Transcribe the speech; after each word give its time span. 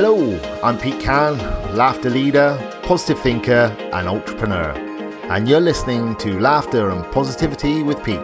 Hello, 0.00 0.38
I'm 0.62 0.78
Pete 0.78 1.00
Can, 1.00 1.36
laughter 1.74 2.08
leader, 2.08 2.56
positive 2.84 3.18
thinker, 3.20 3.76
and 3.92 4.06
entrepreneur. 4.06 4.70
And 5.24 5.48
you're 5.48 5.58
listening 5.58 6.14
to 6.18 6.38
Laughter 6.38 6.90
and 6.90 7.04
Positivity 7.10 7.82
with 7.82 8.04
Pete, 8.04 8.20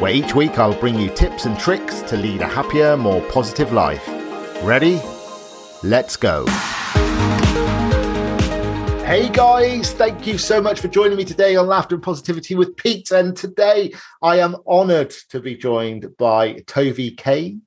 where 0.00 0.12
each 0.12 0.34
week 0.34 0.58
I'll 0.58 0.74
bring 0.74 0.98
you 0.98 1.10
tips 1.10 1.44
and 1.44 1.56
tricks 1.56 2.02
to 2.08 2.16
lead 2.16 2.40
a 2.40 2.48
happier, 2.48 2.96
more 2.96 3.22
positive 3.30 3.72
life. 3.72 4.04
Ready? 4.64 5.00
Let's 5.84 6.16
go. 6.16 6.46
Hey 9.06 9.28
guys, 9.28 9.92
thank 9.92 10.26
you 10.26 10.36
so 10.36 10.60
much 10.60 10.80
for 10.80 10.88
joining 10.88 11.16
me 11.16 11.24
today 11.24 11.54
on 11.54 11.68
Laughter 11.68 11.94
and 11.94 12.02
Positivity 12.02 12.56
with 12.56 12.76
Pete. 12.76 13.12
And 13.12 13.36
today 13.36 13.94
I 14.20 14.40
am 14.40 14.56
honored 14.66 15.10
to 15.28 15.38
be 15.38 15.54
joined 15.54 16.16
by 16.16 16.54
Tovi 16.62 17.16
Kane 17.16 17.62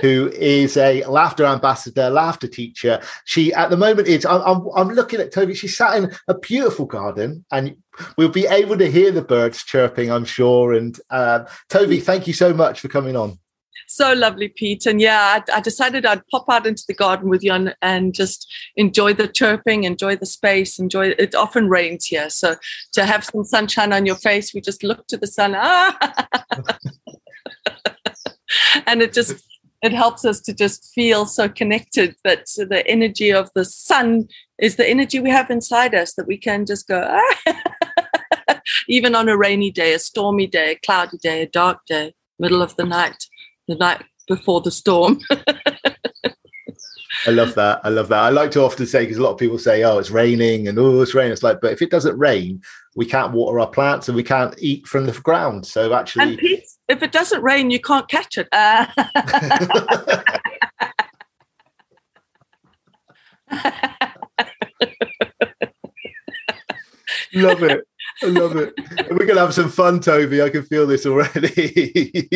who 0.00 0.30
is 0.34 0.76
a 0.76 1.04
laughter 1.04 1.44
ambassador, 1.44 2.10
laughter 2.10 2.48
teacher. 2.48 3.00
She, 3.24 3.52
at 3.52 3.70
the 3.70 3.76
moment, 3.76 4.08
is 4.08 4.24
I'm, 4.24 4.68
I'm, 4.74 4.88
looking 4.88 5.20
at 5.20 5.32
Toby. 5.32 5.54
She's 5.54 5.76
sat 5.76 5.96
in 5.96 6.12
a 6.28 6.38
beautiful 6.38 6.86
garden, 6.86 7.44
and 7.50 7.76
we'll 8.16 8.28
be 8.28 8.46
able 8.46 8.78
to 8.78 8.90
hear 8.90 9.10
the 9.10 9.22
birds 9.22 9.64
chirping, 9.64 10.10
I'm 10.10 10.24
sure. 10.24 10.72
And 10.72 10.98
uh, 11.10 11.44
Toby, 11.68 12.00
thank 12.00 12.26
you 12.26 12.32
so 12.32 12.52
much 12.52 12.80
for 12.80 12.88
coming 12.88 13.16
on. 13.16 13.38
So 13.88 14.14
lovely, 14.14 14.48
Pete. 14.48 14.86
And 14.86 15.02
yeah, 15.02 15.42
I, 15.48 15.58
I, 15.58 15.60
decided 15.60 16.06
I'd 16.06 16.26
pop 16.28 16.46
out 16.48 16.66
into 16.66 16.84
the 16.88 16.94
garden 16.94 17.28
with 17.28 17.42
you 17.42 17.52
and, 17.52 17.74
and 17.82 18.14
just 18.14 18.50
enjoy 18.76 19.12
the 19.12 19.28
chirping, 19.28 19.84
enjoy 19.84 20.16
the 20.16 20.24
space, 20.24 20.78
enjoy 20.78 21.08
it. 21.08 21.34
Often 21.34 21.68
rains 21.68 22.06
here. 22.06 22.30
So 22.30 22.56
to 22.92 23.04
have 23.04 23.24
some 23.24 23.44
sunshine 23.44 23.92
on 23.92 24.06
your 24.06 24.16
face, 24.16 24.54
we 24.54 24.62
just 24.62 24.82
look 24.82 25.06
to 25.08 25.18
the 25.18 25.26
sun. 25.26 25.54
Ah! 25.54 26.26
and 28.86 29.02
it 29.02 29.12
just 29.12 29.42
it 29.82 29.92
helps 29.92 30.24
us 30.24 30.40
to 30.40 30.54
just 30.54 30.92
feel 30.94 31.26
so 31.26 31.48
connected 31.48 32.14
that 32.24 32.46
the 32.56 32.84
energy 32.86 33.32
of 33.32 33.50
the 33.54 33.64
sun 33.64 34.28
is 34.58 34.76
the 34.76 34.88
energy 34.88 35.18
we 35.20 35.30
have 35.30 35.50
inside 35.50 35.94
us 35.94 36.14
that 36.14 36.26
we 36.26 36.36
can 36.36 36.64
just 36.64 36.86
go 36.88 37.06
ah. 37.08 38.60
even 38.88 39.14
on 39.14 39.28
a 39.28 39.36
rainy 39.36 39.70
day 39.70 39.92
a 39.92 39.98
stormy 39.98 40.46
day 40.46 40.72
a 40.72 40.86
cloudy 40.86 41.18
day 41.18 41.42
a 41.42 41.48
dark 41.48 41.78
day 41.86 42.14
middle 42.38 42.62
of 42.62 42.74
the 42.76 42.84
night 42.84 43.26
the 43.68 43.74
night 43.74 44.04
before 44.28 44.60
the 44.60 44.70
storm 44.70 45.18
I 47.24 47.30
love 47.30 47.54
that. 47.54 47.80
I 47.84 47.88
love 47.88 48.08
that. 48.08 48.18
I 48.18 48.30
like 48.30 48.50
to 48.52 48.62
often 48.62 48.86
say 48.86 49.04
because 49.04 49.18
a 49.18 49.22
lot 49.22 49.30
of 49.30 49.38
people 49.38 49.58
say, 49.58 49.84
"Oh, 49.84 49.98
it's 49.98 50.10
raining," 50.10 50.66
and 50.66 50.76
"Oh, 50.76 51.00
it's 51.02 51.14
raining." 51.14 51.32
It's 51.32 51.42
like, 51.42 51.60
but 51.60 51.70
if 51.70 51.80
it 51.80 51.90
doesn't 51.90 52.18
rain, 52.18 52.60
we 52.96 53.06
can't 53.06 53.32
water 53.32 53.60
our 53.60 53.68
plants 53.68 54.08
and 54.08 54.16
we 54.16 54.24
can't 54.24 54.54
eat 54.58 54.88
from 54.88 55.06
the 55.06 55.12
ground. 55.12 55.64
So 55.64 55.94
actually, 55.94 56.64
if 56.88 57.02
it 57.02 57.12
doesn't 57.12 57.42
rain, 57.42 57.70
you 57.70 57.80
can't 57.80 58.08
catch 58.08 58.38
it. 58.38 58.48
Uh. 58.52 58.86
love 67.34 67.62
it. 67.62 67.86
I 68.22 68.26
love 68.26 68.56
it. 68.56 68.72
We're 69.10 69.26
going 69.26 69.34
to 69.34 69.40
have 69.40 69.54
some 69.54 69.70
fun, 69.70 70.00
Toby. 70.00 70.42
I 70.42 70.50
can 70.50 70.62
feel 70.64 70.86
this 70.86 71.06
already. 71.06 72.28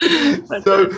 so, 0.64 0.90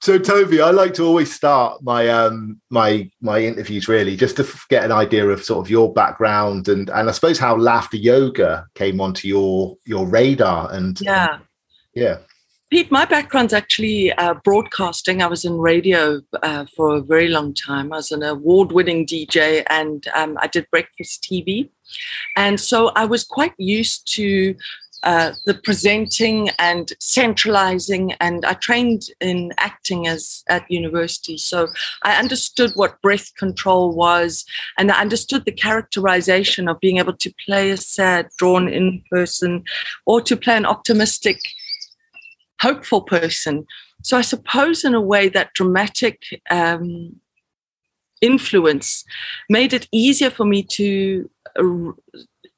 so 0.00 0.18
Toby, 0.18 0.60
I 0.60 0.70
like 0.70 0.94
to 0.94 1.04
always 1.04 1.32
start 1.34 1.82
my 1.82 2.08
um 2.08 2.60
my 2.70 3.10
my 3.20 3.40
interviews 3.40 3.88
really 3.88 4.16
just 4.16 4.36
to 4.36 4.46
get 4.68 4.84
an 4.84 4.92
idea 4.92 5.26
of 5.28 5.44
sort 5.44 5.64
of 5.64 5.70
your 5.70 5.92
background 5.92 6.68
and 6.68 6.90
and 6.90 7.08
I 7.08 7.12
suppose 7.12 7.38
how 7.38 7.56
laughter 7.56 7.96
yoga 7.96 8.66
came 8.74 9.00
onto 9.00 9.26
your 9.26 9.76
your 9.84 10.06
radar 10.06 10.72
and 10.72 11.00
yeah 11.00 11.34
and, 11.34 11.42
yeah. 11.94 12.18
Pete, 12.68 12.90
my 12.90 13.04
background's 13.04 13.52
actually 13.52 14.12
uh, 14.14 14.34
broadcasting. 14.42 15.22
I 15.22 15.28
was 15.28 15.44
in 15.44 15.56
radio 15.56 16.20
uh, 16.42 16.66
for 16.74 16.96
a 16.96 17.00
very 17.00 17.28
long 17.28 17.54
time. 17.54 17.92
I 17.92 17.98
was 17.98 18.10
an 18.10 18.24
award-winning 18.24 19.06
DJ, 19.06 19.62
and 19.70 20.04
um, 20.16 20.36
I 20.40 20.48
did 20.48 20.66
breakfast 20.72 21.24
TV, 21.30 21.70
and 22.34 22.58
so 22.58 22.88
I 22.96 23.04
was 23.04 23.22
quite 23.22 23.54
used 23.56 24.12
to 24.16 24.56
uh, 25.06 25.32
the 25.44 25.54
presenting 25.54 26.50
and 26.58 26.92
centralizing 26.98 28.12
and 28.14 28.44
i 28.44 28.54
trained 28.54 29.02
in 29.20 29.52
acting 29.56 30.08
as 30.08 30.42
at 30.48 30.68
university. 30.68 31.38
So 31.38 31.68
i 32.02 32.16
understood 32.16 32.72
what 32.74 33.00
breath 33.02 33.32
control 33.36 33.94
was 33.94 34.44
and 34.76 34.90
i 34.90 35.00
understood 35.00 35.44
the 35.44 35.52
characterization 35.52 36.66
of 36.68 36.80
being 36.80 36.98
able 36.98 37.12
to 37.12 37.32
play 37.46 37.70
a 37.70 37.76
sad 37.76 38.26
drawn 38.36 38.68
in 38.68 39.00
person 39.08 39.62
or 40.06 40.20
to 40.22 40.36
play 40.36 40.56
an 40.56 40.66
optimistic 40.66 41.38
hopeful 42.60 43.02
person. 43.02 43.64
So 44.02 44.18
i 44.18 44.22
suppose 44.22 44.84
in 44.84 44.94
a 44.94 45.00
way 45.12 45.28
that 45.28 45.54
dramatic 45.54 46.16
um, 46.50 47.20
influence 48.20 49.04
made 49.48 49.72
it 49.72 49.86
easier 49.92 50.30
for 50.30 50.44
me 50.44 50.64
to 50.64 51.30
uh, 51.56 51.92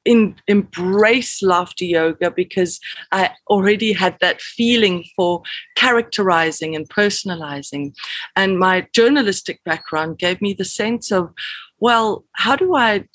in, 0.05 0.35
embrace 0.47 1.41
laughter 1.41 1.85
yoga 1.85 2.31
because 2.31 2.79
I 3.11 3.31
already 3.49 3.93
had 3.93 4.17
that 4.21 4.41
feeling 4.41 5.05
for 5.15 5.41
characterizing 5.75 6.75
and 6.75 6.89
personalizing. 6.89 7.93
And 8.35 8.59
my 8.59 8.87
journalistic 8.93 9.61
background 9.63 10.17
gave 10.17 10.41
me 10.41 10.53
the 10.53 10.65
sense 10.65 11.11
of, 11.11 11.31
well, 11.79 12.25
how 12.33 12.55
do 12.55 12.75
I 12.75 13.05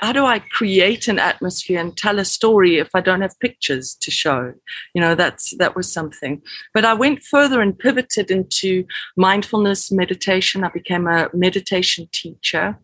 how 0.00 0.12
do 0.12 0.24
I 0.24 0.38
create 0.38 1.08
an 1.08 1.18
atmosphere 1.18 1.80
and 1.80 1.96
tell 1.96 2.20
a 2.20 2.24
story 2.24 2.78
if 2.78 2.90
I 2.94 3.00
don't 3.00 3.20
have 3.20 3.38
pictures 3.40 3.96
to 4.00 4.12
show? 4.12 4.54
You 4.94 5.00
know, 5.00 5.16
that's 5.16 5.56
that 5.56 5.74
was 5.74 5.92
something. 5.92 6.40
But 6.72 6.84
I 6.84 6.94
went 6.94 7.24
further 7.24 7.60
and 7.60 7.76
pivoted 7.76 8.30
into 8.30 8.84
mindfulness 9.16 9.90
meditation. 9.90 10.62
I 10.62 10.68
became 10.68 11.08
a 11.08 11.28
meditation 11.34 12.08
teacher 12.12 12.78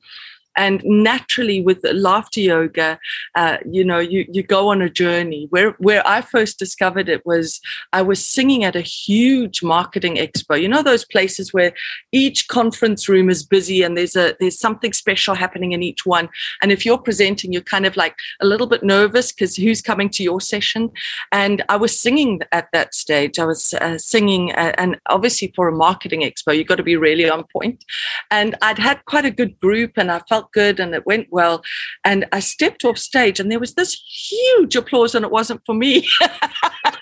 and 0.57 0.83
naturally 0.85 1.61
with 1.61 1.85
laughter 1.93 2.41
yoga 2.41 2.99
uh, 3.35 3.59
you 3.71 3.85
know 3.85 3.99
you 3.99 4.27
you 4.31 4.43
go 4.43 4.69
on 4.69 4.83
a 4.83 4.91
journey. 4.91 5.47
Where 5.51 5.71
where 5.73 6.07
i 6.07 6.21
first 6.21 6.59
discovered 6.59 7.09
it 7.09 7.25
was 7.27 7.61
i 7.93 8.03
was 8.03 8.25
singing 8.25 8.65
at 8.65 8.77
a 8.77 8.81
huge 8.81 9.63
marketing 9.63 10.17
expo. 10.17 10.61
You 10.61 10.69
know 10.69 10.83
those 10.83 11.05
places 11.05 11.53
where 11.53 11.73
each 12.13 12.49
conference 12.49 13.09
room 13.09 13.29
is 13.31 13.43
busy 13.45 13.83
and 13.83 13.97
there's 13.97 14.17
a 14.17 14.37
there's 14.41 14.59
something 14.59 14.93
special 14.93 15.35
happening 15.35 15.73
in 15.73 15.83
each 15.83 16.07
one. 16.07 16.29
And 16.63 16.73
if 16.73 16.85
you're 16.85 16.99
presenting 16.99 17.53
you're 17.53 17.63
kind 17.63 17.87
of 17.87 17.97
like 17.97 18.17
a 18.41 18.47
little 18.47 18.67
bit 18.67 18.83
nervous 18.83 19.33
because 19.33 19.57
who's 19.57 19.83
coming 19.83 20.09
to 20.11 20.23
your 20.23 20.41
session? 20.41 20.91
And 21.33 21.65
i 21.69 21.77
was 21.77 21.99
singing 21.99 22.41
at 22.53 22.69
that 22.73 22.95
stage. 22.95 23.39
I 23.39 23.45
was 23.45 23.75
uh, 23.75 23.99
singing 23.99 24.53
uh, 24.53 24.73
and 24.79 25.01
obviously 25.09 25.53
for 25.55 25.69
a 25.69 25.73
marketing 25.73 26.23
expo 26.23 26.57
you've 26.57 26.67
got 26.67 26.77
to 26.77 26.83
be 26.83 26.97
really 26.97 27.29
on 27.29 27.45
point. 27.53 27.85
and 28.31 28.55
i'd 28.63 28.79
had 28.79 29.05
quite 29.07 29.25
a 29.25 29.31
good 29.31 29.59
group 29.61 29.93
and 29.97 30.11
i 30.11 30.21
felt 30.29 30.44
felt 30.45 30.53
good 30.53 30.81
and 30.81 30.95
it 30.95 31.07
went 31.07 31.29
well. 31.31 31.63
And 32.05 32.27
I 32.33 32.41
stepped 32.41 32.85
off 32.85 32.99
stage 32.99 33.41
and 33.41 33.51
there 33.51 33.61
was 33.61 33.75
this 33.75 33.95
huge 33.95 34.77
applause 34.77 35.15
and 35.15 35.25
it 35.25 35.31
wasn't 35.31 35.63
for 35.67 35.75
me. 35.75 36.07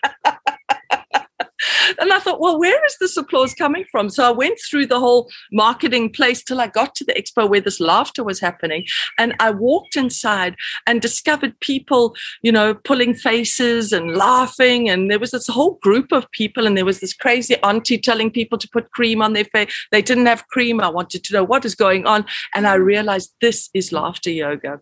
and 1.99 2.13
I 2.13 2.19
thought, 2.19 2.41
well, 2.41 2.59
where 2.59 2.85
is 2.85 2.97
this 2.99 3.17
applause 3.17 3.55
coming 3.55 3.85
from? 3.91 4.11
So 4.11 4.27
I 4.27 4.31
went 4.31 4.59
through 4.69 4.87
the 4.87 5.01
whole 5.01 5.31
marketing 5.51 6.11
place 6.11 6.43
till 6.43 6.61
I 6.61 6.67
got 6.67 6.95
to 6.97 7.05
the 7.05 7.13
expo 7.15 7.49
where 7.49 7.61
this 7.61 7.81
laughter 7.81 8.25
was 8.25 8.41
happening. 8.41 8.85
And 9.19 9.35
I 9.41 9.51
walked 9.51 9.97
inside 9.97 10.57
and 10.87 11.01
discovered 11.01 11.59
people, 11.61 12.15
you 12.43 12.53
know, 12.53 12.75
pulling 12.75 13.15
faces 13.15 13.93
and 13.93 14.17
laughing. 14.17 14.89
And 14.89 15.11
there 15.11 15.19
was 15.19 15.31
this 15.31 15.47
whole 15.47 15.79
group 15.83 16.13
of 16.13 16.31
people. 16.33 16.67
And 16.67 16.77
there 16.77 16.85
was 16.85 17.01
this 17.01 17.15
crazy 17.15 17.57
auntie 17.63 17.99
telling 17.99 18.31
people 18.31 18.59
to 18.59 18.69
put 18.69 18.91
cream 18.93 19.23
on 19.23 19.33
their 19.33 19.45
face. 19.45 19.73
They 19.91 20.03
didn't 20.03 20.27
have 20.27 20.47
cream. 20.49 20.81
I 20.81 20.89
wanted 20.89 21.25
to 21.25 21.35
know 21.35 21.45
what 21.45 21.65
is 21.65 21.75
going 21.75 22.07
on. 22.07 22.25
And 22.55 22.67
I 22.67 22.75
realized 22.75 23.35
this 23.41 23.71
is 23.75 23.93
laughter 23.93 24.31
yoga. 24.31 24.81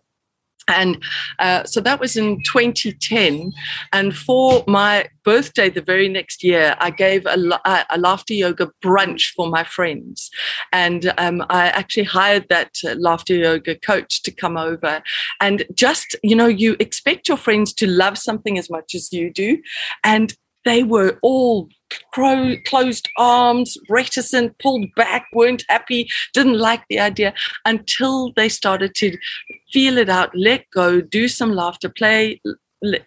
And 0.67 1.03
uh, 1.39 1.63
so 1.63 1.81
that 1.81 1.99
was 1.99 2.15
in 2.15 2.41
2010. 2.43 3.51
And 3.91 4.15
for 4.15 4.63
my 4.67 5.09
birthday 5.23 5.69
the 5.69 5.81
very 5.81 6.07
next 6.07 6.43
year, 6.43 6.75
I 6.79 6.91
gave 6.91 7.25
a, 7.25 7.59
a 7.89 7.97
laughter 7.97 8.33
yoga 8.33 8.71
brunch 8.83 9.33
for 9.35 9.47
my 9.47 9.63
friends. 9.63 10.29
And 10.71 11.13
um, 11.17 11.45
I 11.49 11.67
actually 11.67 12.03
hired 12.03 12.47
that 12.49 12.77
uh, 12.85 12.95
laughter 12.97 13.35
yoga 13.35 13.75
coach 13.75 14.21
to 14.23 14.31
come 14.31 14.57
over. 14.57 15.01
And 15.39 15.65
just, 15.73 16.15
you 16.23 16.35
know, 16.35 16.47
you 16.47 16.75
expect 16.79 17.27
your 17.27 17.37
friends 17.37 17.73
to 17.73 17.87
love 17.87 18.17
something 18.17 18.57
as 18.57 18.69
much 18.69 18.95
as 18.95 19.11
you 19.11 19.31
do. 19.31 19.61
And 20.03 20.33
they 20.63 20.83
were 20.83 21.17
all 21.21 21.69
cro- 22.13 22.57
closed 22.65 23.09
arms, 23.17 23.77
reticent, 23.89 24.57
pulled 24.59 24.87
back, 24.95 25.27
weren't 25.33 25.63
happy, 25.69 26.09
didn't 26.33 26.57
like 26.57 26.83
the 26.89 26.99
idea 26.99 27.33
until 27.65 28.31
they 28.33 28.49
started 28.49 28.95
to 28.95 29.17
feel 29.71 29.97
it 29.97 30.09
out, 30.09 30.31
let 30.35 30.65
go, 30.71 31.01
do 31.01 31.27
some 31.27 31.51
laughter, 31.51 31.89
play. 31.89 32.41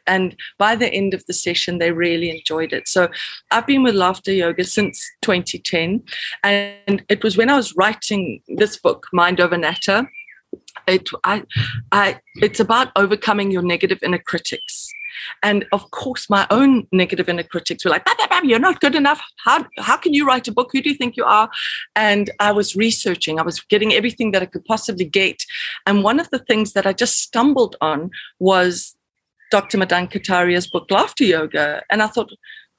And 0.06 0.36
by 0.58 0.76
the 0.76 0.92
end 0.92 1.14
of 1.14 1.25
the 1.26 1.32
session, 1.32 1.78
they 1.78 1.90
really 1.90 2.31
enjoyed 2.31 2.72
it. 2.72 2.86
So 2.86 3.08
I've 3.50 3.66
been 3.66 3.82
with 3.82 3.96
laughter 3.96 4.32
yoga 4.32 4.64
since 4.64 5.04
2010. 5.22 6.02
And 6.44 7.04
it 7.08 7.25
was 7.25 7.36
when 7.36 7.50
I 7.50 7.56
was 7.56 7.75
writing 7.76 8.40
this 8.46 8.76
book, 8.76 9.08
Mind 9.12 9.40
Over 9.40 9.58
Natter, 9.58 10.08
it 10.86 11.08
I, 11.25 11.44
I 11.92 12.20
it's 12.36 12.60
about 12.60 12.92
overcoming 12.96 13.50
your 13.50 13.62
negative 13.62 13.98
inner 14.02 14.19
critics. 14.19 14.90
And 15.42 15.64
of 15.72 15.90
course 15.90 16.28
my 16.28 16.46
own 16.50 16.86
negative 16.92 17.28
inner 17.28 17.42
critics 17.42 17.84
were 17.84 17.90
like 17.90 18.04
you're 18.44 18.58
not 18.58 18.81
good 18.81 18.94
enough. 18.94 19.22
How, 19.44 19.66
how 19.78 19.96
can 19.96 20.12
you 20.12 20.26
write 20.26 20.48
a 20.48 20.52
book? 20.52 20.70
Who 20.72 20.82
do 20.82 20.90
you 20.90 20.96
think 20.96 21.16
you 21.16 21.25
are? 21.25 21.48
And 21.96 22.31
i 22.40 22.52
was 22.52 22.76
researching. 22.76 23.38
I 23.38 23.42
was 23.42 23.60
getting 23.60 23.92
everything 23.92 24.32
that 24.32 24.42
i 24.42 24.46
could 24.46 24.64
possibly 24.64 25.04
get. 25.04 25.42
And 25.86 26.02
one 26.02 26.20
of 26.20 26.31
the 26.31 26.38
things 26.38 26.72
that 26.72 26.86
i 26.86 26.92
just 26.92 27.19
stumbled 27.19 27.76
on 27.81 28.10
was 28.38 28.96
dr 29.50 29.76
madan 29.76 30.08
kataria's 30.08 30.66
book 30.66 30.90
laughter 30.90 31.25
yoga. 31.25 31.82
And 31.90 32.02
i 32.02 32.06
thought 32.06 32.31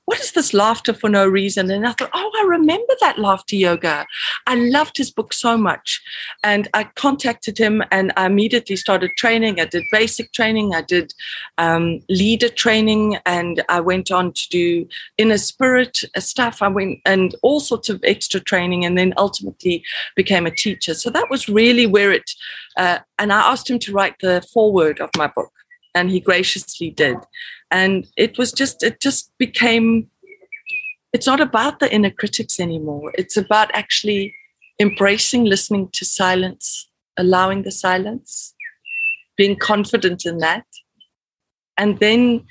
what 0.06 0.20
is 0.20 0.32
this 0.34 0.54
laughter 0.54 0.94
for 0.94 1.10
no 1.10 1.28
reason? 1.28 1.70
And 1.72 1.86
I 1.86 1.92
thought, 1.94 2.12
oh, 2.14 2.32
I 2.40 2.46
remember 2.48 2.94
that 3.02 3.20
laughter 3.20 3.56
yoga. 3.56 4.06
I 4.46 4.56
loved 4.56 4.98
his 4.98 5.12
book 5.12 5.34
so 5.34 5.58
much. 5.58 6.02
And 6.44 6.68
I 6.74 6.86
contacted 6.96 7.58
him 7.58 7.84
and 7.92 8.14
I 8.16 8.28
immediately 8.28 8.76
started 8.76 9.12
training. 9.18 9.60
I 9.60 9.66
did 9.66 9.84
basic 9.92 10.32
training, 10.32 10.76
I 10.76 10.82
did 10.82 11.14
um, 11.58 12.00
leader 12.10 12.50
training, 12.50 13.18
and 13.26 13.64
I 13.68 13.80
went 13.80 14.12
on 14.12 14.34
to 14.34 14.50
do 14.50 14.88
inner 15.18 15.38
spirit 15.38 16.00
stuff. 16.18 16.62
I 16.62 16.68
went 16.68 17.00
and 17.06 17.36
all 17.42 17.60
sorts 17.60 17.90
of 17.90 18.00
extra 18.04 18.40
training, 18.40 18.86
and 18.86 18.98
then 18.98 19.14
ultimately 19.18 19.84
became 20.16 20.46
a 20.46 20.52
teacher. 20.52 20.94
So 20.94 21.10
that 21.10 21.30
was 21.30 21.50
really 21.50 21.88
where 21.88 22.12
it, 22.12 22.30
uh, 22.78 23.00
and 23.18 23.34
I 23.34 23.52
asked 23.52 23.70
him 23.70 23.80
to 23.80 23.92
write 23.92 24.16
the 24.20 24.46
foreword 24.54 25.00
of 25.00 25.10
my 25.18 25.28
book 25.28 25.52
and 25.96 26.12
he 26.12 26.20
graciously 26.20 26.92
did. 26.92 27.18
And 27.72 28.06
it 28.18 28.38
was 28.38 28.52
just 28.52 28.84
it 28.84 29.02
just 29.02 29.32
became 29.40 30.10
it's 31.14 31.26
not 31.26 31.40
about 31.40 31.80
the 31.80 31.92
inner 31.92 32.12
critics 32.12 32.60
anymore. 32.60 33.14
It's 33.18 33.38
about 33.38 33.74
actually 33.74 34.36
embracing 34.80 35.46
listening 35.46 35.90
to 35.94 36.06
silence 36.06 36.90
allowing 37.18 37.64
the 37.64 37.72
silence 37.72 38.54
being 39.38 39.56
confident 39.56 40.26
in 40.26 40.40
that. 40.40 40.66
And 41.78 42.00
then 42.00 42.46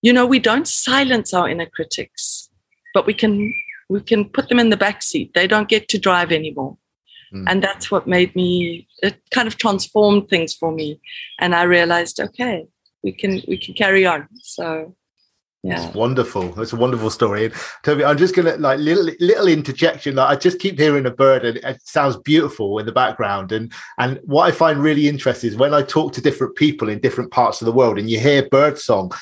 you 0.00 0.12
know 0.12 0.26
we 0.26 0.38
don't 0.38 0.68
silence 0.68 1.34
our 1.34 1.48
inner 1.48 1.66
critics 1.66 2.48
but 2.94 3.06
we 3.06 3.14
can 3.14 3.52
we 3.88 4.00
can 4.00 4.24
put 4.24 4.48
them 4.48 4.58
in 4.58 4.70
the 4.70 4.76
back 4.76 5.02
seat. 5.02 5.32
They 5.34 5.46
don't 5.46 5.68
get 5.68 5.88
to 5.88 5.98
drive 5.98 6.32
anymore. 6.32 6.78
Mm. 7.34 7.44
and 7.48 7.60
that's 7.60 7.90
what 7.90 8.06
made 8.06 8.36
me 8.36 8.86
it 9.02 9.20
kind 9.32 9.48
of 9.48 9.58
transformed 9.58 10.28
things 10.28 10.54
for 10.54 10.70
me. 10.70 11.00
And 11.40 11.54
i 11.56 11.64
realized 11.64 12.20
okay 12.20 12.68
we 13.06 13.12
can 13.12 13.40
we 13.46 13.56
can 13.56 13.72
carry 13.72 14.04
on. 14.04 14.28
So 14.42 14.94
yeah. 15.62 15.84
It's 15.84 15.96
wonderful. 15.96 16.60
It's 16.60 16.72
a 16.72 16.76
wonderful 16.76 17.10
story. 17.10 17.46
And 17.46 17.54
Toby, 17.82 18.04
I'm 18.04 18.18
just 18.18 18.36
gonna 18.36 18.56
like 18.56 18.78
little 18.78 19.08
little 19.20 19.48
interjection. 19.48 20.16
Like 20.16 20.30
I 20.30 20.36
just 20.36 20.58
keep 20.58 20.78
hearing 20.78 21.06
a 21.06 21.10
bird 21.10 21.44
and 21.44 21.56
it 21.58 21.80
sounds 21.82 22.16
beautiful 22.16 22.78
in 22.78 22.86
the 22.86 22.92
background. 22.92 23.52
And 23.52 23.72
and 23.98 24.20
what 24.24 24.44
I 24.48 24.50
find 24.50 24.80
really 24.80 25.08
interesting 25.08 25.50
is 25.50 25.56
when 25.56 25.72
I 25.72 25.82
talk 25.82 26.12
to 26.14 26.20
different 26.20 26.56
people 26.56 26.88
in 26.88 27.00
different 27.00 27.30
parts 27.30 27.60
of 27.60 27.66
the 27.66 27.72
world 27.72 27.98
and 27.98 28.10
you 28.10 28.20
hear 28.20 28.48
bird 28.48 28.78
song 28.78 29.12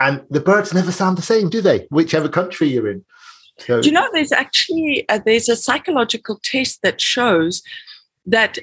and 0.00 0.22
the 0.30 0.40
birds 0.40 0.74
never 0.74 0.92
sound 0.92 1.16
the 1.16 1.22
same, 1.22 1.48
do 1.48 1.60
they? 1.60 1.86
Whichever 1.90 2.28
country 2.28 2.68
you're 2.68 2.90
in. 2.90 3.04
So, 3.58 3.80
do 3.80 3.88
you 3.88 3.94
know 3.94 4.08
there's 4.12 4.32
actually 4.32 5.06
uh, 5.08 5.20
there's 5.24 5.48
a 5.48 5.56
psychological 5.56 6.40
test 6.42 6.82
that 6.82 7.00
shows 7.00 7.62
that 8.26 8.58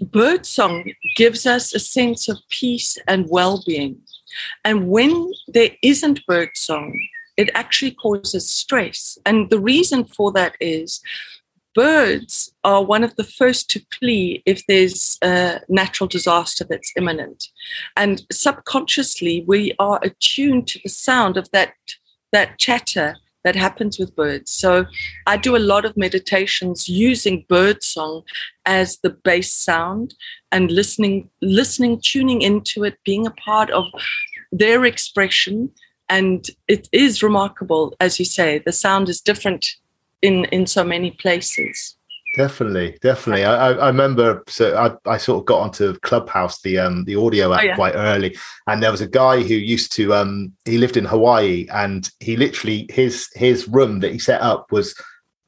bird 0.00 0.44
song 0.44 0.92
gives 1.16 1.46
us 1.46 1.74
a 1.74 1.78
sense 1.78 2.28
of 2.28 2.38
peace 2.50 2.98
and 3.06 3.26
well-being 3.28 4.00
and 4.64 4.88
when 4.88 5.32
there 5.46 5.70
isn't 5.82 6.26
bird 6.26 6.50
song, 6.54 6.98
it 7.36 7.50
actually 7.54 7.92
causes 7.92 8.52
stress. 8.52 9.18
And 9.24 9.50
the 9.50 9.60
reason 9.60 10.04
for 10.04 10.32
that 10.32 10.56
is 10.60 11.00
birds 11.74 12.52
are 12.64 12.84
one 12.84 13.04
of 13.04 13.14
the 13.16 13.24
first 13.24 13.70
to 13.70 13.80
flee 13.98 14.42
if 14.44 14.66
there's 14.66 15.18
a 15.22 15.60
natural 15.68 16.08
disaster 16.08 16.64
that's 16.68 16.92
imminent. 16.96 17.48
And 17.96 18.22
subconsciously, 18.32 19.44
we 19.46 19.74
are 19.78 20.00
attuned 20.02 20.66
to 20.68 20.80
the 20.82 20.88
sound 20.88 21.36
of 21.36 21.50
that, 21.52 21.74
that 22.32 22.58
chatter 22.58 23.16
that 23.44 23.56
happens 23.56 23.98
with 23.98 24.16
birds. 24.16 24.50
So 24.50 24.86
I 25.26 25.36
do 25.36 25.56
a 25.56 25.58
lot 25.58 25.84
of 25.84 25.96
meditations 25.96 26.88
using 26.88 27.44
bird 27.48 27.82
song 27.82 28.22
as 28.66 28.98
the 28.98 29.10
base 29.10 29.52
sound 29.52 30.14
and 30.52 30.70
listening, 30.70 31.30
listening, 31.40 32.00
tuning 32.02 32.42
into 32.42 32.84
it, 32.84 32.98
being 33.04 33.26
a 33.26 33.32
part 33.32 33.70
of 33.70 33.84
their 34.50 34.84
expression. 34.84 35.70
And 36.08 36.46
it 36.66 36.88
is 36.92 37.22
remarkable, 37.22 37.94
as 38.00 38.18
you 38.18 38.24
say, 38.24 38.58
the 38.58 38.72
sound 38.72 39.08
is 39.08 39.20
different 39.20 39.66
in, 40.22 40.46
in 40.46 40.66
so 40.66 40.82
many 40.82 41.10
places. 41.10 41.97
Definitely, 42.34 42.98
definitely. 43.00 43.44
I, 43.44 43.72
I 43.72 43.86
remember 43.86 44.44
so 44.48 44.76
I, 44.76 45.10
I 45.10 45.16
sort 45.16 45.40
of 45.40 45.46
got 45.46 45.60
onto 45.60 45.98
Clubhouse, 46.00 46.60
the 46.60 46.78
um 46.78 47.04
the 47.04 47.16
audio 47.16 47.52
app 47.52 47.62
oh, 47.62 47.64
yeah. 47.64 47.74
quite 47.74 47.94
early, 47.94 48.36
and 48.66 48.82
there 48.82 48.90
was 48.90 49.00
a 49.00 49.08
guy 49.08 49.42
who 49.42 49.54
used 49.54 49.92
to 49.92 50.14
um 50.14 50.52
he 50.66 50.76
lived 50.76 50.98
in 50.98 51.06
Hawaii 51.06 51.66
and 51.72 52.10
he 52.20 52.36
literally 52.36 52.86
his 52.90 53.28
his 53.34 53.66
room 53.66 54.00
that 54.00 54.12
he 54.12 54.18
set 54.18 54.42
up 54.42 54.70
was 54.70 54.94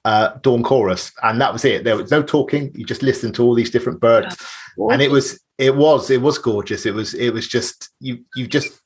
uh 0.07 0.31
dawn 0.41 0.63
chorus 0.63 1.13
and 1.23 1.39
that 1.41 1.53
was 1.53 1.67
it. 1.67 1.85
There 1.85 1.97
was 1.97 2.11
no 2.11 2.23
talking. 2.23 2.73
You 2.75 2.87
just 2.87 3.03
listened 3.03 3.35
to 3.35 3.45
all 3.45 3.55
these 3.55 3.71
different 3.71 4.01
birds, 4.01 4.37
and 4.79 5.03
it 5.03 5.11
was 5.11 5.39
it 5.59 5.77
was 5.77 6.09
it 6.11 6.23
was 6.23 6.39
gorgeous. 6.39 6.87
It 6.87 6.95
was 6.95 7.13
it 7.13 7.35
was 7.35 7.47
just 7.47 7.91
you 8.01 8.25
you 8.35 8.47
just 8.47 8.81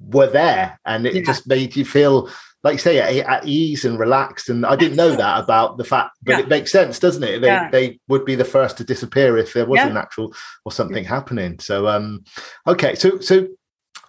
were 0.00 0.26
there 0.26 0.80
and 0.86 1.06
it 1.06 1.14
yeah. 1.14 1.22
just 1.22 1.46
made 1.46 1.76
you 1.76 1.84
feel 1.84 2.30
like 2.64 2.72
you 2.72 2.78
say 2.78 3.20
at, 3.20 3.46
ease 3.46 3.84
and 3.84 3.98
relaxed. 3.98 4.48
And 4.48 4.66
i 4.66 4.74
didn't 4.74 4.96
know 4.96 5.14
that 5.14 5.44
about 5.44 5.76
the 5.76 5.84
fact 5.84 6.16
but 6.22 6.32
yeah. 6.32 6.40
it 6.40 6.48
makes 6.48 6.72
sense 6.72 6.98
doesn't 6.98 7.22
it? 7.22 7.40
They, 7.40 7.46
yeah. 7.46 7.70
they 7.70 8.00
would 8.08 8.24
be 8.24 8.34
the 8.34 8.44
first 8.44 8.78
to 8.78 8.84
disappear 8.84 9.36
if 9.36 9.52
there 9.52 9.66
was 9.66 9.80
a 9.80 9.92
natural 9.92 10.34
or 10.64 10.72
something 10.72 11.04
happening. 11.04 11.60
So 11.60 11.86
um 11.86 12.24
okay. 12.66 12.94
So 12.94 13.20
so 13.20 13.46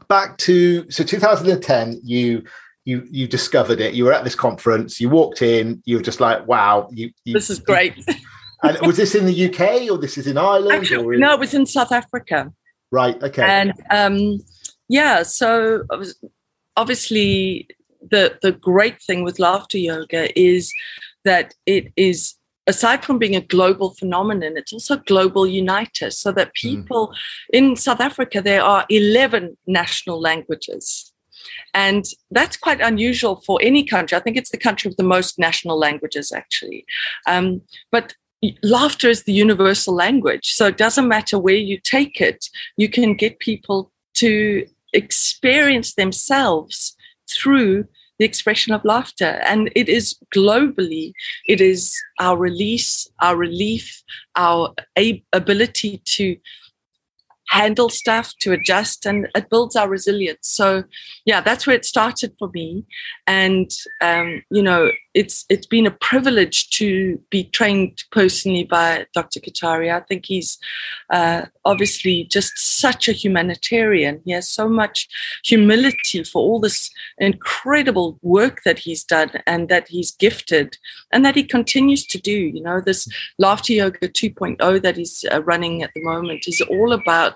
back 0.07 0.37
to 0.37 0.89
so 0.89 1.03
2010 1.03 1.99
you 2.03 2.43
you 2.85 3.05
you 3.11 3.27
discovered 3.27 3.81
it. 3.81 3.93
You 3.93 4.05
were 4.05 4.13
at 4.13 4.23
this 4.23 4.35
conference. 4.35 5.01
You 5.01 5.09
walked 5.09 5.41
in. 5.41 5.83
You 5.85 5.97
were 5.97 6.03
just 6.03 6.21
like 6.21 6.47
wow 6.47 6.89
you, 6.91 7.11
you 7.25 7.33
this 7.33 7.49
is 7.49 7.59
great. 7.59 8.03
And 8.63 8.79
was 8.87 8.97
this 8.97 9.13
in 9.13 9.25
the 9.27 9.49
uk 9.49 9.91
or 9.91 9.97
this 9.99 10.17
is 10.17 10.25
in 10.25 10.37
ireland 10.39 10.71
Actually, 10.71 11.15
in... 11.15 11.19
no 11.19 11.33
it 11.33 11.39
was 11.39 11.53
in 11.53 11.67
south 11.67 11.91
africa. 11.91 12.51
Right 12.89 13.21
okay. 13.21 13.43
And 13.43 13.73
um 13.91 14.39
yeah, 14.87 15.23
so 15.23 15.83
obviously 16.77 17.67
the 18.11 18.37
the 18.41 18.51
great 18.51 19.01
thing 19.01 19.23
with 19.23 19.39
laughter 19.39 19.77
yoga 19.77 20.37
is 20.39 20.73
that 21.23 21.53
it 21.65 21.91
is 21.95 22.35
aside 22.67 23.05
from 23.05 23.19
being 23.19 23.35
a 23.35 23.41
global 23.41 23.91
phenomenon, 23.91 24.57
it's 24.57 24.73
also 24.73 24.95
a 24.95 25.03
global 25.05 25.45
uniter. 25.45 26.09
So 26.09 26.31
that 26.31 26.49
mm. 26.49 26.53
people 26.53 27.07
mm. 27.09 27.13
in 27.53 27.75
South 27.75 28.01
Africa, 28.01 28.41
there 28.41 28.63
are 28.63 28.85
11 28.89 29.57
national 29.67 30.19
languages. 30.19 31.11
And 31.73 32.05
that's 32.31 32.57
quite 32.57 32.81
unusual 32.81 33.41
for 33.45 33.59
any 33.61 33.83
country. 33.83 34.17
I 34.17 34.21
think 34.21 34.37
it's 34.37 34.49
the 34.49 34.57
country 34.57 34.89
with 34.89 34.97
the 34.97 35.03
most 35.03 35.37
national 35.37 35.77
languages, 35.77 36.31
actually. 36.31 36.85
Um, 37.27 37.61
but 37.91 38.15
laughter 38.63 39.09
is 39.09 39.23
the 39.23 39.33
universal 39.33 39.93
language. 39.93 40.53
So 40.53 40.67
it 40.67 40.77
doesn't 40.77 41.07
matter 41.07 41.37
where 41.37 41.55
you 41.55 41.79
take 41.79 42.19
it, 42.19 42.47
you 42.77 42.89
can 42.89 43.13
get 43.13 43.39
people 43.39 43.91
to 44.15 44.65
experience 44.93 45.93
themselves 45.95 46.95
through 47.29 47.85
the 48.19 48.25
expression 48.25 48.73
of 48.73 48.85
laughter. 48.85 49.41
And 49.45 49.71
it 49.75 49.89
is 49.89 50.15
globally, 50.33 51.13
it 51.47 51.61
is 51.61 51.95
our 52.19 52.37
release, 52.37 53.09
our 53.21 53.35
relief, 53.35 54.03
our 54.35 54.73
ability 55.33 56.01
to 56.05 56.37
handle 57.47 57.89
stuff, 57.89 58.33
to 58.41 58.53
adjust, 58.53 59.05
and 59.05 59.27
it 59.35 59.49
builds 59.49 59.75
our 59.75 59.89
resilience. 59.89 60.47
So, 60.47 60.83
yeah, 61.25 61.41
that's 61.41 61.65
where 61.65 61.75
it 61.75 61.85
started 61.85 62.33
for 62.39 62.49
me. 62.53 62.85
And 63.27 63.69
um, 64.01 64.43
you 64.49 64.61
know, 64.61 64.91
it's 65.15 65.45
it's 65.49 65.65
been 65.65 65.87
a 65.87 65.91
privilege 65.91 66.69
to 66.71 67.19
be 67.29 67.45
trained 67.45 68.03
personally 68.11 68.65
by 68.65 69.07
Dr. 69.13 69.39
Kataria. 69.39 69.95
I 69.95 70.01
think 70.01 70.25
he's 70.25 70.57
uh, 71.09 71.45
obviously 71.63 72.25
just 72.25 72.51
such 72.57 73.07
a 73.07 73.13
humanitarian. 73.13 74.21
He 74.25 74.31
has 74.33 74.49
so 74.49 74.67
much 74.67 75.07
humility 75.43 76.23
for 76.23 76.41
all 76.41 76.59
this 76.59 76.91
incredible 77.17 78.19
work 78.21 78.61
that 78.65 78.79
he's 78.79 79.03
done 79.03 79.31
and 79.47 79.69
that 79.69 79.87
he's 79.87 80.11
gifted 80.11 80.77
and 81.11 81.23
that 81.25 81.35
he 81.35 81.43
continues 81.43 82.05
to 82.07 82.19
do. 82.19 82.37
You 82.37 82.61
know, 82.61 82.81
this 82.81 83.07
Laughter 83.39 83.73
Yoga 83.73 84.09
2.0 84.09 84.81
that 84.81 84.97
he's 84.97 85.23
uh, 85.31 85.41
running 85.43 85.81
at 85.81 85.91
the 85.95 86.03
moment 86.03 86.43
is 86.47 86.61
all 86.69 86.91
about 86.91 87.34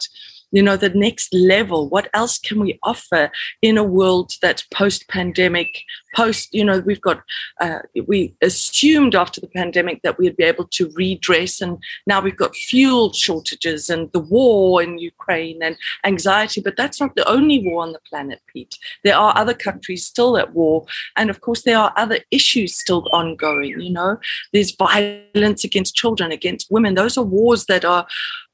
you 0.52 0.64
know 0.64 0.78
the 0.78 0.90
next 0.90 1.34
level. 1.34 1.90
What 1.90 2.10
else 2.14 2.40
can 2.40 2.60
we 2.60 2.80
offer 2.84 3.32
in 3.62 3.78
a 3.78 3.84
world 3.84 4.34
that's 4.42 4.64
post 4.74 5.08
pandemic 5.08 5.84
post 6.16 6.50
you 6.54 6.66
know 6.66 6.80
we've 6.80 7.02
got 7.02 7.22
uh, 7.62 7.80
we 8.08 8.36
assumed 8.42 9.16
after 9.16 9.40
the 9.40 9.48
pandemic 9.48 10.02
that 10.02 10.18
we'd 10.18 10.36
be 10.36 10.44
able 10.44 10.66
to 10.66 10.92
redress 10.96 11.62
and 11.62 11.78
now 12.08 12.20
we've 12.20 12.36
got 12.36 12.56
fuel 12.56 13.14
shortages 13.14 13.90
and 13.90 14.12
the 14.12 14.20
war 14.20 14.82
in 14.82 14.98
ukraine 14.98 15.62
and 15.62 15.78
anxiety 16.04 16.62
but 16.62 16.76
that's 16.76 17.00
not 17.00 17.16
the 17.16 17.28
only 17.30 17.60
war 17.60 17.84
on 17.84 17.94
the 17.94 18.00
planet 18.10 18.42
pete. 18.48 18.78
There 19.04 19.16
are 19.16 19.38
other 19.38 19.54
countries 19.54 20.06
still 20.06 20.38
at 20.38 20.54
war 20.54 20.86
and 21.16 21.30
of 21.30 21.42
course 21.42 21.64
there 21.64 21.78
are 21.78 21.94
other 21.96 22.20
issues 22.32 22.76
still 22.76 23.08
ongoing 23.12 23.80
you 23.80 23.92
know. 23.92 24.18
There's 24.52 24.76
violence 24.76 25.64
against 25.64 25.96
children 25.96 26.32
against 26.32 26.72
women. 26.72 26.96
Those 26.96 27.18
are 27.18 27.24
wars 27.24 27.66
that 27.66 27.86
are 27.86 28.08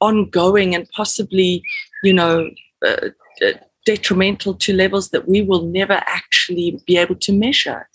ongoing 0.08 0.76
and 0.76 0.90
possibly, 0.92 1.64
you 2.04 2.14
know, 2.14 2.50
uh, 2.86 3.10
uh 3.46 3.52
detrimental 3.86 4.56
to 4.56 4.74
levels 4.74 5.10
that 5.10 5.28
we 5.28 5.42
will 5.42 5.64
never 5.68 6.02
actually 6.08 6.82
be 6.86 6.98
able 6.98 7.16
to 7.16 7.32
measure. 7.32 7.88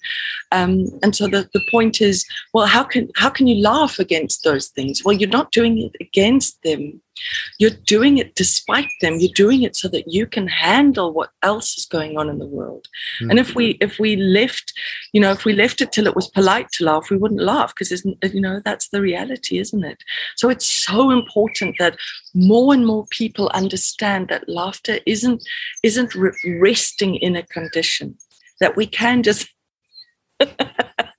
Um, 0.53 0.87
and 1.03 1.15
so 1.15 1.27
the, 1.27 1.49
the 1.53 1.65
point 1.71 2.01
is, 2.01 2.25
well, 2.55 2.67
how 2.67 2.85
can 2.85 3.11
how 3.17 3.29
can 3.29 3.47
you 3.47 3.63
laugh 3.63 3.99
against 3.99 4.45
those 4.45 4.69
things? 4.69 5.03
Well, 5.05 5.17
you're 5.17 5.29
not 5.29 5.53
doing 5.53 5.79
it 5.79 5.97
against 6.01 6.63
them. 6.63 7.01
You're 7.59 7.71
doing 7.71 8.19
it 8.19 8.35
despite 8.35 8.91
them. 9.01 9.17
You're 9.19 9.33
doing 9.35 9.63
it 9.63 9.77
so 9.77 9.89
that 9.89 10.09
you 10.09 10.27
can 10.27 10.47
handle 10.47 11.13
what 11.13 11.31
else 11.43 11.77
is 11.77 11.87
going 11.87 12.19
on 12.19 12.29
in 12.29 12.39
the 12.39 12.47
world. 12.47 12.87
Mm-hmm. 13.21 13.31
And 13.31 13.39
if 13.39 13.55
we 13.55 13.79
if 13.81 13.99
we 13.99 14.17
left, 14.17 14.73
you 15.13 15.21
know, 15.21 15.31
if 15.31 15.45
we 15.45 15.53
left 15.53 15.81
it 15.81 15.93
till 15.93 16.07
it 16.07 16.17
was 16.17 16.29
polite 16.29 16.71
to 16.73 16.85
laugh, 16.85 17.11
we 17.11 17.17
wouldn't 17.17 17.43
laugh 17.43 17.75
because 17.75 18.05
you 18.05 18.41
know 18.41 18.61
that's 18.65 18.89
the 18.89 19.01
reality, 19.01 19.59
isn't 19.59 19.85
it? 19.85 20.03
So 20.37 20.49
it's 20.49 20.67
so 20.67 21.11
important 21.11 21.77
that 21.79 21.97
more 22.35 22.73
and 22.75 22.87
more 22.87 23.07
people 23.11 23.51
understand 23.55 24.29
that 24.29 24.49
laughter 24.49 24.99
isn't 25.07 25.43
isn't 25.83 26.15
resting 26.45 27.17
in 27.17 27.37
a 27.37 27.47
condition 27.47 28.17
that 28.61 28.77
we 28.77 28.87
can 28.87 29.23
just 29.23 29.49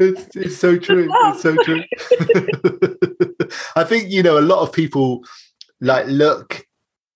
it's, 0.00 0.36
it's 0.36 0.56
so 0.56 0.78
true. 0.78 1.08
It's 1.14 1.42
so 1.42 1.56
true. 1.64 1.82
I 3.76 3.84
think 3.84 4.10
you 4.10 4.22
know 4.22 4.38
a 4.38 4.40
lot 4.40 4.62
of 4.62 4.72
people 4.72 5.24
like 5.80 6.06
look 6.06 6.66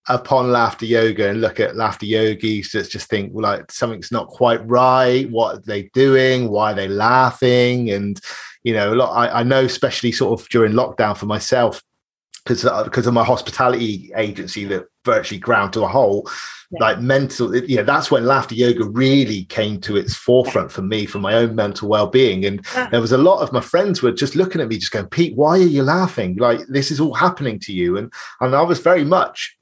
upon 0.09 0.53
laughter 0.53 0.85
yoga 0.85 1.31
and 1.31 1.41
look 1.41 1.61
at 1.61 1.77
laughter 1.77 2.05
yogis 2.05 2.71
just 2.71 2.93
just 2.93 3.09
think 3.09 3.33
well, 3.33 3.43
like 3.43 3.73
something's 3.73 4.13
not 4.13 4.29
quite 4.29 4.67
right. 4.67 5.31
What 5.31 5.57
are 5.57 5.61
they 5.61 5.85
doing? 5.95 6.51
Why 6.51 6.73
are 6.73 6.75
they 6.75 6.89
laughing? 6.89 7.91
And 7.91 8.21
you 8.63 8.75
know, 8.75 8.93
a 8.93 8.97
lot. 8.97 9.13
I, 9.13 9.41
I 9.41 9.43
know, 9.43 9.65
especially 9.65 10.13
sort 10.13 10.41
of 10.41 10.49
during 10.49 10.73
lockdown 10.73 11.17
for 11.17 11.27
myself, 11.27 11.83
because 12.45 12.65
because 12.85 13.07
uh, 13.07 13.11
of 13.11 13.15
my 13.15 13.25
hospitality 13.25 14.13
agency 14.17 14.65
that 14.67 14.85
virtually 15.05 15.39
ground 15.39 15.73
to 15.73 15.85
a 15.85 15.89
halt. 15.89 16.31
Yeah. 16.71 16.79
like 16.81 17.01
mental 17.01 17.55
you 17.55 17.77
know 17.77 17.85
that's 17.85 18.11
when 18.11 18.25
laughter 18.25 18.55
yoga 18.55 18.85
really 18.85 19.45
came 19.45 19.79
to 19.83 19.97
its 19.97 20.15
forefront 20.15 20.73
for 20.73 20.83
me 20.83 21.05
for 21.07 21.19
my 21.19 21.35
own 21.35 21.55
mental 21.55 21.89
well-being. 21.89 22.45
And 22.45 22.67
yeah. 22.75 22.89
there 22.89 23.01
was 23.01 23.13
a 23.13 23.19
lot 23.19 23.43
of 23.43 23.53
my 23.53 23.61
friends 23.61 24.03
were 24.03 24.13
just 24.13 24.35
looking 24.35 24.61
at 24.61 24.69
me 24.69 24.79
just 24.79 24.91
going 24.91 25.07
pete 25.07 25.37
why 25.37 25.59
are 25.59 25.59
you 25.59 25.83
laughing? 25.83 26.37
Like 26.37 26.61
this 26.69 26.91
is 26.91 27.01
all 27.01 27.15
happening 27.15 27.59
to 27.61 27.73
you. 27.73 27.97
And 27.97 28.13
and 28.41 28.55
i 28.57 28.63
was 28.63 28.81
very 28.81 29.05
much 29.05 29.57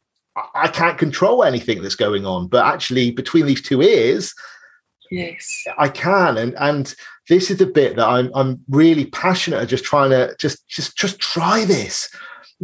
i 0.54 0.66
can't 0.68 0.96
control 0.96 1.44
anything 1.44 1.82
that's 1.82 1.94
going 1.94 2.24
on 2.24 2.48
but 2.48 2.64
actually 2.64 3.10
between 3.10 3.44
these 3.44 3.60
two 3.60 3.82
ears 3.82 4.32
yes. 5.10 5.64
I 5.76 5.88
can. 5.88 6.38
And 6.38 6.54
and 6.58 6.94
this 7.28 7.50
is 7.50 7.58
the 7.58 7.66
bit 7.66 7.96
that 7.96 8.08
i'm 8.08 8.30
i'm 8.34 8.60
really 8.68 9.06
passionate 9.06 9.60
at 9.60 9.68
just 9.68 9.84
trying 9.84 10.10
to 10.10 10.34
just 10.38 10.66
just 10.68 10.96
just 10.96 11.20
try 11.20 11.64
this. 11.64 12.08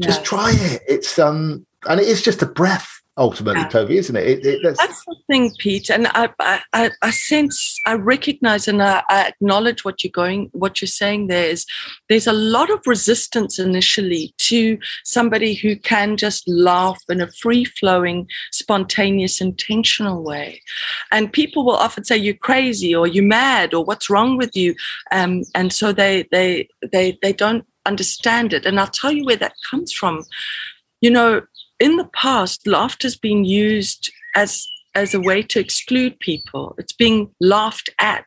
Just 0.00 0.24
try 0.24 0.52
it. 0.54 0.82
It's 0.86 1.18
um, 1.18 1.66
and 1.86 2.00
it 2.00 2.08
is 2.08 2.22
just 2.22 2.42
a 2.42 2.46
breath 2.46 2.98
ultimately. 3.18 3.64
Toby, 3.68 3.98
isn't 3.98 4.16
it? 4.16 4.26
it, 4.26 4.46
it 4.46 4.60
that's... 4.62 4.78
that's... 4.78 5.04
the 5.04 5.16
thing, 5.26 5.50
Pete. 5.58 5.90
And 5.90 6.06
I, 6.14 6.30
I, 6.72 6.90
I 7.02 7.10
sense, 7.10 7.76
I 7.84 7.94
recognize, 7.94 8.68
and 8.68 8.82
I, 8.82 9.02
I, 9.10 9.26
acknowledge 9.28 9.84
what 9.84 10.02
you're 10.02 10.12
going, 10.12 10.50
what 10.52 10.80
you're 10.80 10.86
saying. 10.86 11.26
There 11.26 11.50
is, 11.50 11.66
there's 12.08 12.28
a 12.28 12.32
lot 12.32 12.70
of 12.70 12.80
resistance 12.86 13.58
initially 13.58 14.32
to 14.38 14.78
somebody 15.04 15.54
who 15.54 15.76
can 15.76 16.16
just 16.16 16.48
laugh 16.48 17.02
in 17.08 17.20
a 17.20 17.30
free-flowing, 17.32 18.28
spontaneous, 18.52 19.40
intentional 19.40 20.22
way, 20.22 20.62
and 21.10 21.32
people 21.32 21.64
will 21.66 21.76
often 21.76 22.04
say 22.04 22.16
you're 22.16 22.34
crazy 22.34 22.94
or 22.94 23.06
you're 23.06 23.24
mad 23.24 23.74
or 23.74 23.84
what's 23.84 24.08
wrong 24.08 24.36
with 24.36 24.54
you, 24.56 24.74
um, 25.10 25.42
and 25.54 25.72
so 25.72 25.92
they, 25.92 26.26
they, 26.30 26.68
they, 26.92 27.18
they 27.20 27.32
don't 27.32 27.66
understand 27.84 28.52
it. 28.52 28.64
And 28.64 28.78
I'll 28.78 28.86
tell 28.86 29.10
you 29.10 29.24
where 29.24 29.36
that 29.36 29.54
comes 29.68 29.92
from. 29.92 30.22
You 31.00 31.10
know, 31.10 31.42
in 31.80 31.96
the 31.96 32.08
past, 32.12 32.66
laughter's 32.66 33.16
been 33.16 33.44
used 33.44 34.10
as 34.34 34.66
as 34.94 35.14
a 35.14 35.20
way 35.20 35.42
to 35.42 35.60
exclude 35.60 36.18
people. 36.18 36.74
It's 36.78 36.92
being 36.92 37.30
laughed 37.40 37.88
at. 38.00 38.26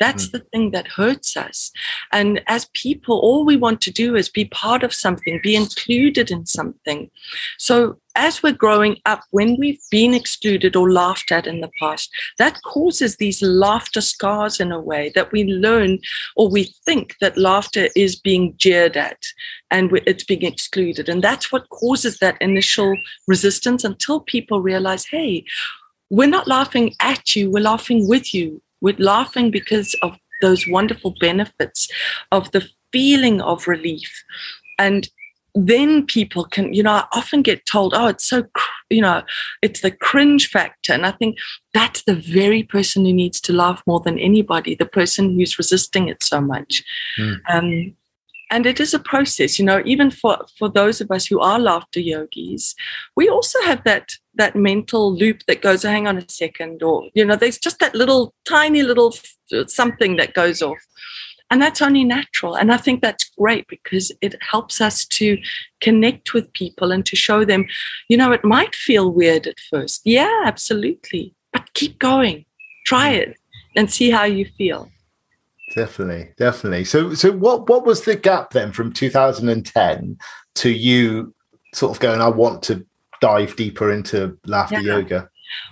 That's 0.00 0.28
mm. 0.28 0.32
the 0.32 0.40
thing 0.52 0.70
that 0.72 0.88
hurts 0.88 1.36
us. 1.36 1.70
And 2.12 2.40
as 2.46 2.70
people, 2.74 3.18
all 3.18 3.44
we 3.44 3.56
want 3.56 3.80
to 3.82 3.90
do 3.90 4.16
is 4.16 4.28
be 4.28 4.46
part 4.46 4.82
of 4.82 4.94
something, 4.94 5.40
be 5.42 5.56
included 5.56 6.30
in 6.30 6.46
something. 6.46 7.10
So 7.58 7.98
as 8.14 8.42
we're 8.42 8.52
growing 8.52 8.96
up, 9.06 9.22
when 9.30 9.56
we've 9.58 9.80
been 9.90 10.12
excluded 10.12 10.74
or 10.74 10.90
laughed 10.90 11.30
at 11.30 11.46
in 11.46 11.60
the 11.60 11.70
past, 11.78 12.10
that 12.38 12.60
causes 12.64 13.16
these 13.16 13.40
laughter 13.42 14.00
scars 14.00 14.58
in 14.58 14.72
a 14.72 14.80
way 14.80 15.12
that 15.14 15.30
we 15.30 15.44
learn 15.44 15.98
or 16.36 16.48
we 16.48 16.74
think 16.84 17.14
that 17.20 17.38
laughter 17.38 17.88
is 17.94 18.16
being 18.16 18.54
jeered 18.56 18.96
at 18.96 19.22
and 19.70 19.90
it's 20.06 20.24
being 20.24 20.42
excluded. 20.44 21.08
And 21.08 21.22
that's 21.22 21.52
what 21.52 21.68
causes 21.68 22.18
that 22.18 22.40
initial 22.40 22.96
resistance 23.28 23.84
until 23.84 24.20
people 24.20 24.60
realize, 24.60 25.06
hey, 25.06 25.44
we're 26.10 26.28
not 26.28 26.48
laughing 26.48 26.94
at 27.00 27.36
you, 27.36 27.50
we're 27.50 27.62
laughing 27.62 28.08
with 28.08 28.34
you. 28.34 28.60
We're 28.80 28.96
laughing 28.98 29.50
because 29.50 29.94
of 30.02 30.16
those 30.40 30.66
wonderful 30.68 31.14
benefits 31.20 31.88
of 32.32 32.50
the 32.52 32.68
feeling 32.92 33.40
of 33.40 33.66
relief. 33.66 34.24
And 34.78 35.08
then 35.54 36.06
people 36.06 36.44
can, 36.44 36.72
you 36.72 36.82
know, 36.82 36.92
I 36.92 37.06
often 37.12 37.42
get 37.42 37.66
told, 37.66 37.94
oh, 37.94 38.06
it's 38.06 38.24
so, 38.24 38.44
you 38.90 39.00
know, 39.00 39.22
it's 39.62 39.80
the 39.80 39.90
cringe 39.90 40.48
factor. 40.48 40.92
And 40.92 41.04
I 41.04 41.10
think 41.10 41.38
that's 41.74 42.04
the 42.04 42.14
very 42.14 42.62
person 42.62 43.04
who 43.04 43.12
needs 43.12 43.40
to 43.42 43.52
laugh 43.52 43.82
more 43.86 44.00
than 44.00 44.18
anybody, 44.18 44.74
the 44.74 44.86
person 44.86 45.34
who's 45.34 45.58
resisting 45.58 46.08
it 46.08 46.22
so 46.22 46.40
much. 46.40 46.84
Mm. 47.18 47.40
Um, 47.48 47.96
and 48.50 48.66
it 48.66 48.80
is 48.80 48.94
a 48.94 48.98
process 48.98 49.58
you 49.58 49.64
know 49.64 49.82
even 49.84 50.10
for 50.10 50.38
for 50.58 50.68
those 50.68 51.00
of 51.00 51.10
us 51.10 51.26
who 51.26 51.40
are 51.40 51.58
laughter 51.58 52.00
yogis 52.00 52.74
we 53.16 53.28
also 53.28 53.60
have 53.62 53.82
that 53.84 54.08
that 54.34 54.56
mental 54.56 55.14
loop 55.14 55.42
that 55.46 55.60
goes 55.60 55.84
oh, 55.84 55.90
hang 55.90 56.06
on 56.06 56.16
a 56.16 56.28
second 56.28 56.82
or 56.82 57.08
you 57.14 57.24
know 57.24 57.36
there's 57.36 57.58
just 57.58 57.78
that 57.80 57.94
little 57.94 58.34
tiny 58.44 58.82
little 58.82 59.12
something 59.66 60.16
that 60.16 60.34
goes 60.34 60.62
off. 60.62 60.78
And 61.50 61.62
that's 61.62 61.80
only 61.80 62.04
natural. 62.04 62.56
And 62.56 62.70
i 62.72 62.76
think 62.76 63.00
that's 63.00 63.30
great 63.38 63.66
because 63.68 64.12
it 64.20 64.36
helps 64.42 64.80
us 64.80 65.06
to 65.06 65.38
connect 65.80 66.34
with 66.34 66.52
people 66.52 66.92
and 66.92 67.04
to 67.06 67.16
show 67.16 67.44
them 67.44 67.66
you 68.08 68.16
know 68.16 68.32
it 68.32 68.44
might 68.44 68.74
feel 68.74 69.10
weird 69.10 69.46
at 69.46 69.60
first. 69.70 70.02
Yeah 70.04 70.42
absolutely. 70.44 71.34
But 71.52 71.72
keep 71.74 71.98
going. 71.98 72.44
Try 72.86 73.10
it 73.10 73.36
and 73.76 73.90
see 73.90 74.10
how 74.10 74.24
you 74.24 74.46
feel 74.56 74.90
Definitely, 75.74 76.30
definitely. 76.36 76.84
So, 76.84 77.14
so 77.14 77.32
what 77.32 77.68
what 77.68 77.84
was 77.84 78.02
the 78.02 78.16
gap 78.16 78.50
then 78.50 78.72
from 78.72 78.92
2010 78.92 80.18
to 80.56 80.70
you 80.70 81.34
sort 81.74 81.94
of 81.94 82.00
going? 82.00 82.20
I 82.20 82.28
want 82.28 82.62
to 82.64 82.84
dive 83.20 83.56
deeper 83.56 83.92
into 83.92 84.38
laughter 84.46 84.80
yeah. 84.80 84.96
yoga. 84.96 85.28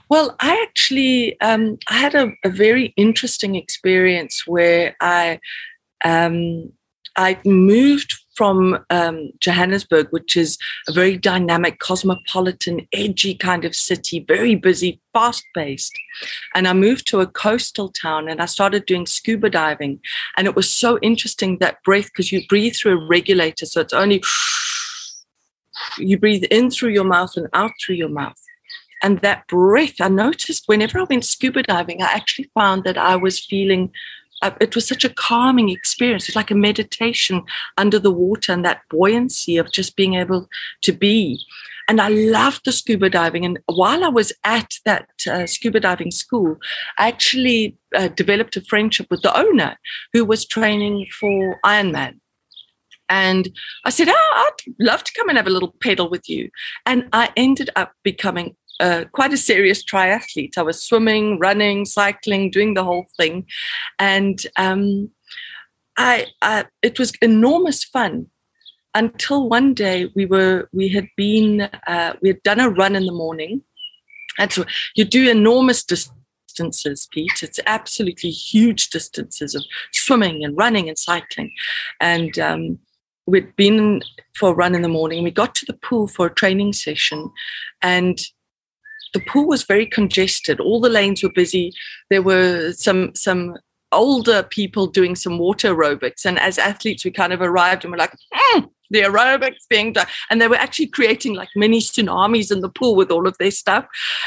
Well, 0.08 0.36
I 0.40 0.62
actually 0.68 1.40
um, 1.40 1.78
I 1.88 1.94
had 1.94 2.14
a, 2.14 2.32
a, 2.44 2.48
very 2.48 2.94
interesting 2.96 3.56
experience 3.56 4.46
where 4.46 4.96
I 5.00 5.40
um, 6.04 6.72
I 7.16 7.38
moved 7.44 8.14
from 8.36 8.84
um, 8.90 9.30
Johannesburg, 9.40 10.08
which 10.10 10.36
is 10.36 10.58
a 10.88 10.92
very 10.92 11.16
dynamic, 11.16 11.78
cosmopolitan, 11.78 12.86
edgy 12.92 13.34
kind 13.34 13.64
of 13.64 13.74
city, 13.74 14.24
very 14.28 14.54
busy, 14.54 15.00
fast 15.12 15.44
paced. 15.54 15.92
And 16.54 16.68
I 16.68 16.72
moved 16.72 17.06
to 17.08 17.20
a 17.20 17.26
coastal 17.26 17.90
town 17.90 18.28
and 18.28 18.40
I 18.40 18.46
started 18.46 18.86
doing 18.86 19.06
scuba 19.06 19.50
diving. 19.50 20.00
And 20.36 20.46
it 20.46 20.54
was 20.54 20.72
so 20.72 20.98
interesting 21.00 21.58
that 21.58 21.82
breath, 21.82 22.06
because 22.06 22.30
you 22.30 22.46
breathe 22.46 22.74
through 22.76 22.92
a 22.92 23.06
regulator. 23.06 23.66
So 23.66 23.80
it's 23.80 23.94
only 23.94 24.22
you 25.98 26.18
breathe 26.18 26.44
in 26.44 26.70
through 26.70 26.90
your 26.90 27.04
mouth 27.04 27.36
and 27.36 27.48
out 27.52 27.72
through 27.84 27.96
your 27.96 28.08
mouth. 28.08 28.40
And 29.02 29.20
that 29.20 29.46
breath, 29.46 30.00
I 30.00 30.08
noticed 30.08 30.64
whenever 30.66 30.98
I 30.98 31.04
went 31.04 31.24
scuba 31.24 31.62
diving, 31.62 32.02
I 32.02 32.12
actually 32.12 32.50
found 32.54 32.84
that 32.84 32.96
I 32.96 33.16
was 33.16 33.44
feeling 33.44 33.92
uh, 34.42 34.50
it 34.60 34.74
was 34.74 34.86
such 34.86 35.04
a 35.04 35.12
calming 35.14 35.70
experience. 35.70 36.28
It's 36.28 36.36
like 36.36 36.50
a 36.50 36.54
meditation 36.54 37.42
under 37.76 37.98
the 37.98 38.10
water 38.10 38.52
and 38.52 38.64
that 38.64 38.82
buoyancy 38.90 39.56
of 39.56 39.72
just 39.72 39.96
being 39.96 40.14
able 40.14 40.48
to 40.82 40.92
be. 40.92 41.40
And 41.88 42.00
I 42.00 42.08
loved 42.08 42.64
the 42.64 42.72
scuba 42.72 43.08
diving. 43.08 43.44
And 43.44 43.60
while 43.66 44.02
I 44.04 44.08
was 44.08 44.32
at 44.44 44.74
that 44.84 45.08
uh, 45.30 45.46
scuba 45.46 45.80
diving 45.80 46.10
school, 46.10 46.56
I 46.98 47.08
actually 47.08 47.76
uh, 47.94 48.08
developed 48.08 48.56
a 48.56 48.60
friendship 48.60 49.06
with 49.08 49.22
the 49.22 49.36
owner 49.38 49.76
who 50.12 50.24
was 50.24 50.44
training 50.44 51.06
for 51.18 51.58
Ironman. 51.64 52.18
And 53.08 53.50
I 53.84 53.90
said, 53.90 54.08
oh, 54.08 54.32
I'd 54.34 54.74
love 54.80 55.04
to 55.04 55.12
come 55.16 55.28
and 55.28 55.38
have 55.38 55.46
a 55.46 55.50
little 55.50 55.74
pedal 55.80 56.10
with 56.10 56.28
you. 56.28 56.50
And 56.84 57.08
I 57.12 57.30
ended 57.36 57.70
up 57.76 57.92
becoming 58.02 58.56
uh, 58.80 59.04
quite 59.12 59.32
a 59.32 59.38
serious 59.38 59.84
triathlete. 59.84 60.58
I 60.58 60.62
was 60.62 60.82
swimming, 60.82 61.38
running, 61.38 61.84
cycling, 61.84 62.50
doing 62.50 62.74
the 62.74 62.84
whole 62.84 63.06
thing, 63.16 63.46
and 63.98 64.44
um, 64.56 65.10
I, 65.96 66.26
I, 66.42 66.66
it 66.82 66.98
was 66.98 67.12
enormous 67.22 67.84
fun 67.84 68.26
until 68.96 69.48
one 69.48 69.74
day 69.74 70.10
we 70.14 70.24
were 70.24 70.68
we 70.72 70.88
had 70.88 71.08
been 71.16 71.68
uh, 71.86 72.14
we 72.22 72.28
had 72.30 72.42
done 72.42 72.60
a 72.60 72.70
run 72.70 72.96
in 72.96 73.06
the 73.06 73.12
morning, 73.12 73.62
and 74.38 74.50
so 74.50 74.64
you 74.94 75.04
do 75.04 75.30
enormous 75.30 75.84
distances, 75.84 77.08
Pete. 77.12 77.42
It's 77.42 77.60
absolutely 77.66 78.30
huge 78.30 78.88
distances 78.88 79.54
of 79.54 79.62
swimming 79.92 80.44
and 80.44 80.56
running 80.56 80.88
and 80.88 80.98
cycling. 80.98 81.52
And 82.00 82.38
um, 82.38 82.78
we'd 83.26 83.54
been 83.56 84.02
for 84.34 84.50
a 84.50 84.54
run 84.54 84.74
in 84.74 84.82
the 84.82 84.88
morning. 84.88 85.22
We 85.22 85.30
got 85.30 85.54
to 85.56 85.66
the 85.66 85.74
pool 85.74 86.08
for 86.08 86.26
a 86.26 86.34
training 86.34 86.72
session, 86.72 87.30
and 87.82 88.18
the 89.16 89.30
pool 89.30 89.46
was 89.46 89.62
very 89.62 89.86
congested. 89.86 90.60
All 90.60 90.78
the 90.78 90.90
lanes 90.90 91.22
were 91.22 91.32
busy. 91.32 91.72
There 92.10 92.20
were 92.20 92.72
some 92.72 93.14
some 93.14 93.56
older 93.90 94.42
people 94.42 94.86
doing 94.86 95.16
some 95.16 95.38
water 95.38 95.74
aerobics, 95.74 96.26
and 96.26 96.38
as 96.38 96.58
athletes, 96.58 97.02
we 97.02 97.10
kind 97.10 97.32
of 97.32 97.40
arrived 97.40 97.82
and 97.82 97.90
we're 97.90 97.98
like, 97.98 98.12
mm, 98.34 98.68
the 98.90 99.00
aerobics 99.00 99.66
being 99.70 99.94
done. 99.94 100.06
And 100.28 100.38
they 100.38 100.48
were 100.48 100.56
actually 100.56 100.88
creating 100.88 101.34
like 101.34 101.48
mini 101.56 101.80
tsunamis 101.80 102.52
in 102.52 102.60
the 102.60 102.68
pool 102.68 102.94
with 102.94 103.10
all 103.10 103.26
of 103.26 103.38
their 103.38 103.50
stuff. 103.50 103.86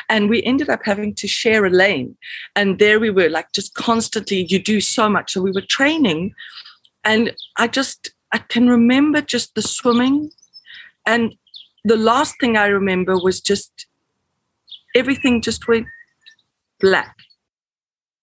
And 0.09 0.27
we 0.27 0.41
ended 0.41 0.69
up 0.69 0.81
having 0.83 1.13
to 1.15 1.27
share 1.27 1.65
a 1.65 1.69
lane. 1.69 2.17
And 2.55 2.79
there 2.79 2.99
we 2.99 3.11
were, 3.11 3.29
like 3.29 3.51
just 3.53 3.75
constantly, 3.75 4.47
you 4.49 4.57
do 4.57 4.81
so 4.81 5.07
much. 5.07 5.33
So 5.33 5.41
we 5.41 5.51
were 5.51 5.61
training. 5.61 6.33
And 7.03 7.35
I 7.57 7.67
just, 7.67 8.11
I 8.33 8.39
can 8.39 8.67
remember 8.67 9.21
just 9.21 9.53
the 9.53 9.61
swimming. 9.61 10.31
And 11.05 11.35
the 11.85 11.95
last 11.95 12.35
thing 12.41 12.57
I 12.57 12.67
remember 12.67 13.17
was 13.17 13.39
just 13.39 13.85
everything 14.99 15.41
just 15.41 15.67
went 15.67 15.87
black. 16.79 17.15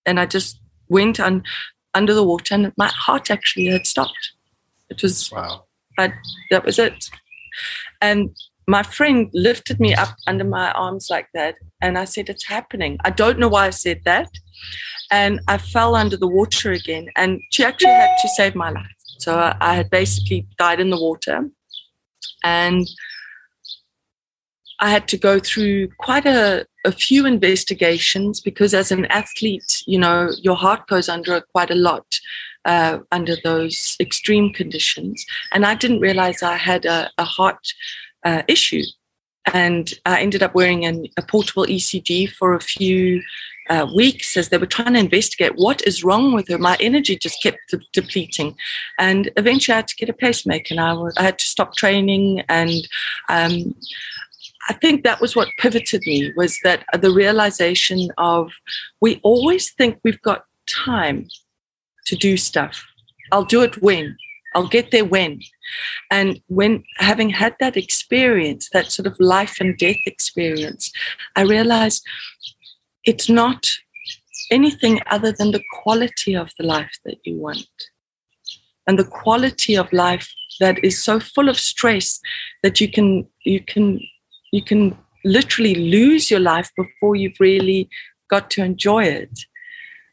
And 0.04 0.20
I 0.20 0.26
just 0.26 0.60
went 0.88 1.18
on 1.18 1.42
under 1.94 2.14
the 2.14 2.22
water 2.22 2.54
and 2.54 2.72
my 2.76 2.90
heart 2.94 3.30
actually 3.30 3.66
had 3.66 3.86
stopped. 3.86 4.32
It 4.88 5.02
was 5.02 5.32
wow 5.32 5.66
I, 5.98 6.12
that 6.50 6.64
was 6.64 6.78
it. 6.78 7.10
And 8.00 8.36
my 8.68 8.82
friend 8.82 9.30
lifted 9.32 9.80
me 9.80 9.94
up 9.94 10.16
under 10.26 10.44
my 10.44 10.72
arms 10.72 11.08
like 11.10 11.28
that. 11.34 11.56
And 11.80 11.98
I 11.98 12.04
said, 12.04 12.28
It's 12.28 12.46
happening. 12.46 12.98
I 13.04 13.10
don't 13.10 13.38
know 13.38 13.48
why 13.48 13.66
I 13.66 13.70
said 13.70 14.02
that. 14.04 14.28
And 15.10 15.40
I 15.48 15.58
fell 15.58 15.94
under 15.94 16.16
the 16.16 16.26
water 16.26 16.72
again. 16.72 17.08
And 17.16 17.40
she 17.52 17.64
actually 17.64 17.92
had 17.92 18.16
to 18.20 18.28
save 18.36 18.54
my 18.54 18.70
life. 18.70 18.86
So 19.18 19.38
I, 19.38 19.56
I 19.60 19.74
had 19.74 19.90
basically 19.90 20.46
died 20.58 20.80
in 20.80 20.90
the 20.90 21.00
water. 21.00 21.48
And 22.42 22.86
I 24.80 24.90
had 24.90 25.08
to 25.08 25.16
go 25.16 25.38
through 25.38 25.88
quite 25.98 26.26
a, 26.26 26.66
a 26.84 26.92
few 26.92 27.26
investigations 27.26 28.40
because, 28.40 28.74
as 28.74 28.92
an 28.92 29.06
athlete, 29.06 29.82
you 29.86 29.98
know, 29.98 30.30
your 30.42 30.56
heart 30.56 30.86
goes 30.86 31.08
under 31.08 31.40
quite 31.40 31.70
a 31.70 31.74
lot 31.74 32.06
uh, 32.66 32.98
under 33.12 33.36
those 33.42 33.96
extreme 34.00 34.52
conditions. 34.52 35.24
And 35.52 35.64
I 35.64 35.74
didn't 35.74 36.00
realize 36.00 36.42
I 36.42 36.56
had 36.56 36.84
a, 36.84 37.10
a 37.16 37.24
heart 37.24 37.72
uh, 38.24 38.42
issue. 38.48 38.82
And 39.54 39.94
I 40.04 40.20
ended 40.20 40.42
up 40.42 40.54
wearing 40.54 40.84
an, 40.84 41.06
a 41.16 41.22
portable 41.22 41.64
ECG 41.64 42.30
for 42.32 42.54
a 42.54 42.60
few 42.60 43.22
uh, 43.70 43.86
weeks 43.94 44.36
as 44.36 44.48
they 44.48 44.58
were 44.58 44.66
trying 44.66 44.94
to 44.94 45.00
investigate 45.00 45.52
what 45.54 45.86
is 45.86 46.04
wrong 46.04 46.32
with 46.32 46.48
her. 46.48 46.58
My 46.58 46.76
energy 46.80 47.16
just 47.16 47.40
kept 47.42 47.58
de- 47.70 47.78
depleting. 47.92 48.56
And 48.98 49.30
eventually 49.36 49.74
I 49.74 49.76
had 49.76 49.88
to 49.88 49.96
get 49.96 50.08
a 50.08 50.12
pacemaker 50.12 50.74
and 50.74 50.80
I, 50.80 50.92
was, 50.92 51.14
I 51.16 51.22
had 51.22 51.38
to 51.38 51.44
stop 51.44 51.76
training. 51.76 52.42
And 52.48 52.88
um, 53.28 53.74
I 54.68 54.72
think 54.74 55.04
that 55.04 55.20
was 55.20 55.36
what 55.36 55.48
pivoted 55.58 56.02
me 56.06 56.32
was 56.36 56.58
that 56.64 56.84
the 57.00 57.12
realization 57.12 58.08
of 58.18 58.50
we 59.00 59.20
always 59.22 59.72
think 59.72 59.98
we've 60.02 60.22
got 60.22 60.44
time 60.68 61.28
to 62.06 62.16
do 62.16 62.36
stuff. 62.36 62.84
I'll 63.32 63.44
do 63.44 63.62
it 63.62 63.82
when. 63.82 64.16
I'll 64.54 64.68
get 64.68 64.90
there 64.90 65.04
when. 65.04 65.40
And 66.10 66.40
when 66.46 66.82
having 66.96 67.30
had 67.30 67.54
that 67.60 67.76
experience, 67.76 68.70
that 68.72 68.90
sort 68.90 69.06
of 69.06 69.14
life 69.20 69.56
and 69.60 69.76
death 69.76 70.00
experience, 70.06 70.90
I 71.36 71.42
realized 71.42 72.04
it's 73.04 73.28
not 73.28 73.68
anything 74.50 75.00
other 75.10 75.32
than 75.32 75.50
the 75.52 75.62
quality 75.72 76.34
of 76.34 76.50
the 76.58 76.64
life 76.64 76.98
that 77.04 77.18
you 77.24 77.36
want. 77.36 77.68
And 78.86 78.98
the 78.98 79.04
quality 79.04 79.76
of 79.76 79.92
life 79.92 80.32
that 80.60 80.82
is 80.82 81.02
so 81.02 81.20
full 81.20 81.48
of 81.48 81.58
stress 81.58 82.20
that 82.62 82.80
you 82.80 82.90
can 82.90 83.26
you 83.44 83.60
can 83.60 84.00
you 84.56 84.62
can 84.62 84.96
literally 85.24 85.74
lose 85.74 86.30
your 86.30 86.40
life 86.40 86.70
before 86.76 87.14
you've 87.14 87.40
really 87.40 87.88
got 88.28 88.50
to 88.52 88.64
enjoy 88.64 89.04
it. 89.04 89.38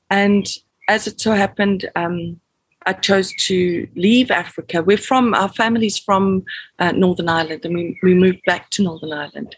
And 0.09 0.45
as 0.87 1.07
it 1.07 1.21
so 1.21 1.31
happened, 1.31 1.89
um, 1.95 2.39
I 2.85 2.93
chose 2.93 3.33
to 3.47 3.87
leave 3.95 4.29
Africa. 4.29 4.83
We're 4.83 4.97
from, 4.97 5.33
our 5.33 5.49
family's 5.49 5.97
from 5.97 6.43
uh, 6.79 6.91
Northern 6.91 7.29
Ireland, 7.29 7.61
and 7.63 7.75
we, 7.75 7.97
we 8.03 8.13
moved 8.13 8.41
back 8.45 8.69
to 8.71 8.83
Northern 8.83 9.13
Ireland. 9.13 9.55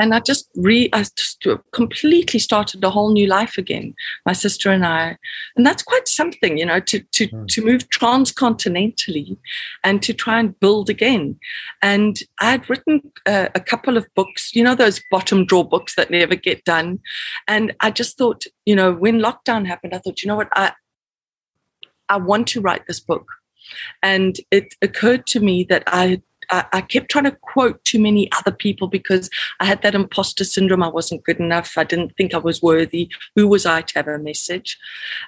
And 0.00 0.14
I 0.14 0.20
just 0.20 0.48
re, 0.56 0.88
I 0.92 1.04
just 1.16 1.46
completely 1.72 2.40
started 2.40 2.82
a 2.82 2.90
whole 2.90 3.12
new 3.12 3.26
life 3.26 3.58
again. 3.58 3.94
My 4.24 4.32
sister 4.32 4.70
and 4.70 4.84
I, 4.84 5.18
and 5.56 5.66
that's 5.66 5.82
quite 5.82 6.08
something, 6.08 6.58
you 6.58 6.66
know, 6.66 6.80
to 6.80 7.00
to 7.00 7.28
mm. 7.28 7.46
to 7.48 7.64
move 7.64 7.88
transcontinentally, 7.90 9.36
and 9.84 10.02
to 10.02 10.14
try 10.14 10.40
and 10.40 10.58
build 10.58 10.88
again. 10.90 11.38
And 11.82 12.18
I 12.40 12.50
had 12.50 12.70
written 12.70 13.12
uh, 13.26 13.48
a 13.54 13.60
couple 13.60 13.96
of 13.96 14.06
books, 14.14 14.54
you 14.54 14.64
know, 14.64 14.74
those 14.74 15.02
bottom 15.10 15.44
drawer 15.44 15.68
books 15.68 15.94
that 15.94 16.10
never 16.10 16.34
get 16.34 16.64
done. 16.64 17.00
And 17.46 17.74
I 17.80 17.90
just 17.90 18.16
thought, 18.16 18.44
you 18.64 18.74
know, 18.74 18.92
when 18.92 19.20
lockdown 19.20 19.66
happened, 19.66 19.94
I 19.94 19.98
thought, 19.98 20.22
you 20.22 20.28
know 20.28 20.36
what, 20.36 20.48
I 20.52 20.72
I 22.08 22.16
want 22.16 22.48
to 22.48 22.60
write 22.60 22.86
this 22.86 23.00
book. 23.00 23.26
And 24.02 24.36
it 24.50 24.74
occurred 24.82 25.26
to 25.28 25.40
me 25.40 25.64
that 25.64 25.84
I 25.86 26.22
I, 26.50 26.64
I, 26.72 26.80
kept 26.80 27.10
trying 27.10 27.24
to 27.24 27.36
quote 27.42 27.82
too 27.84 28.00
many 28.00 28.30
other 28.32 28.50
people 28.50 28.88
because 28.88 29.30
I 29.60 29.64
had 29.64 29.82
that 29.82 29.94
imposter 29.94 30.44
syndrome. 30.44 30.82
I 30.82 30.88
wasn't 30.88 31.24
good 31.24 31.38
enough. 31.38 31.76
I 31.76 31.84
didn't 31.84 32.16
think 32.16 32.34
I 32.34 32.38
was 32.38 32.62
worthy. 32.62 33.10
Who 33.36 33.48
was 33.48 33.66
I 33.66 33.82
to 33.82 33.94
have 33.94 34.08
a 34.08 34.18
message? 34.18 34.78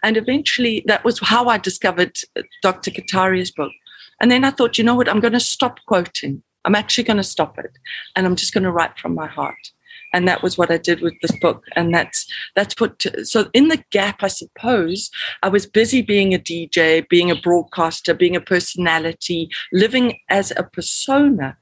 And 0.03 0.17
eventually, 0.17 0.83
that 0.87 1.05
was 1.05 1.21
how 1.21 1.47
I 1.47 1.59
discovered 1.59 2.19
uh, 2.37 2.43
Dr. 2.63 2.91
Kataria's 2.91 3.51
book. 3.51 3.73
And 4.21 4.31
then 4.31 4.45
I 4.45 4.51
thought, 4.51 4.79
you 4.79 4.85
know 4.85 4.95
what? 4.95 5.09
I'm 5.09 5.21
going 5.21 5.33
to 5.33 5.41
stop 5.41 5.79
quoting. 5.87 6.43
I'm 6.65 6.75
actually 6.75 7.05
going 7.05 7.17
to 7.17 7.25
stop 7.25 7.59
it. 7.59 7.73
And 8.15 8.27
I'm 8.27 8.37
just 8.37 8.55
going 8.55 8.65
to 8.65 8.73
write 8.73 8.99
from 8.99 9.15
my 9.15 9.27
heart 9.27 9.73
and 10.13 10.29
that 10.29 10.43
was 10.43 10.59
what 10.59 10.71
I 10.71 10.77
did 10.77 11.01
with 11.01 11.15
this 11.21 11.37
book. 11.39 11.65
And 11.77 11.95
that's 11.95 12.27
that's 12.55 12.79
what. 12.81 13.05
So 13.25 13.49
in 13.53 13.69
the 13.69 13.83
gap, 13.91 14.23
I 14.23 14.29
suppose 14.29 15.11
I 15.43 15.49
was 15.49 15.67
busy 15.67 16.03
being 16.03 16.35
a 16.35 16.39
DJ, 16.39 17.09
being 17.09 17.31
a 17.31 17.37
broadcaster, 17.37 18.15
being 18.15 18.37
a 18.37 18.41
personality, 18.41 19.51
living 19.73 20.19
as 20.29 20.53
a 20.57 20.63
persona. 20.63 21.57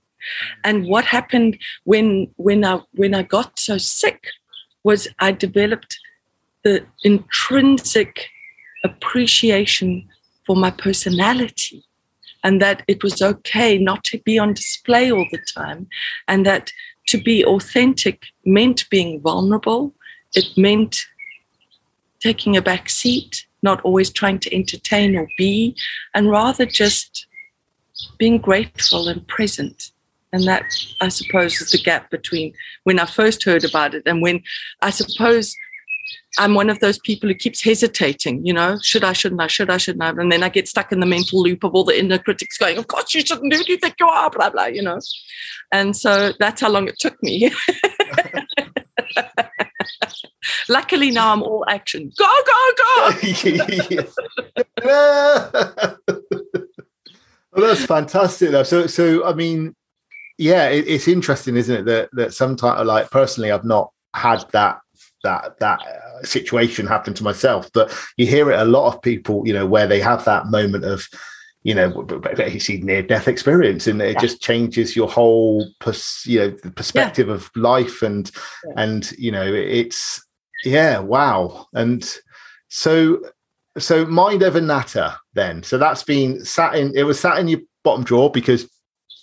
And 0.64 0.86
what 0.86 1.04
happened 1.04 1.58
when 1.84 2.30
when 2.36 2.64
I 2.64 2.80
when 2.92 3.14
I 3.14 3.22
got 3.22 3.58
so 3.58 3.78
sick 3.78 4.24
was 4.84 5.08
I 5.18 5.32
developed 5.32 5.98
the 6.64 6.84
intrinsic 7.04 8.28
appreciation 8.84 10.08
for 10.46 10.56
my 10.56 10.70
personality 10.70 11.84
and 12.42 12.60
that 12.62 12.82
it 12.88 13.02
was 13.02 13.20
okay 13.20 13.78
not 13.78 14.04
to 14.04 14.18
be 14.20 14.38
on 14.38 14.54
display 14.54 15.12
all 15.12 15.26
the 15.30 15.40
time 15.54 15.86
and 16.28 16.46
that 16.46 16.72
to 17.10 17.18
be 17.18 17.44
authentic 17.44 18.26
meant 18.44 18.88
being 18.88 19.20
vulnerable. 19.20 19.92
It 20.34 20.46
meant 20.56 20.96
taking 22.20 22.56
a 22.56 22.62
back 22.62 22.88
seat, 22.88 23.46
not 23.62 23.80
always 23.82 24.10
trying 24.10 24.38
to 24.40 24.54
entertain 24.54 25.16
or 25.16 25.28
be, 25.36 25.74
and 26.14 26.30
rather 26.30 26.66
just 26.66 27.26
being 28.18 28.38
grateful 28.38 29.08
and 29.08 29.26
present. 29.26 29.90
And 30.32 30.46
that, 30.46 30.64
I 31.00 31.08
suppose, 31.08 31.60
is 31.60 31.72
the 31.72 31.78
gap 31.78 32.10
between 32.10 32.54
when 32.84 33.00
I 33.00 33.06
first 33.06 33.42
heard 33.42 33.64
about 33.64 33.94
it 33.94 34.04
and 34.06 34.22
when 34.22 34.42
I 34.80 34.90
suppose 34.90 35.56
I'm 36.38 36.54
one 36.54 36.70
of 36.70 36.78
those 36.80 36.98
people 36.98 37.28
who 37.28 37.34
keeps 37.34 37.62
hesitating, 37.62 38.46
you 38.46 38.52
know, 38.52 38.78
should 38.82 39.02
I, 39.02 39.12
shouldn't 39.12 39.40
I, 39.40 39.48
should 39.48 39.68
I, 39.68 39.78
shouldn't 39.78 40.02
I? 40.02 40.10
And 40.10 40.30
then 40.30 40.44
I 40.44 40.48
get 40.48 40.68
stuck 40.68 40.92
in 40.92 41.00
the 41.00 41.06
mental 41.06 41.42
loop 41.42 41.64
of 41.64 41.74
all 41.74 41.84
the 41.84 41.98
inner 41.98 42.18
critics 42.18 42.56
going, 42.56 42.78
of 42.78 42.86
course 42.86 43.14
you 43.14 43.22
shouldn't 43.22 43.52
do 43.52 43.64
you 43.66 43.76
think 43.76 43.94
you 43.98 44.06
are, 44.06 44.30
blah, 44.30 44.50
blah, 44.50 44.66
you 44.66 44.82
know. 44.82 45.00
And 45.72 45.96
so 45.96 46.32
that's 46.38 46.60
how 46.60 46.70
long 46.70 46.86
it 46.88 46.98
took 46.98 47.20
me. 47.22 47.50
Luckily 50.68 51.10
now 51.10 51.32
I'm 51.32 51.42
all 51.42 51.64
action. 51.68 52.12
Go, 52.16 52.26
go, 52.46 52.72
go. 52.76 53.10
well, 57.52 57.66
that's 57.66 57.84
fantastic 57.84 58.50
though. 58.50 58.62
So 58.62 58.86
so 58.86 59.24
I 59.24 59.32
mean, 59.32 59.74
yeah, 60.38 60.68
it, 60.68 60.86
it's 60.86 61.08
interesting, 61.08 61.56
isn't 61.56 61.76
it? 61.80 61.84
That 61.86 62.08
that 62.12 62.34
sometimes 62.34 62.86
like 62.86 63.10
personally 63.10 63.50
I've 63.50 63.64
not 63.64 63.90
had 64.14 64.44
that 64.52 64.80
that 65.22 65.58
that 65.58 65.80
uh, 65.80 66.22
situation 66.22 66.86
happen 66.86 67.14
to 67.14 67.24
myself 67.24 67.70
but 67.72 67.94
you 68.16 68.26
hear 68.26 68.50
it 68.50 68.58
a 68.58 68.64
lot 68.64 68.92
of 68.92 69.02
people 69.02 69.46
you 69.46 69.52
know 69.52 69.66
where 69.66 69.86
they 69.86 70.00
have 70.00 70.24
that 70.24 70.46
moment 70.46 70.84
of 70.84 71.06
you 71.62 71.74
know 71.74 72.06
you 72.38 72.60
see 72.60 72.78
near 72.78 73.02
death 73.02 73.28
experience 73.28 73.86
and 73.86 74.00
it 74.00 74.14
yeah. 74.14 74.20
just 74.20 74.40
changes 74.40 74.96
your 74.96 75.08
whole 75.08 75.66
pers- 75.78 76.24
you 76.26 76.38
know 76.38 76.50
the 76.62 76.70
perspective 76.70 77.28
yeah. 77.28 77.34
of 77.34 77.50
life 77.54 78.02
and 78.02 78.30
yeah. 78.64 78.82
and 78.82 79.12
you 79.12 79.30
know 79.30 79.52
it's 79.52 80.24
yeah 80.64 80.98
wow 80.98 81.66
and 81.74 82.16
so 82.68 83.20
so 83.78 84.06
mind 84.06 84.42
over 84.42 84.60
natter 84.60 85.14
then 85.34 85.62
so 85.62 85.76
that's 85.76 86.02
been 86.02 86.42
sat 86.44 86.74
in 86.74 86.96
it 86.96 87.02
was 87.02 87.20
sat 87.20 87.38
in 87.38 87.48
your 87.48 87.60
bottom 87.84 88.04
drawer 88.04 88.30
because 88.30 88.68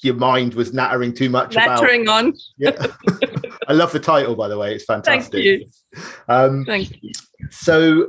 your 0.01 0.15
mind 0.15 0.53
was 0.53 0.73
nattering 0.73 1.13
too 1.13 1.29
much 1.29 1.55
nattering 1.55 2.03
about, 2.03 2.25
on 2.25 2.33
yeah 2.57 2.87
I 3.67 3.73
love 3.73 3.91
the 3.91 3.99
title, 3.99 4.35
by 4.35 4.47
the 4.47 4.57
way. 4.57 4.73
It's 4.73 4.85
fantastic. 4.85 5.31
Thank 5.31 5.43
you. 5.43 5.65
Um, 6.27 6.63
Thank 6.65 7.03
you. 7.03 7.11
So, 7.51 8.07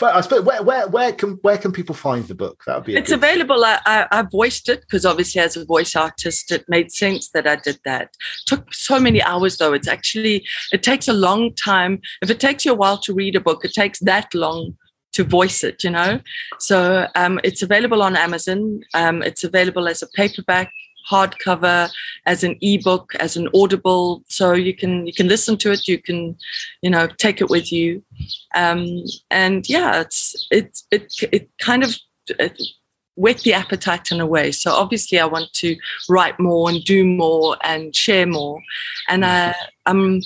I 0.00 0.20
suppose 0.22 0.44
where, 0.44 0.62
where 0.62 0.88
where 0.88 1.12
can 1.12 1.38
where 1.42 1.58
can 1.58 1.72
people 1.72 1.94
find 1.94 2.26
the 2.26 2.34
book? 2.34 2.62
That 2.66 2.76
would 2.76 2.84
be. 2.84 2.96
It's 2.96 3.10
good... 3.10 3.18
available. 3.18 3.64
I, 3.64 3.78
I, 3.84 4.06
I 4.10 4.22
voiced 4.22 4.68
it 4.68 4.82
because 4.82 5.04
obviously, 5.04 5.40
as 5.40 5.56
a 5.56 5.64
voice 5.64 5.96
artist, 5.96 6.50
it 6.52 6.64
made 6.68 6.92
sense 6.92 7.30
that 7.30 7.46
I 7.46 7.56
did 7.56 7.78
that. 7.84 8.02
It 8.02 8.46
took 8.46 8.72
so 8.74 9.00
many 9.00 9.22
hours, 9.22 9.56
though. 9.56 9.72
It's 9.72 9.88
actually 9.88 10.46
it 10.72 10.82
takes 10.82 11.08
a 11.08 11.12
long 11.12 11.54
time. 11.54 12.00
If 12.22 12.30
it 12.30 12.40
takes 12.40 12.64
you 12.64 12.72
a 12.72 12.76
while 12.76 12.98
to 12.98 13.14
read 13.14 13.36
a 13.36 13.40
book, 13.40 13.64
it 13.64 13.72
takes 13.72 14.00
that 14.00 14.34
long 14.34 14.76
to 15.12 15.24
voice 15.24 15.62
it. 15.62 15.82
You 15.84 15.90
know, 15.90 16.20
so 16.58 17.06
um, 17.14 17.40
it's 17.44 17.62
available 17.62 18.02
on 18.02 18.16
Amazon. 18.16 18.80
Um, 18.94 19.22
it's 19.22 19.44
available 19.44 19.88
as 19.88 20.02
a 20.02 20.08
paperback 20.08 20.72
hardcover 21.10 21.90
as 22.26 22.44
an 22.44 22.56
ebook 22.60 23.14
as 23.16 23.36
an 23.36 23.48
audible. 23.54 24.22
So 24.28 24.52
you 24.52 24.74
can 24.74 25.06
you 25.06 25.12
can 25.12 25.28
listen 25.28 25.56
to 25.58 25.72
it 25.72 25.88
you 25.88 25.98
can 25.98 26.36
you 26.82 26.90
know 26.90 27.06
take 27.18 27.40
it 27.40 27.50
with 27.50 27.72
you. 27.72 28.02
Um, 28.54 29.04
and 29.30 29.68
yeah 29.68 30.00
it's 30.00 30.46
it 30.50 30.80
it, 30.90 31.12
it 31.32 31.50
kind 31.58 31.82
of 31.82 31.96
it 32.28 32.60
whet 33.14 33.40
the 33.40 33.52
appetite 33.52 34.10
in 34.10 34.20
a 34.20 34.26
way. 34.26 34.52
So 34.52 34.72
obviously 34.72 35.18
i 35.20 35.26
want 35.26 35.52
to 35.54 35.76
write 36.08 36.38
more 36.40 36.70
and 36.70 36.82
do 36.84 37.04
more 37.04 37.56
and 37.62 37.94
share 37.94 38.26
more. 38.26 38.60
And 39.08 39.24
I, 39.24 39.54
i'm 39.86 40.20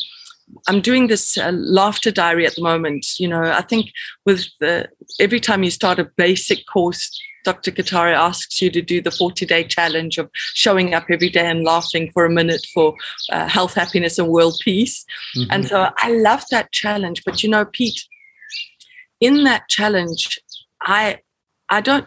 I'm 0.68 0.80
doing 0.80 1.08
this 1.08 1.36
uh, 1.38 1.50
laughter 1.52 2.10
diary 2.10 2.46
at 2.46 2.54
the 2.54 2.62
moment. 2.62 3.18
You 3.18 3.28
know, 3.28 3.42
I 3.42 3.62
think 3.62 3.90
with 4.24 4.46
the 4.60 4.88
every 5.18 5.40
time 5.40 5.62
you 5.62 5.70
start 5.70 5.98
a 5.98 6.10
basic 6.16 6.66
course 6.66 7.10
Dr. 7.46 7.70
Kataria 7.70 8.16
asks 8.16 8.60
you 8.60 8.70
to 8.70 8.82
do 8.82 9.00
the 9.00 9.12
40 9.12 9.46
day 9.46 9.62
challenge 9.62 10.18
of 10.18 10.28
showing 10.34 10.94
up 10.94 11.04
every 11.08 11.30
day 11.30 11.46
and 11.48 11.62
laughing 11.62 12.10
for 12.12 12.24
a 12.24 12.30
minute 12.30 12.66
for 12.74 12.96
uh, 13.30 13.46
health, 13.46 13.74
happiness, 13.74 14.18
and 14.18 14.26
world 14.28 14.56
peace. 14.64 15.04
Mm-hmm. 15.36 15.52
And 15.52 15.68
so 15.68 15.90
I 15.98 16.10
love 16.10 16.42
that 16.50 16.72
challenge. 16.72 17.22
But 17.24 17.44
you 17.44 17.48
know, 17.48 17.64
Pete, 17.64 18.04
in 19.20 19.44
that 19.44 19.68
challenge, 19.68 20.40
I 20.82 21.20
I 21.68 21.80
don't 21.80 22.06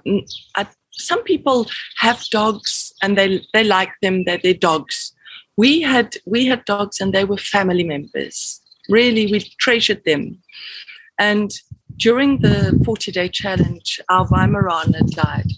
I, 0.57 0.67
some 0.91 1.23
people 1.23 1.67
have 1.99 2.21
dogs 2.31 2.91
and 3.01 3.17
they 3.17 3.41
they 3.53 3.63
like 3.63 3.93
them, 4.01 4.25
they're 4.25 4.39
their 4.43 4.53
dogs. 4.53 5.13
We 5.55 5.81
had 5.81 6.17
we 6.25 6.47
had 6.47 6.65
dogs 6.65 6.99
and 6.99 7.13
they 7.13 7.23
were 7.23 7.37
family 7.37 7.85
members. 7.85 8.59
Really, 8.89 9.31
we 9.31 9.39
treasured 9.59 10.03
them. 10.03 10.41
And 11.17 11.51
during 11.99 12.39
the 12.39 12.81
40 12.85 13.11
day 13.11 13.29
challenge, 13.29 13.99
our 14.09 14.25
Weimaraner 14.27 15.07
died. 15.11 15.51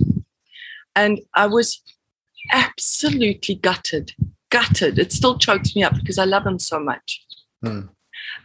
And 0.96 1.22
I 1.36 1.48
was 1.48 1.82
absolutely 2.52 3.56
gutted, 3.56 4.12
gutted. 4.50 5.00
It 5.00 5.14
still 5.14 5.38
chokes 5.38 5.76
me 5.76 5.84
up 5.84 5.94
because 5.96 6.18
I 6.18 6.26
love 6.26 6.46
him 6.46 6.60
so 6.60 6.80
much. 6.80 7.24
Mm. 7.64 7.90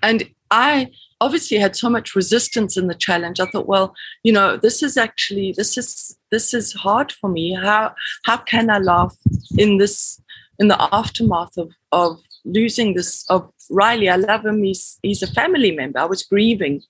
And 0.02 0.30
I 0.50 0.90
obviously 1.20 1.56
had 1.56 1.74
so 1.74 1.88
much 1.88 2.14
resistance 2.14 2.76
in 2.76 2.86
the 2.86 2.94
challenge. 2.94 3.40
I 3.40 3.46
thought, 3.46 3.66
well, 3.66 3.94
you 4.22 4.32
know, 4.32 4.58
this 4.58 4.82
is 4.82 4.96
actually 4.96 5.54
this 5.56 5.78
is 5.78 6.16
this 6.30 6.52
is 6.52 6.74
hard 6.74 7.12
for 7.12 7.30
me. 7.30 7.54
How 7.54 7.94
how 8.24 8.36
can 8.36 8.70
I 8.70 8.78
laugh 8.78 9.16
in 9.56 9.78
this 9.78 10.20
in 10.58 10.68
the 10.68 10.94
aftermath 10.94 11.56
of 11.56 11.72
of 11.92 12.20
losing 12.44 12.92
this 12.94 13.24
of 13.30 13.50
Riley? 13.70 14.10
I 14.10 14.16
love 14.16 14.44
him. 14.44 14.62
He's 14.62 14.98
he's 15.02 15.22
a 15.22 15.32
family 15.32 15.72
member. 15.72 15.98
I 15.98 16.04
was 16.04 16.22
grieving 16.22 16.82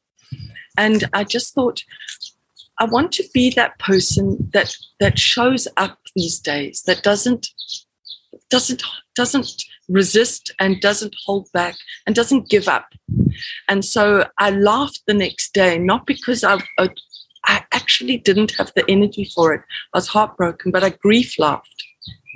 and 0.77 1.09
I 1.13 1.25
just 1.25 1.55
thought, 1.55 1.83
I 2.79 2.85
want 2.85 3.13
to 3.13 3.25
be 3.33 3.51
that 3.51 3.79
person 3.79 4.51
that 4.53 4.77
that 5.01 5.19
shows 5.19 5.67
up 5.77 5.99
these 6.15 6.39
days, 6.39 6.83
that 6.87 7.03
doesn't 7.03 7.49
doesn't 8.51 8.83
doesn't 9.15 9.65
resist 9.89 10.53
and 10.59 10.81
doesn't 10.81 11.15
hold 11.25 11.51
back 11.53 11.77
and 12.07 12.15
doesn't 12.15 12.49
give 12.49 12.69
up. 12.69 12.87
And 13.69 13.85
so 13.85 14.27
I 14.39 14.51
laughed 14.51 15.03
the 15.07 15.15
next 15.15 15.55
day, 15.55 15.79
not 15.79 16.07
because 16.07 16.43
I, 16.45 16.59
I, 16.79 16.91
I 17.45 17.65
actually 17.73 18.19
didn't 18.19 18.53
have 18.57 18.73
the 18.75 18.85
energy 18.91 19.31
for 19.35 19.55
it. 19.55 19.63
I 19.95 19.99
was 19.99 20.09
heartbroken, 20.09 20.73
but 20.73 20.83
I 20.83 20.91
grief 20.91 21.39
laughed. 21.39 21.85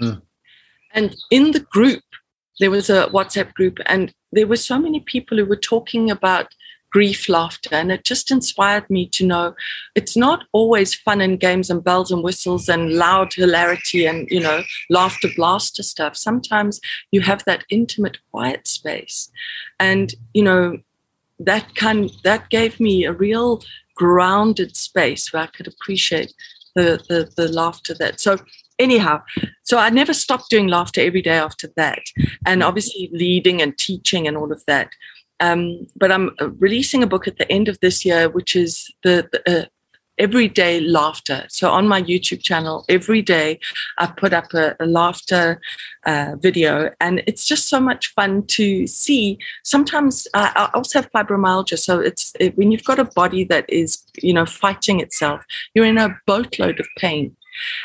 Mm. 0.01 0.23
And 0.95 1.17
in 1.31 1.53
the 1.53 1.61
group, 1.61 2.03
there 2.61 2.71
was 2.71 2.91
a 2.91 3.07
WhatsApp 3.07 3.53
group, 3.55 3.79
and 3.87 4.13
there 4.33 4.47
were 4.47 4.57
so 4.57 4.79
many 4.79 5.01
people 5.01 5.39
who 5.39 5.47
were 5.47 5.57
talking 5.57 6.11
about 6.11 6.55
grief 6.91 7.29
laughter. 7.29 7.75
And 7.75 7.93
it 7.93 8.05
just 8.05 8.31
inspired 8.31 8.89
me 8.91 9.09
to 9.11 9.27
know 9.27 9.55
it's 9.95 10.17
not 10.17 10.45
always 10.53 10.95
fun 10.95 11.21
and 11.21 11.39
games 11.39 11.71
and 11.71 11.83
bells 11.83 12.11
and 12.11 12.23
whistles 12.23 12.69
and 12.69 12.93
loud 12.93 13.33
hilarity 13.33 14.07
and, 14.07 14.29
you 14.31 14.41
know, 14.41 14.63
laughter 14.89 15.29
blaster 15.37 15.83
stuff. 15.83 16.17
Sometimes 16.17 16.81
you 17.11 17.21
have 17.23 17.45
that 17.45 17.65
intimate, 17.71 18.19
quiet 18.31 18.67
space. 18.67 19.31
And, 19.79 20.15
you 20.35 20.43
know, 20.43 20.79
that 21.39 21.75
kind 21.75 22.11
that 22.23 22.51
gave 22.51 22.79
me 22.79 23.05
a 23.05 23.13
real 23.13 23.63
grounded 23.97 24.77
space 24.77 25.33
where 25.33 25.43
I 25.43 25.47
could 25.47 25.67
appreciate 25.67 26.33
the 26.75 27.03
the, 27.09 27.31
the 27.37 27.49
laughter 27.53 27.95
that 27.95 28.21
so 28.21 28.39
anyhow 28.79 29.21
so 29.63 29.79
i 29.79 29.91
never 29.91 30.15
stopped 30.15 30.49
doing 30.51 30.69
laughter 30.69 31.01
every 31.01 31.23
day 31.23 31.37
after 31.37 31.69
that 31.77 31.99
and 32.47 32.63
obviously 32.63 33.11
leading 33.13 33.61
and 33.61 33.77
teaching 33.77 34.27
and 34.27 34.37
all 34.37 34.53
of 34.53 34.63
that 34.67 34.91
um, 35.41 35.87
but 35.97 36.13
I'm 36.13 36.31
uh, 36.41 36.51
releasing 36.51 37.03
a 37.03 37.07
book 37.07 37.27
at 37.27 37.39
the 37.39 37.51
end 37.51 37.69
of 37.69 37.81
this 37.81 38.05
year, 38.05 38.29
which 38.29 38.55
is 38.55 38.93
the, 39.03 39.29
the 39.33 39.63
uh, 39.63 39.65
everyday 40.19 40.81
laughter. 40.81 41.47
So 41.49 41.71
on 41.71 41.89
my 41.89 42.03
YouTube 42.03 42.43
channel, 42.43 42.85
every 42.89 43.23
day 43.23 43.59
I 43.99 44.07
put 44.07 44.35
up 44.35 44.53
a, 44.53 44.77
a 44.79 44.87
laughter 44.87 45.61
uh, 46.05 46.37
video, 46.39 46.91
and 47.01 47.23
it's 47.27 47.47
just 47.47 47.69
so 47.69 47.81
much 47.81 48.13
fun 48.13 48.47
to 48.49 48.87
see. 48.87 49.39
Sometimes 49.65 50.29
uh, 50.35 50.51
I 50.55 50.71
also 50.75 51.01
have 51.01 51.11
fibromyalgia, 51.13 51.79
so 51.79 51.99
it's 51.99 52.33
it, 52.39 52.57
when 52.57 52.71
you've 52.71 52.85
got 52.85 52.99
a 52.99 53.05
body 53.05 53.45
that 53.45 53.65
is 53.69 54.05
you 54.23 54.35
know 54.35 54.47
fighting 54.47 55.01
itself, 55.01 55.43
you're 55.75 55.87
in 55.87 55.99
a 55.99 56.17
boatload 56.27 56.79
of 56.79 56.87
pain. 56.99 57.35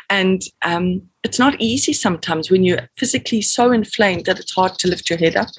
And 0.09 0.41
um, 0.61 1.01
it's 1.23 1.39
not 1.39 1.59
easy 1.59 1.91
sometimes 1.91 2.49
when 2.49 2.63
you're 2.63 2.87
physically 2.97 3.41
so 3.41 3.71
inflamed 3.71 4.25
that 4.25 4.39
it's 4.39 4.53
hard 4.53 4.77
to 4.79 4.87
lift 4.87 5.09
your 5.09 5.19
head 5.19 5.35
up 5.35 5.49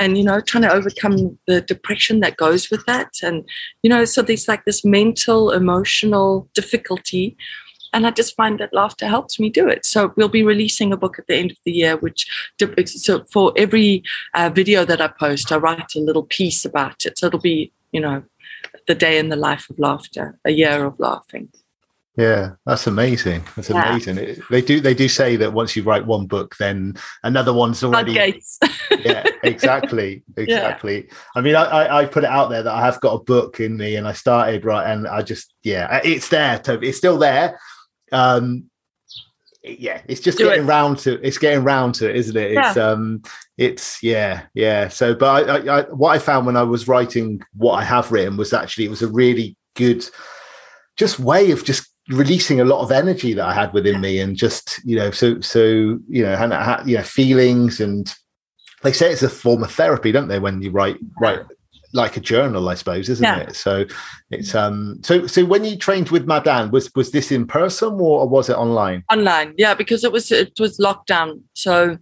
and 0.00 0.18
you 0.18 0.24
know 0.24 0.40
trying 0.40 0.62
to 0.62 0.72
overcome 0.72 1.38
the 1.46 1.60
depression 1.60 2.18
that 2.20 2.36
goes 2.36 2.70
with 2.70 2.84
that 2.86 3.12
and 3.22 3.48
you 3.82 3.90
know 3.90 4.04
so 4.04 4.22
there's 4.22 4.48
like 4.48 4.64
this 4.64 4.84
mental 4.84 5.52
emotional 5.52 6.48
difficulty 6.54 7.36
and 7.92 8.06
I 8.06 8.10
just 8.10 8.36
find 8.36 8.58
that 8.60 8.72
laughter 8.72 9.08
helps 9.08 9.40
me 9.40 9.50
do 9.50 9.68
it. 9.68 9.84
So 9.84 10.12
we'll 10.16 10.28
be 10.28 10.44
releasing 10.44 10.92
a 10.92 10.96
book 10.96 11.18
at 11.18 11.26
the 11.26 11.34
end 11.34 11.50
of 11.50 11.56
the 11.64 11.72
year, 11.72 11.96
which 11.96 12.24
so 12.86 13.24
for 13.32 13.52
every 13.56 14.04
uh, 14.34 14.48
video 14.54 14.84
that 14.84 15.00
I 15.00 15.08
post, 15.08 15.50
I 15.50 15.56
write 15.56 15.96
a 15.96 16.00
little 16.00 16.22
piece 16.22 16.64
about 16.64 17.04
it. 17.04 17.18
So 17.18 17.26
it'll 17.26 17.40
be 17.40 17.72
you 17.90 18.00
know 18.00 18.22
the 18.86 18.94
day 18.94 19.18
in 19.18 19.28
the 19.28 19.36
life 19.36 19.68
of 19.70 19.78
laughter, 19.78 20.38
a 20.44 20.52
year 20.52 20.84
of 20.84 20.98
laughing. 21.00 21.48
Yeah, 22.16 22.52
that's 22.66 22.86
amazing. 22.86 23.44
That's 23.54 23.70
yeah. 23.70 23.88
amazing. 23.88 24.18
It, 24.18 24.40
they 24.50 24.60
do 24.60 24.80
they 24.80 24.94
do 24.94 25.08
say 25.08 25.36
that 25.36 25.52
once 25.52 25.76
you 25.76 25.84
write 25.84 26.04
one 26.04 26.26
book, 26.26 26.56
then 26.58 26.96
another 27.22 27.52
one's 27.52 27.84
already. 27.84 28.12
yeah, 28.98 29.24
exactly, 29.44 30.22
exactly. 30.36 31.06
Yeah. 31.06 31.14
I 31.36 31.40
mean, 31.40 31.54
I, 31.54 31.98
I 31.98 32.04
put 32.06 32.24
it 32.24 32.30
out 32.30 32.50
there 32.50 32.64
that 32.64 32.74
I 32.74 32.84
have 32.84 33.00
got 33.00 33.14
a 33.14 33.24
book 33.24 33.60
in 33.60 33.76
me, 33.76 33.94
and 33.96 34.08
I 34.08 34.12
started 34.12 34.64
right, 34.64 34.90
and 34.90 35.06
I 35.06 35.22
just 35.22 35.54
yeah, 35.62 36.00
it's 36.02 36.28
there. 36.28 36.60
It's 36.66 36.98
still 36.98 37.16
there. 37.16 37.60
Um, 38.10 38.70
yeah, 39.62 40.00
it's 40.08 40.20
just 40.20 40.38
do 40.38 40.44
getting 40.44 40.64
it. 40.64 40.68
round 40.68 40.98
to 41.00 41.24
it's 41.24 41.38
getting 41.38 41.62
round 41.62 41.94
to 41.96 42.08
it, 42.08 42.16
isn't 42.16 42.36
it? 42.36 42.52
It's 42.52 42.76
yeah. 42.76 42.90
um, 42.90 43.22
it's 43.56 44.02
yeah, 44.02 44.42
yeah. 44.54 44.88
So, 44.88 45.14
but 45.14 45.48
I, 45.48 45.56
I, 45.56 45.78
I, 45.78 45.82
what 45.90 46.10
I 46.10 46.18
found 46.18 46.46
when 46.46 46.56
I 46.56 46.62
was 46.62 46.88
writing 46.88 47.40
what 47.54 47.74
I 47.74 47.84
have 47.84 48.10
written 48.10 48.36
was 48.36 48.52
actually 48.52 48.86
it 48.86 48.90
was 48.90 49.02
a 49.02 49.08
really 49.08 49.56
good 49.76 50.04
just 50.96 51.20
way 51.20 51.50
of 51.50 51.64
just 51.64 51.89
releasing 52.10 52.60
a 52.60 52.64
lot 52.64 52.82
of 52.82 52.92
energy 52.92 53.32
that 53.34 53.46
I 53.46 53.54
had 53.54 53.72
within 53.72 54.00
me, 54.00 54.20
and 54.20 54.36
just 54.36 54.80
you 54.84 54.96
know, 54.96 55.10
so 55.10 55.40
so 55.40 55.60
you 56.08 56.22
know, 56.22 56.34
and 56.34 56.52
had, 56.52 56.84
you 56.84 56.96
know, 56.96 57.02
feelings, 57.02 57.80
and 57.80 58.12
they 58.82 58.92
say 58.92 59.12
it's 59.12 59.22
a 59.22 59.28
form 59.28 59.62
of 59.62 59.72
therapy, 59.72 60.12
don't 60.12 60.28
they? 60.28 60.38
When 60.38 60.60
you 60.62 60.70
write 60.70 60.98
write 61.20 61.40
like 61.92 62.16
a 62.16 62.20
journal, 62.20 62.68
I 62.68 62.74
suppose, 62.74 63.08
isn't 63.08 63.24
yeah. 63.24 63.40
it? 63.40 63.56
So 63.56 63.84
it's 64.30 64.54
um 64.54 65.00
so 65.02 65.26
so 65.26 65.44
when 65.44 65.64
you 65.64 65.76
trained 65.76 66.10
with 66.10 66.26
Madan, 66.26 66.70
was 66.70 66.90
was 66.94 67.10
this 67.10 67.32
in 67.32 67.46
person 67.46 67.94
or, 67.94 68.20
or 68.20 68.28
was 68.28 68.48
it 68.48 68.56
online? 68.56 69.04
Online, 69.10 69.54
yeah, 69.56 69.74
because 69.74 70.04
it 70.04 70.12
was 70.12 70.30
it 70.30 70.52
was 70.58 70.78
lockdown. 70.78 71.40
So 71.54 71.98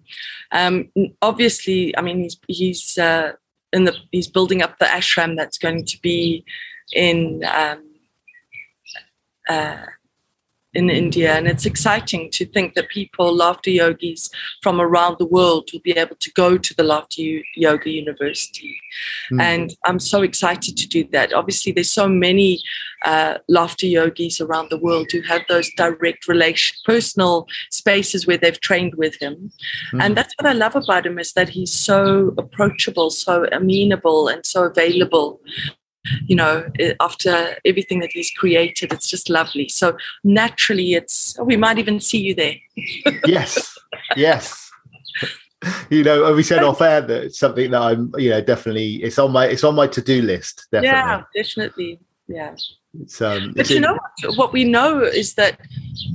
um 0.52 0.90
obviously, 1.22 1.96
I 1.96 2.02
mean, 2.02 2.18
he's 2.20 2.38
he's 2.48 2.98
uh, 2.98 3.32
in 3.72 3.84
the 3.84 3.94
he's 4.12 4.28
building 4.28 4.62
up 4.62 4.78
the 4.78 4.86
ashram 4.86 5.36
that's 5.36 5.58
going 5.58 5.84
to 5.86 6.00
be 6.00 6.44
in 6.92 7.42
um 7.44 7.82
uh 9.48 9.86
in 10.74 10.90
India. 10.90 11.34
And 11.34 11.46
it's 11.46 11.66
exciting 11.66 12.30
to 12.32 12.44
think 12.44 12.74
that 12.74 12.88
people, 12.88 13.34
laughter 13.34 13.70
yogis 13.70 14.30
from 14.62 14.80
around 14.80 15.16
the 15.18 15.26
world, 15.26 15.70
will 15.72 15.80
be 15.80 15.92
able 15.92 16.16
to 16.16 16.32
go 16.32 16.58
to 16.58 16.74
the 16.74 16.82
Laughter 16.82 17.22
Yoga 17.56 17.90
University. 17.90 18.78
Mm. 19.32 19.40
And 19.40 19.76
I'm 19.86 19.98
so 19.98 20.22
excited 20.22 20.76
to 20.76 20.86
do 20.86 21.04
that. 21.12 21.32
Obviously, 21.32 21.72
there's 21.72 21.90
so 21.90 22.08
many 22.08 22.60
uh, 23.04 23.38
laughter 23.48 23.86
yogis 23.86 24.40
around 24.40 24.68
the 24.70 24.78
world 24.78 25.08
who 25.10 25.22
have 25.22 25.42
those 25.48 25.70
direct 25.76 26.28
relation, 26.28 26.76
personal 26.84 27.46
spaces 27.70 28.26
where 28.26 28.38
they've 28.38 28.60
trained 28.60 28.94
with 28.96 29.20
him. 29.20 29.50
Mm. 29.92 30.02
And 30.02 30.16
that's 30.16 30.34
what 30.38 30.48
I 30.48 30.52
love 30.52 30.76
about 30.76 31.06
him 31.06 31.18
is 31.18 31.32
that 31.32 31.48
he's 31.48 31.72
so 31.72 32.34
approachable, 32.36 33.10
so 33.10 33.46
amenable, 33.52 34.28
and 34.28 34.44
so 34.44 34.64
available 34.64 35.40
you 36.26 36.36
know 36.36 36.68
after 37.00 37.56
everything 37.64 38.00
that 38.00 38.10
he's 38.12 38.30
created 38.30 38.92
it's 38.92 39.08
just 39.08 39.28
lovely. 39.30 39.68
So 39.68 39.96
naturally 40.24 40.94
it's 40.94 41.36
we 41.42 41.56
might 41.56 41.78
even 41.78 42.00
see 42.00 42.18
you 42.18 42.34
there. 42.34 42.56
Yes 43.26 43.76
yes. 44.16 44.70
You 45.90 46.04
know 46.04 46.26
and 46.26 46.36
we 46.36 46.42
said 46.42 46.62
off 46.62 46.80
air 46.80 47.00
that 47.00 47.24
it's 47.24 47.38
something 47.38 47.72
that 47.72 47.82
i'm 47.82 48.12
you 48.16 48.30
know 48.30 48.40
definitely 48.40 49.02
it's 49.02 49.18
on 49.18 49.32
my 49.32 49.46
it's 49.46 49.64
on 49.64 49.74
my 49.74 49.88
to-do 49.88 50.22
list 50.22 50.68
definitely. 50.70 50.88
yeah 50.88 51.22
definitely 51.34 52.00
yeah. 52.28 52.54
It's, 53.00 53.20
um, 53.22 53.52
but 53.56 53.70
you 53.70 53.80
know 53.80 53.98
what, 54.22 54.36
what 54.36 54.52
we 54.52 54.64
know 54.64 55.02
is 55.02 55.34
that 55.34 55.58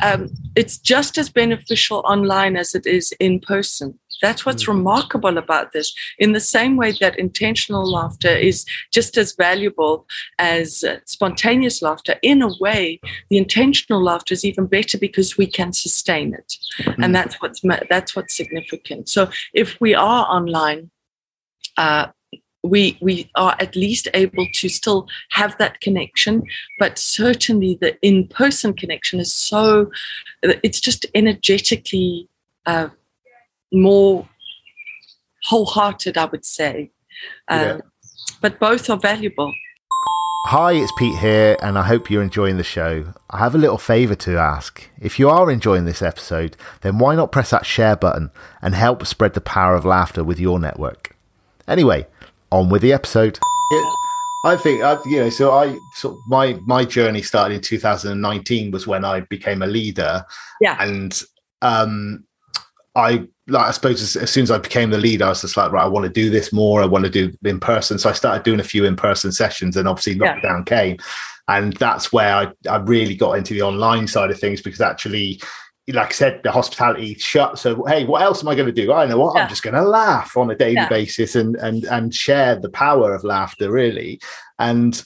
um, 0.01 0.29
it's 0.56 0.77
just 0.77 1.17
as 1.17 1.29
beneficial 1.29 2.03
online 2.06 2.56
as 2.56 2.75
it 2.75 2.86
is 2.86 3.12
in 3.19 3.39
person 3.39 3.99
that's 4.23 4.45
what's 4.45 4.63
mm. 4.63 4.69
remarkable 4.69 5.38
about 5.38 5.73
this. 5.73 5.93
In 6.17 6.31
the 6.31 6.39
same 6.39 6.77
way 6.77 6.93
that 7.01 7.19
intentional 7.19 7.86
laughter 7.86 8.29
is 8.29 8.65
just 8.91 9.17
as 9.17 9.36
valuable 9.36 10.07
as 10.39 10.83
uh, 10.83 10.97
spontaneous 11.05 11.81
laughter, 11.81 12.15
in 12.23 12.41
a 12.41 12.57
way, 12.59 12.99
the 13.29 13.38
intentional 13.38 14.01
laughter 14.01 14.33
is 14.33 14.45
even 14.45 14.65
better 14.65 14.97
because 14.97 15.38
we 15.38 15.45
can 15.45 15.73
sustain 15.73 16.33
it, 16.33 16.55
mm. 16.79 17.03
and 17.03 17.13
that's 17.13 17.36
what's 17.41 17.62
that's 17.89 18.15
what's 18.15 18.36
significant. 18.36 19.09
So 19.09 19.29
if 19.53 19.79
we 19.79 19.93
are 19.93 20.25
online. 20.27 20.89
Uh, 21.77 22.07
we 22.65 22.97
we 23.01 23.29
are 23.36 23.57
at 23.59 23.75
least 23.75 24.07
able 24.13 24.47
to 24.53 24.69
still 24.69 25.05
have 25.31 25.57
that 25.57 25.81
connection 25.81 26.43
but 26.79 26.97
certainly 26.97 27.77
the 27.81 27.97
in-person 28.01 28.73
connection 28.73 29.19
is 29.19 29.33
so 29.33 29.91
it's 30.41 30.79
just 30.79 31.05
energetically 31.13 32.29
uh, 32.65 32.88
more 33.73 34.27
wholehearted, 35.45 36.17
I 36.17 36.25
would 36.25 36.45
say. 36.45 36.91
Um, 37.47 37.59
yeah. 37.59 37.77
But 38.41 38.59
both 38.59 38.89
are 38.89 38.97
valuable. 38.97 39.53
Hi, 40.45 40.73
it's 40.73 40.91
Pete 40.97 41.17
here, 41.19 41.55
and 41.62 41.77
I 41.77 41.83
hope 41.83 42.09
you're 42.09 42.21
enjoying 42.21 42.57
the 42.57 42.65
show. 42.65 43.13
I 43.29 43.38
have 43.38 43.55
a 43.55 43.57
little 43.57 43.77
favour 43.77 44.15
to 44.15 44.38
ask. 44.38 44.89
If 44.99 45.17
you 45.17 45.29
are 45.29 45.49
enjoying 45.49 45.86
this 45.86 46.01
episode, 46.01 46.57
then 46.81 46.97
why 46.97 47.15
not 47.15 47.31
press 47.31 47.51
that 47.51 47.65
share 47.65 47.95
button 47.95 48.29
and 48.62 48.75
help 48.75 49.05
spread 49.05 49.36
the 49.36 49.41
power 49.41 49.73
of 49.73 49.86
laughter 49.86 50.21
with 50.21 50.41
your 50.41 50.59
network? 50.59 51.15
Anyway, 51.65 52.07
on 52.51 52.67
with 52.67 52.81
the 52.81 52.91
episode. 52.91 53.39
I 54.45 54.57
think 54.57 54.83
uh, 54.83 54.99
you 55.05 55.21
know. 55.21 55.29
So 55.29 55.51
I 55.51 55.77
sort 55.95 56.17
my 56.27 56.59
my 56.65 56.83
journey 56.83 57.21
started 57.21 57.55
in 57.55 57.62
2019 57.62 58.71
was 58.71 58.86
when 58.86 59.05
I 59.05 59.21
became 59.21 59.62
a 59.62 59.67
leader. 59.67 60.25
Yeah, 60.59 60.75
and 60.81 61.23
um, 61.62 62.25
I 62.95 63.29
like 63.47 63.67
I 63.67 63.71
suppose 63.71 64.01
as, 64.01 64.15
as, 64.15 64.32
soon 64.32 64.43
as 64.43 64.51
I 64.51 64.58
became 64.58 64.89
the 64.89 64.97
lead, 64.97 65.21
I 65.21 65.29
was 65.29 65.41
just 65.41 65.58
like, 65.58 65.71
right, 65.71 65.84
I 65.84 65.88
want 65.88 66.06
to 66.06 66.12
do 66.12 66.29
this 66.29 66.53
more. 66.53 66.82
I 66.82 66.86
want 66.86 67.06
to 67.06 67.12
do 67.12 67.32
in 67.43 67.60
person. 67.60 67.99
So 67.99 68.10
I 68.10 68.13
started 68.13 68.43
doing 68.43 68.60
a 68.60 68.63
few 68.63 68.86
in 68.86 68.95
person 68.95 69.32
sessions, 69.32 69.75
and 69.75 69.88
obviously 69.88 70.15
lockdown 70.15 70.69
yeah. 70.69 70.77
came, 70.77 70.97
and 71.47 71.73
that's 71.73 72.13
where 72.13 72.34
I, 72.34 72.47
I 72.69 72.77
really 72.77 73.15
got 73.15 73.34
into 73.34 73.53
the 73.53 73.62
online 73.62 74.08
side 74.08 74.32
of 74.32 74.39
things 74.39 74.62
because 74.62 74.79
actually, 74.79 75.41
like 75.89 76.10
I 76.10 76.12
said, 76.12 76.41
the 76.43 76.51
hospitality 76.51 77.15
shut. 77.15 77.60
So 77.60 77.84
hey, 77.86 78.06
what 78.06 78.21
else 78.21 78.41
am 78.41 78.47
I 78.47 78.56
going 78.56 78.73
to 78.73 78.82
do? 78.82 78.93
I 78.93 79.06
know 79.06 79.17
what 79.17 79.36
yeah. 79.36 79.43
I'm 79.43 79.49
just 79.49 79.63
going 79.63 79.75
to 79.75 79.84
laugh 79.84 80.38
on 80.38 80.49
a 80.49 80.56
daily 80.56 80.75
yeah. 80.75 80.89
basis 80.89 81.36
and 81.36 81.56
and 81.58 81.84
and 81.86 82.13
share 82.13 82.58
the 82.58 82.69
power 82.69 83.13
of 83.13 83.25
laughter, 83.25 83.71
really. 83.71 84.21
And 84.58 85.03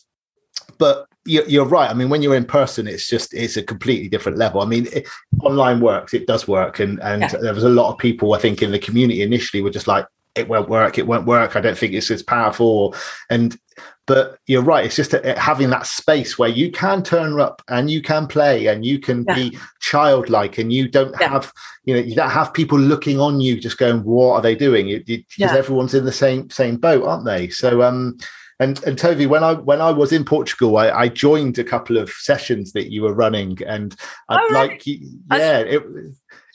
but 0.78 1.08
you're 1.27 1.65
right. 1.65 1.89
I 1.89 1.93
mean, 1.93 2.09
when 2.09 2.21
you're 2.21 2.35
in 2.35 2.45
person, 2.45 2.87
it's 2.87 3.07
just 3.07 3.33
it's 3.33 3.57
a 3.57 3.63
completely 3.63 4.07
different 4.07 4.37
level. 4.37 4.61
I 4.61 4.65
mean, 4.65 4.87
it, 4.93 5.07
online 5.41 5.81
works; 5.81 6.13
it 6.13 6.27
does 6.27 6.47
work, 6.47 6.79
and 6.79 7.01
and 7.01 7.21
yeah. 7.21 7.35
there 7.41 7.53
was 7.53 7.63
a 7.63 7.69
lot 7.69 7.91
of 7.91 7.97
people 7.97 8.33
I 8.33 8.39
think 8.39 8.61
in 8.61 8.71
the 8.71 8.79
community 8.79 9.21
initially 9.21 9.61
were 9.61 9.69
just 9.69 9.87
like, 9.87 10.05
"It 10.35 10.47
won't 10.47 10.69
work. 10.69 10.97
It 10.97 11.07
won't 11.07 11.27
work. 11.27 11.55
I 11.55 11.61
don't 11.61 11.77
think 11.77 11.93
it's 11.93 12.09
as 12.09 12.23
powerful." 12.23 12.95
And 13.29 13.59
but 14.07 14.39
you're 14.47 14.63
right. 14.63 14.85
It's 14.85 14.95
just 14.95 15.13
a, 15.13 15.37
having 15.37 15.69
that 15.71 15.85
space 15.85 16.39
where 16.39 16.49
you 16.49 16.71
can 16.71 17.03
turn 17.03 17.39
up 17.39 17.61
and 17.67 17.91
you 17.91 18.01
can 18.01 18.25
play 18.25 18.67
and 18.67 18.85
you 18.85 18.99
can 18.99 19.25
yeah. 19.27 19.35
be 19.35 19.57
childlike, 19.81 20.57
and 20.57 20.71
you 20.71 20.87
don't 20.87 21.13
yeah. 21.19 21.29
have 21.29 21.51
you 21.83 21.93
know 21.93 21.99
you 21.99 22.15
don't 22.15 22.31
have 22.31 22.53
people 22.53 22.79
looking 22.79 23.19
on 23.19 23.41
you 23.41 23.59
just 23.59 23.77
going, 23.77 24.03
"What 24.03 24.35
are 24.35 24.41
they 24.41 24.55
doing?" 24.55 25.03
Because 25.05 25.51
everyone's 25.51 25.93
in 25.93 26.05
the 26.05 26.11
same 26.11 26.49
same 26.49 26.77
boat, 26.77 27.03
aren't 27.03 27.25
they? 27.25 27.49
So 27.49 27.81
um 27.83 28.17
and 28.60 28.84
and 28.84 28.98
Tovi, 28.98 29.28
when 29.28 29.43
I 29.43 29.54
when 29.54 29.82
I 29.82 29.91
was 29.91 30.12
in 30.12 30.26
Portugal, 30.26 30.78
I, 30.78 30.89
I 30.89 31.08
joined 31.10 31.60
a 31.60 31.63
couple 31.63 31.98
of 31.98 32.10
sessions 32.10 32.74
that 32.74 32.91
you 32.91 33.04
were 33.04 33.13
running, 33.13 33.60
and 33.67 33.96
I'd 34.30 34.39
oh, 34.39 34.54
like, 34.54 34.86
yeah, 34.86 35.60
it, 35.60 35.84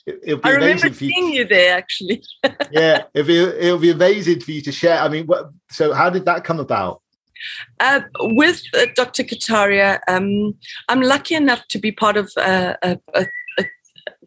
it, 0.07 0.35
will 0.35 0.37
be 0.39 0.43
I 0.43 0.51
remember 0.51 0.93
seeing 0.93 1.29
you, 1.29 1.41
you 1.41 1.49
there 1.49 1.77
actually. 1.77 2.25
yeah, 2.73 3.05
it'll 3.15 3.29
be 3.29 3.39
it'll 3.39 3.79
be 3.79 3.91
amazing 3.91 4.41
for 4.41 4.51
you 4.51 4.63
to 4.63 4.73
share. 4.73 4.99
I 4.99 5.09
mean, 5.09 5.27
what, 5.27 5.51
so 5.71 5.93
how 5.93 6.11
did 6.11 6.25
that 6.25 6.43
come 6.43 6.59
about? 6.59 7.03
Uh, 7.81 8.01
with 8.21 8.63
uh, 8.75 8.87
Dr. 8.95 9.25
Kataria, 9.25 9.99
um, 10.09 10.55
I'm 10.89 11.03
lucky 11.03 11.35
enough 11.35 11.67
to 11.69 11.79
be 11.79 11.93
part 11.93 12.17
of 12.17 12.33
uh, 12.37 12.75
a, 12.83 12.99
a, 13.15 13.27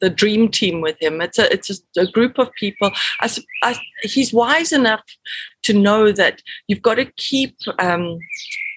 the 0.01 0.09
dream 0.09 0.49
team 0.49 0.81
with 0.81 1.01
him. 1.01 1.21
It's 1.21 1.39
a 1.39 1.51
it's 1.51 1.69
a, 1.69 2.01
a 2.01 2.11
group 2.11 2.37
of 2.37 2.51
people. 2.53 2.91
I, 3.21 3.29
I, 3.63 3.79
he's 4.01 4.33
wise 4.33 4.71
enough 4.71 5.03
to 5.63 5.73
know 5.73 6.11
that 6.11 6.41
you've 6.67 6.81
got 6.81 6.95
to 6.95 7.05
keep. 7.17 7.55
Um, 7.79 8.19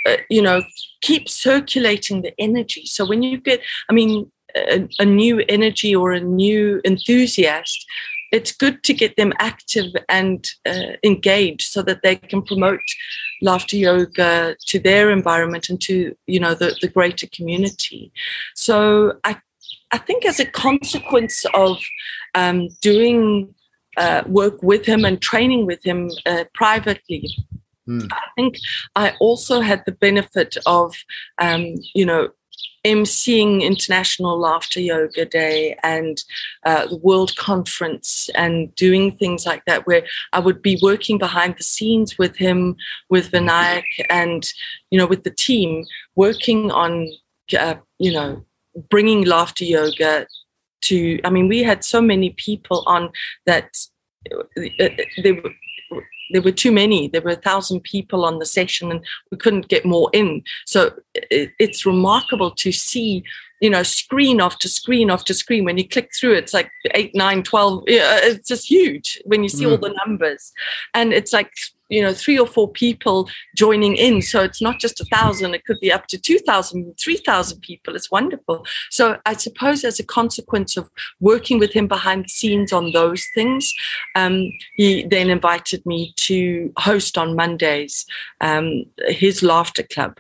uh, 0.07 0.17
you 0.31 0.41
know, 0.41 0.63
keep 1.03 1.29
circulating 1.29 2.23
the 2.23 2.33
energy. 2.39 2.87
So 2.87 3.05
when 3.05 3.23
you 3.23 3.37
get, 3.37 3.61
I 3.91 3.93
mean, 3.93 4.31
a, 4.57 4.89
a 5.01 5.05
new 5.05 5.45
energy 5.49 5.95
or 5.95 6.13
a 6.13 6.21
new 6.21 6.81
enthusiast, 6.85 7.85
it's 8.31 8.53
good 8.53 8.83
to 8.85 8.93
get 8.93 9.17
them 9.17 9.33
active 9.39 9.93
and 10.09 10.47
uh, 10.67 10.97
engaged 11.03 11.63
so 11.63 11.83
that 11.83 12.03
they 12.03 12.17
can 12.17 12.43
promote 12.43 12.81
laughter 13.41 13.77
yoga 13.77 14.57
to 14.67 14.79
their 14.79 15.11
environment 15.11 15.69
and 15.69 15.81
to 15.81 16.15
you 16.27 16.41
know 16.41 16.55
the, 16.55 16.77
the 16.81 16.89
greater 16.89 17.27
community 17.33 18.13
so 18.55 19.15
i 19.25 19.37
I 19.91 19.99
think 19.99 20.25
as 20.25 20.41
a 20.41 20.47
consequence 20.47 21.45
of 21.55 21.79
um, 22.35 22.69
doing 22.81 23.55
uh, 23.97 24.23
work 24.27 24.63
with 24.63 24.85
him 24.87 25.05
and 25.05 25.21
training 25.21 25.67
with 25.67 25.85
him 25.85 26.11
uh, 26.27 26.45
privately, 26.55 27.29
mm. 27.89 28.09
I 28.13 28.23
think 28.37 28.57
I 28.97 29.15
also 29.21 29.61
had 29.61 29.83
the 29.87 29.93
benefit 29.93 30.57
of, 30.67 30.95
um, 31.39 31.75
you 31.95 32.05
know, 32.05 32.29
emceeing 32.85 33.63
International 33.63 34.39
Laughter 34.39 34.81
Yoga 34.81 35.25
Day 35.25 35.77
and 35.83 36.23
uh, 36.65 36.87
the 36.87 36.97
World 36.97 37.35
Conference 37.37 38.31
and 38.35 38.75
doing 38.75 39.13
things 39.17 39.45
like 39.47 39.65
that, 39.67 39.87
where 39.87 40.05
I 40.33 40.39
would 40.39 40.63
be 40.63 40.79
working 40.83 41.19
behind 41.19 41.57
the 41.57 41.65
scenes 41.65 42.19
with 42.19 42.37
him, 42.37 42.77
with 43.09 43.31
Vinayak, 43.33 43.85
and 44.09 44.47
you 44.91 44.99
know, 44.99 45.07
with 45.07 45.25
the 45.25 45.31
team, 45.31 45.85
working 46.15 46.71
on, 46.71 47.09
uh, 47.59 47.75
you 47.99 48.13
know, 48.13 48.45
bringing 48.91 49.25
laughter 49.25 49.65
yoga 49.65 50.27
to 50.81 51.19
i 51.25 51.31
mean 51.31 51.49
we 51.49 51.63
had 51.63 51.85
so 51.85 52.01
many 52.01 52.31
people 52.31 52.83
on 52.87 53.11
that 53.47 53.71
uh, 54.33 54.89
there 55.23 55.35
were 55.35 55.53
there 56.31 56.43
were 56.43 56.53
too 56.53 56.73
many. 56.73 57.09
There 57.09 57.23
were 57.23 57.31
a 57.31 57.37
thousand 57.37 57.83
people 57.83 58.25
on 58.25 58.39
the 58.39 58.47
session 58.47 58.91
and 58.91 59.05
we 59.31 59.39
couldn't 59.39 59.69
get 59.69 59.85
more 59.85 60.11
in. 60.13 60.43
So 60.67 60.93
it's 61.15 61.87
remarkable 61.87 62.51
to 62.53 62.73
see 62.73 63.23
you 63.61 63.71
know 63.71 63.83
screen 63.83 64.41
after 64.41 64.69
screen 64.69 65.11
after 65.11 65.35
screen. 65.35 65.65
When 65.65 65.79
you 65.79 65.89
click 65.89 66.11
through 66.19 66.35
it's 66.35 66.55
like 66.55 66.71
8 66.93 67.15
9 67.15 67.43
12 67.43 67.85
it's 67.87 68.49
just 68.49 68.71
huge 68.71 69.21
when 69.25 69.43
you 69.43 69.49
see 69.49 69.65
mm. 69.65 69.71
all 69.71 69.79
the 69.79 69.95
numbers. 70.07 70.53
And 70.95 71.13
it's 71.13 71.33
like 71.33 71.53
you 71.89 72.03
know 72.03 72.13
three 72.13 72.39
or 72.39 72.47
four 72.47 72.69
people 72.71 73.29
joining 73.57 73.97
in. 73.97 74.23
So 74.23 74.43
it's 74.43 74.63
not 74.63 74.79
just 74.79 75.01
a 75.01 75.05
thousand 75.07 75.55
it 75.55 75.65
could 75.65 75.81
be 75.81 75.93
up 75.93 76.07
to 76.09 76.19
2000 76.19 76.95
3000 76.99 77.61
people. 77.61 77.97
It's 77.97 78.11
wonderful. 78.11 78.65
So 78.91 79.19
i 79.27 79.35
suppose 79.35 79.85
as 79.85 79.99
a 80.01 80.05
consequence 80.05 80.77
of 80.77 80.91
working 81.21 81.59
with 81.59 81.73
him 81.73 81.87
behind 81.87 82.25
the 82.25 82.29
scenes 82.29 82.73
on 82.73 82.93
those 82.93 83.25
things 83.35 83.73
um, 84.15 84.51
he 84.75 85.05
then 85.05 85.31
invited 85.31 85.85
me 85.87 86.13
to 86.17 86.73
host 86.79 87.19
on 87.19 87.37
mondays 87.37 88.07
um, 88.41 88.85
his 89.09 89.43
laughter 89.43 89.83
club 89.83 90.19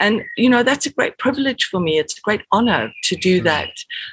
And, 0.00 0.22
you 0.36 0.48
know, 0.48 0.62
that's 0.62 0.86
a 0.86 0.92
great 0.92 1.18
privilege 1.18 1.64
for 1.64 1.80
me. 1.80 1.98
It's 1.98 2.18
a 2.18 2.20
great 2.22 2.42
honor 2.52 2.92
to 3.04 3.16
do 3.16 3.40
mm. 3.40 3.44
that 3.44 3.70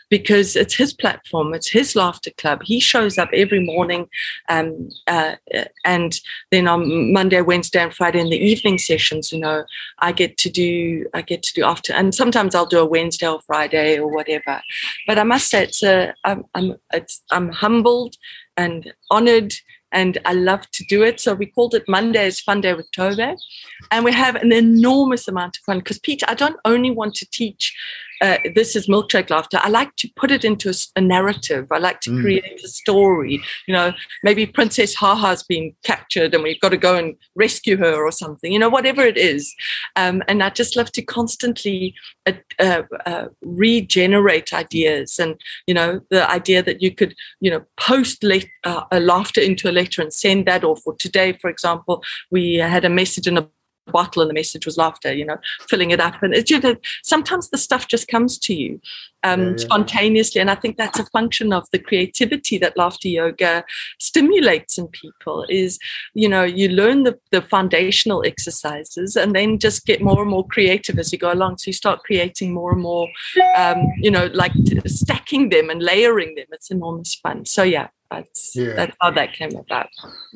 because 0.10 0.56
it's 0.56 0.76
his 0.76 0.94
platform, 0.94 1.54
it's 1.54 1.70
his 1.70 1.96
laughter 1.96 2.32
club. 2.38 2.62
He 2.64 2.80
shows 2.80 3.18
up 3.18 3.30
every 3.34 3.64
morning. 3.64 4.08
Um, 4.50 4.90
uh, 5.08 5.36
and 5.86 6.20
then 6.52 6.68
on 6.68 7.14
Monday, 7.14 7.42
Wednesday, 7.42 7.84
and 7.84 7.94
Friday 7.94 8.20
in 8.20 8.30
the 8.30 8.38
evening 8.38 8.78
sessions, 8.78 9.32
you 9.32 9.40
know, 9.40 9.64
I 10.00 10.12
get 10.12 10.38
to 10.38 10.50
do, 10.50 11.08
I 11.14 11.22
get 11.22 11.44
to 11.44 11.54
do 11.54 11.64
after, 11.64 11.94
and 11.94 12.14
sometimes 12.14 12.56
I'll 12.56 12.66
do 12.66 12.80
a 12.80 12.86
Wednesday 12.86 13.28
or 13.28 13.42
Friday 13.42 14.00
or 14.00 14.08
whatever. 14.08 14.62
But 15.08 15.18
I 15.18 15.24
must 15.24 15.50
say, 15.50 15.64
it's 15.64 15.84
a, 15.84 16.14
I'm, 16.24 16.44
I'm, 16.56 16.76
it's, 16.94 17.22
I'm 17.32 17.50
humbled 17.50 18.16
and 18.58 18.94
honored 19.10 19.54
and 19.92 20.18
I 20.26 20.34
love 20.34 20.70
to 20.72 20.84
do 20.86 21.04
it. 21.04 21.20
So 21.20 21.34
we 21.34 21.46
called 21.46 21.76
it 21.76 21.88
Mondays 21.88 22.40
Fun 22.40 22.62
Day 22.62 22.74
with 22.74 22.92
Tove. 22.92 23.38
And 23.92 24.06
we 24.06 24.12
have 24.12 24.36
an 24.36 24.52
enormous 24.52 25.28
amount 25.28 25.58
of 25.58 25.64
fun 25.64 25.80
because, 25.80 26.00
Pete, 26.00 26.24
I 26.28 26.34
don't 26.34 26.60
only 26.66 26.92
want 26.92 27.16
to 27.16 27.30
teach 27.30 27.76
uh, 28.22 28.38
this 28.56 28.76
is 28.76 28.88
milkshake 28.88 29.30
laughter. 29.30 29.60
I 29.62 29.70
like 29.70 29.96
to 29.98 30.10
put 30.16 30.32
it 30.32 30.46
into 30.46 30.70
a, 30.70 30.74
a 30.96 31.02
narrative. 31.02 31.68
I 31.72 31.80
like 31.80 32.02
to 32.02 32.12
mm. 32.12 32.22
create 32.22 32.62
a 32.64 32.68
story. 32.68 33.42
You 33.68 33.74
know, 33.74 33.94
maybe 34.24 34.46
Princess 34.46 34.94
Haha's 34.96 35.44
been 35.44 35.74
captured 35.84 36.34
and 36.34 36.44
we've 36.44 36.60
got 36.60 36.70
to 36.70 36.78
go 36.78 36.96
and 36.96 37.16
rescue 37.36 37.78
her 37.78 38.06
or 38.06 38.12
something. 38.12 38.52
You 38.52 38.60
know, 38.60 38.70
whatever 38.70 39.02
it 39.02 39.18
is. 39.18 39.54
Um, 39.96 40.22
and 40.28 40.44
I 40.44 40.50
just 40.50 40.76
love 40.76 40.92
to 40.94 41.02
constantly 41.02 41.96
uh, 42.28 42.34
uh, 42.60 42.84
uh, 43.06 43.26
regenerate 43.42 44.54
ideas. 44.54 45.18
And 45.18 45.40
you 45.66 45.74
know, 45.74 46.02
the 46.10 46.30
idea 46.30 46.62
that 46.64 46.82
you 46.82 46.94
could, 46.94 47.16
you 47.40 47.50
know, 47.50 47.64
post 47.78 48.24
le- 48.24 48.42
uh, 48.64 48.84
a 48.92 49.00
laughter 49.00 49.42
into 49.42 49.70
a 49.70 49.72
letter 49.72 50.02
and 50.02 50.14
send 50.14 50.46
that 50.46 50.64
off. 50.64 50.82
Or 50.86 50.96
today, 50.96 51.34
for 51.34 51.50
example, 51.50 52.04
we 52.30 52.56
had 52.56 52.86
a 52.86 52.90
message 52.90 53.28
in 53.28 53.38
a 53.38 53.48
bottle 53.88 54.22
and 54.22 54.30
the 54.30 54.34
message 54.34 54.66
was 54.66 54.78
laughter, 54.78 55.14
you 55.14 55.26
know, 55.26 55.38
filling 55.68 55.92
it 55.92 56.00
up. 56.00 56.22
And 56.22 56.34
it's, 56.34 56.50
you 56.50 56.60
know, 56.60 56.76
sometimes 57.04 57.50
the 57.50 57.58
stuff 57.58 57.88
just 57.88 58.08
comes 58.08 58.38
to 58.40 58.54
you 58.54 58.80
um, 59.24 59.42
yeah, 59.42 59.50
yeah. 59.50 59.56
spontaneously. 59.58 60.42
And 60.42 60.50
I 60.50 60.56
think 60.56 60.78
that's 60.78 61.00
a 61.00 61.06
function 61.06 61.54
of 61.54 61.68
the 61.72 61.80
creativity 61.80 62.58
that 62.60 62.78
laughter 62.78 63.08
yoga 63.08 63.64
stimulates 64.00 64.78
in 64.78 64.88
people 64.88 65.46
is, 65.50 65.80
you 66.14 66.30
know, 66.30 66.44
you 66.44 66.70
learn 66.70 67.04
the, 67.04 67.18
the 67.32 67.42
foundational 67.42 68.24
exercises 68.26 69.16
and 69.16 69.36
then 69.36 69.60
just 69.60 69.86
get 69.86 70.02
more 70.02 70.22
and 70.22 70.32
more 70.32 70.48
creative 70.48 70.98
as 71.00 71.12
you 71.12 71.18
go 71.18 71.32
along. 71.32 71.58
So 71.58 71.70
you 71.70 71.74
start 71.74 72.04
creating 72.04 72.54
more 72.54 72.72
and 72.74 72.82
more, 72.82 73.08
um, 73.56 73.84
you 73.98 74.12
know, 74.12 74.30
like 74.34 74.54
stacking 74.86 75.50
them 75.50 75.70
and 75.70 75.82
layering 75.82 76.36
them. 76.36 76.46
It's 76.52 76.72
enormous 76.72 77.16
fun. 77.16 77.46
So 77.46 77.64
yeah, 77.64 77.88
that's 78.12 78.56
yeah. 78.56 78.74
that's 78.74 78.96
how 79.00 79.12
that 79.12 79.34
came 79.34 79.56
about. 79.56 79.88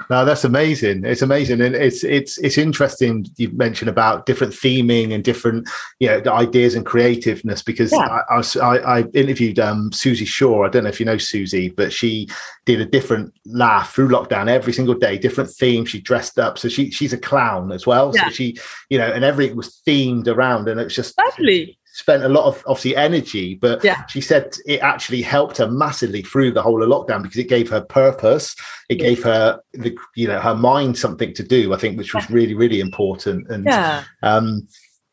No, 0.09 0.23
that's 0.23 0.45
amazing. 0.45 1.03
It's 1.03 1.21
amazing, 1.21 1.61
and 1.61 1.75
it's 1.75 2.03
it's 2.03 2.37
it's 2.37 2.57
interesting. 2.57 3.27
You 3.35 3.49
mentioned 3.51 3.89
about 3.89 4.25
different 4.25 4.53
theming 4.53 5.13
and 5.13 5.23
different 5.23 5.67
you 5.99 6.07
know 6.07 6.21
ideas 6.31 6.75
and 6.75 6.85
creativeness 6.85 7.61
because 7.61 7.91
yeah. 7.91 8.19
I, 8.29 8.41
I, 8.61 8.77
I, 8.77 9.01
interviewed 9.13 9.59
um, 9.59 9.91
Susie 9.91 10.25
Shaw. 10.25 10.65
I 10.65 10.69
don't 10.69 10.83
know 10.83 10.89
if 10.89 10.99
you 10.99 11.05
know 11.05 11.17
Susie, 11.17 11.69
but 11.69 11.91
she 11.91 12.29
did 12.65 12.79
a 12.79 12.85
different 12.85 13.33
laugh 13.45 13.93
through 13.93 14.07
lockdown 14.07 14.47
every 14.47 14.73
single 14.73 14.95
day, 14.95 15.17
different 15.17 15.49
theme. 15.49 15.85
She 15.85 15.99
dressed 15.99 16.39
up, 16.39 16.57
so 16.57 16.69
she 16.69 16.89
she's 16.91 17.13
a 17.13 17.17
clown 17.17 17.73
as 17.73 17.85
well. 17.85 18.11
Yeah. 18.15 18.25
So 18.25 18.29
she 18.29 18.57
you 18.89 18.97
know, 18.97 19.11
and 19.11 19.25
everything 19.25 19.57
was 19.57 19.81
themed 19.85 20.27
around, 20.27 20.69
and 20.69 20.79
it's 20.79 20.95
just 20.95 21.13
lovely 21.17 21.77
spent 21.95 22.25
a 22.25 22.29
lot 22.29 22.43
of 22.43 22.61
obviously 22.67 22.93
energy, 22.93 23.55
but 23.55 23.81
yeah. 23.81 24.05
she 24.07 24.19
said 24.19 24.53
it 24.65 24.81
actually 24.81 25.21
helped 25.21 25.55
her 25.57 25.71
massively 25.71 26.21
through 26.21 26.51
the 26.51 26.61
whole 26.61 26.83
of 26.83 26.89
lockdown 26.89 27.23
because 27.23 27.37
it 27.37 27.47
gave 27.47 27.69
her 27.69 27.79
purpose. 27.79 28.53
It 28.89 28.95
gave 28.95 29.23
her 29.23 29.61
the 29.71 29.97
you 30.13 30.27
know 30.27 30.39
her 30.41 30.55
mind 30.55 30.97
something 30.97 31.33
to 31.35 31.43
do. 31.43 31.73
I 31.73 31.77
think 31.77 31.97
which 31.97 32.13
was 32.13 32.29
really 32.29 32.53
really 32.53 32.81
important. 32.81 33.49
And 33.49 33.63
yeah. 33.63 34.03
um, 34.23 34.67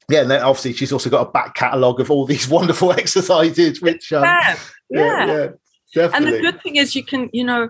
yeah, 0.09 0.23
and 0.23 0.31
then 0.31 0.43
obviously 0.43 0.73
she's 0.73 0.93
also 0.93 1.09
got 1.09 1.29
a 1.29 1.31
back 1.31 1.55
catalogue 1.55 2.01
of 2.01 2.11
all 2.11 2.27
these 2.33 2.49
wonderful 2.49 2.93
exercises, 2.99 3.81
which 3.81 4.13
um, 4.13 4.25
yeah, 4.25 4.57
yeah, 4.91 5.27
yeah, 5.27 5.49
definitely. 5.95 6.17
And 6.17 6.27
the 6.27 6.51
good 6.51 6.63
thing 6.65 6.77
is 6.77 6.97
you 6.97 7.05
can 7.05 7.31
you 7.33 7.45
know 7.45 7.69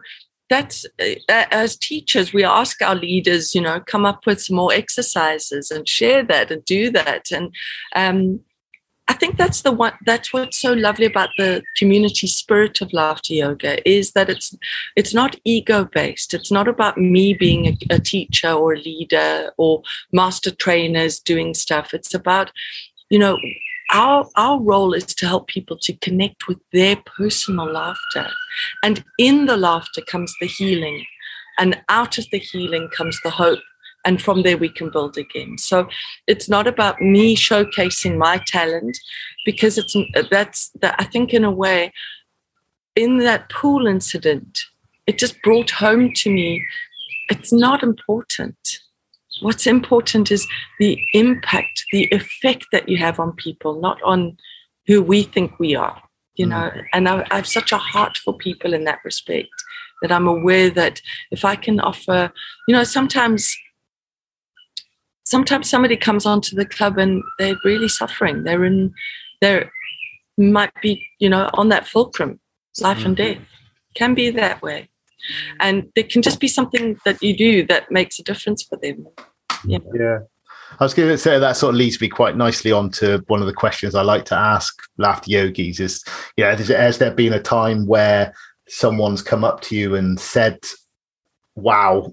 that's 0.49 0.87
uh, 1.01 1.45
as 1.51 1.77
teachers 1.77 2.33
we 2.33 2.45
ask 2.45 2.81
our 2.83 2.95
leaders 2.95 3.55
you 3.55 3.61
know 3.61 3.81
come 3.81 4.05
up 4.07 4.27
with 4.27 4.41
some 4.41 4.57
more 4.57 4.73
exercises 4.73 5.71
and 5.71 5.89
share 5.89 6.23
that 6.23 6.51
and 6.51 6.63
do 6.65 6.91
that 6.91 7.31
and 7.31 7.55
um, 7.95 8.41
I 9.09 9.15
think 9.15 9.37
that's 9.37 9.63
the 9.63 9.73
one 9.73 9.93
that's 10.07 10.33
what's 10.33 10.61
so 10.61 10.73
lovely 10.73 11.07
about 11.07 11.31
the 11.37 11.63
community 11.77 12.27
spirit 12.27 12.81
of 12.81 12.93
laughter 12.93 13.35
yoga 13.35 13.87
is 13.89 14.13
that 14.13 14.31
it's 14.31 14.55
it's 14.97 15.13
not 15.13 15.37
ego 15.45 15.85
based. 15.85 16.35
It's 16.35 16.53
not 16.53 16.69
about 16.69 16.99
me 16.99 17.35
being 17.35 17.67
a, 17.67 17.77
a 17.91 17.99
teacher 17.99 18.53
or 18.53 18.75
a 18.75 18.79
leader 18.79 19.53
or 19.59 19.83
master 20.13 20.51
trainers 20.51 21.19
doing 21.19 21.53
stuff. 21.53 21.93
It's 21.93 22.15
about, 22.15 22.53
you 23.11 23.19
know, 23.19 23.39
our 23.93 24.29
our 24.37 24.61
role 24.61 24.95
is 24.95 25.07
to 25.07 25.27
help 25.27 25.49
people 25.49 25.79
to 25.83 25.93
connect 25.95 26.47
with 26.47 26.59
their 26.73 26.97
personal 27.19 27.67
laughter. 27.67 28.29
And 28.83 29.05
in 29.19 29.47
the 29.47 29.57
laughter 29.57 30.01
comes 30.03 30.35
the 30.41 30.47
healing. 30.47 31.05
And 31.59 31.83
out 31.89 32.17
of 32.19 32.27
the 32.33 32.39
healing 32.39 32.89
comes 32.97 33.21
the 33.23 33.31
hope 33.31 33.61
and 34.05 34.21
from 34.21 34.43
there 34.43 34.57
we 34.57 34.69
can 34.69 34.91
build 34.91 35.17
again 35.17 35.57
so 35.59 35.89
it's 36.27 36.49
not 36.49 36.67
about 36.67 37.01
me 37.01 37.37
showcasing 37.37 38.17
my 38.17 38.41
talent 38.47 38.99
because 39.45 39.79
it's 39.79 39.97
that's 40.31 40.71
that 40.81 40.95
i 40.99 41.05
think 41.05 41.33
in 41.33 41.45
a 41.45 41.51
way 41.51 41.93
in 42.97 43.19
that 43.19 43.49
pool 43.51 43.87
incident 43.87 44.61
it 45.07 45.19
just 45.19 45.41
brought 45.43 45.71
home 45.71 46.13
to 46.15 46.31
me 46.31 46.63
it's 47.33 47.53
not 47.53 47.83
important. 47.83 48.79
What's 49.41 49.67
important 49.67 50.31
is 50.31 50.47
the 50.79 51.01
impact 51.15 51.85
the 51.91 52.05
effect 52.13 52.67
that 52.73 52.89
you 52.89 52.99
have 52.99 53.19
on 53.19 53.33
people 53.33 53.81
not 53.81 54.01
on 54.03 54.37
who 54.87 55.03
we 55.03 55.23
think 55.23 55.59
we 55.59 55.75
are 55.75 56.01
you 56.35 56.47
know? 56.47 56.71
Mm. 56.75 56.85
and 56.93 57.09
I, 57.09 57.27
I 57.31 57.37
have 57.37 57.47
such 57.47 57.73
a 57.73 57.79
heart 57.79 58.17
for 58.19 58.37
people 58.37 58.73
in 58.75 58.85
that 58.85 59.01
respect 59.05 59.51
that 60.01 60.13
i'm 60.13 60.29
aware 60.29 60.71
that 60.71 61.01
if 61.31 61.45
i 61.45 61.57
can 61.57 61.81
offer 61.81 62.33
you 62.69 62.75
know 62.75 62.85
sometimes 62.85 63.55
sometimes 65.33 65.71
somebody 65.71 65.97
comes 65.97 66.27
onto 66.27 66.55
the 66.55 66.67
club 66.67 66.99
and 66.99 67.23
they're 67.39 67.57
really 67.65 67.89
suffering. 67.89 68.45
They're 68.45 68.67
in, 68.67 68.93
they 69.41 69.65
might 70.37 70.75
be, 70.83 71.03
you 71.21 71.31
know, 71.31 71.49
on 71.55 71.71
that 71.71 71.89
fulcrum, 71.89 72.39
life 72.81 72.99
mm-hmm. 72.99 73.07
and 73.07 73.17
death. 73.17 73.39
Can 73.95 74.15
be 74.15 74.29
that 74.31 74.61
way. 74.61 74.91
And 75.59 75.91
there 75.95 76.05
can 76.05 76.21
just 76.21 76.39
be 76.39 76.49
something 76.49 76.99
that 77.07 77.23
you 77.23 77.35
do 77.35 77.67
that 77.67 77.91
makes 77.91 78.19
a 78.19 78.23
difference 78.23 78.63
for 78.63 78.77
them. 78.77 79.07
Yeah. 79.65 79.79
yeah. 79.95 80.19
I 80.79 80.85
was 80.85 80.93
going 80.93 81.09
to 81.09 81.19
say 81.19 81.39
that 81.39 81.57
sort 81.57 81.75
of 81.75 81.79
leads 81.79 81.99
me 81.99 82.09
quite 82.09 82.37
nicely 82.37 82.73
on 82.73 82.91
to 82.93 83.25
one 83.29 83.41
of 83.41 83.47
the 83.47 83.55
questions 83.55 83.95
I 83.95 84.03
like 84.03 84.27
to 84.27 84.35
ask 84.35 84.83
laughter 84.99 85.31
yogis 85.31 85.81
is, 85.81 86.05
you 86.37 86.45
know, 86.45 86.55
has 86.55 86.99
there 86.99 87.15
been 87.15 87.33
a 87.33 87.41
time 87.41 87.87
where 87.87 88.35
someone's 88.69 89.23
come 89.23 89.45
up 89.45 89.63
to 89.63 89.77
you 89.77 89.95
and 89.95 90.21
said, 90.21 90.59
wow, 91.55 92.13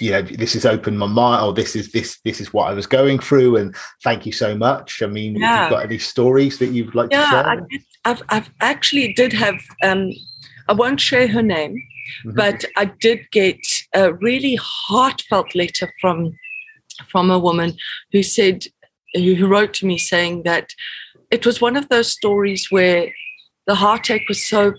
you 0.00 0.10
know 0.10 0.22
this 0.22 0.54
has 0.54 0.64
opened 0.64 0.98
my 0.98 1.06
mind 1.06 1.44
or 1.44 1.52
this 1.52 1.76
is 1.76 1.92
this 1.92 2.18
this 2.24 2.40
is 2.40 2.52
what 2.52 2.68
i 2.68 2.72
was 2.72 2.86
going 2.86 3.18
through 3.18 3.56
and 3.56 3.74
thank 4.02 4.26
you 4.26 4.32
so 4.32 4.56
much 4.56 5.02
i 5.02 5.06
mean 5.06 5.36
yeah. 5.36 5.62
you've 5.62 5.70
got 5.70 5.84
any 5.84 5.98
stories 5.98 6.58
that 6.58 6.68
you'd 6.68 6.94
like 6.94 7.10
yeah, 7.10 7.24
to 7.24 7.30
share 7.30 7.46
I 7.46 8.08
have 8.08 8.22
I've 8.28 8.50
actually 8.60 9.12
did 9.12 9.32
have 9.32 9.60
um 9.82 10.10
i 10.68 10.72
won't 10.72 11.00
share 11.00 11.28
her 11.28 11.42
name 11.42 11.76
mm-hmm. 12.24 12.36
but 12.36 12.64
i 12.76 12.86
did 12.86 13.20
get 13.30 13.60
a 13.94 14.14
really 14.14 14.56
heartfelt 14.56 15.54
letter 15.54 15.92
from 16.00 16.36
from 17.08 17.30
a 17.30 17.38
woman 17.38 17.76
who 18.12 18.22
said 18.22 18.64
who 19.14 19.46
wrote 19.46 19.74
to 19.74 19.86
me 19.86 19.98
saying 19.98 20.42
that 20.44 20.70
it 21.30 21.46
was 21.46 21.60
one 21.60 21.76
of 21.76 21.88
those 21.88 22.10
stories 22.10 22.68
where 22.70 23.12
the 23.66 23.74
heartache 23.74 24.28
was 24.28 24.44
so 24.44 24.72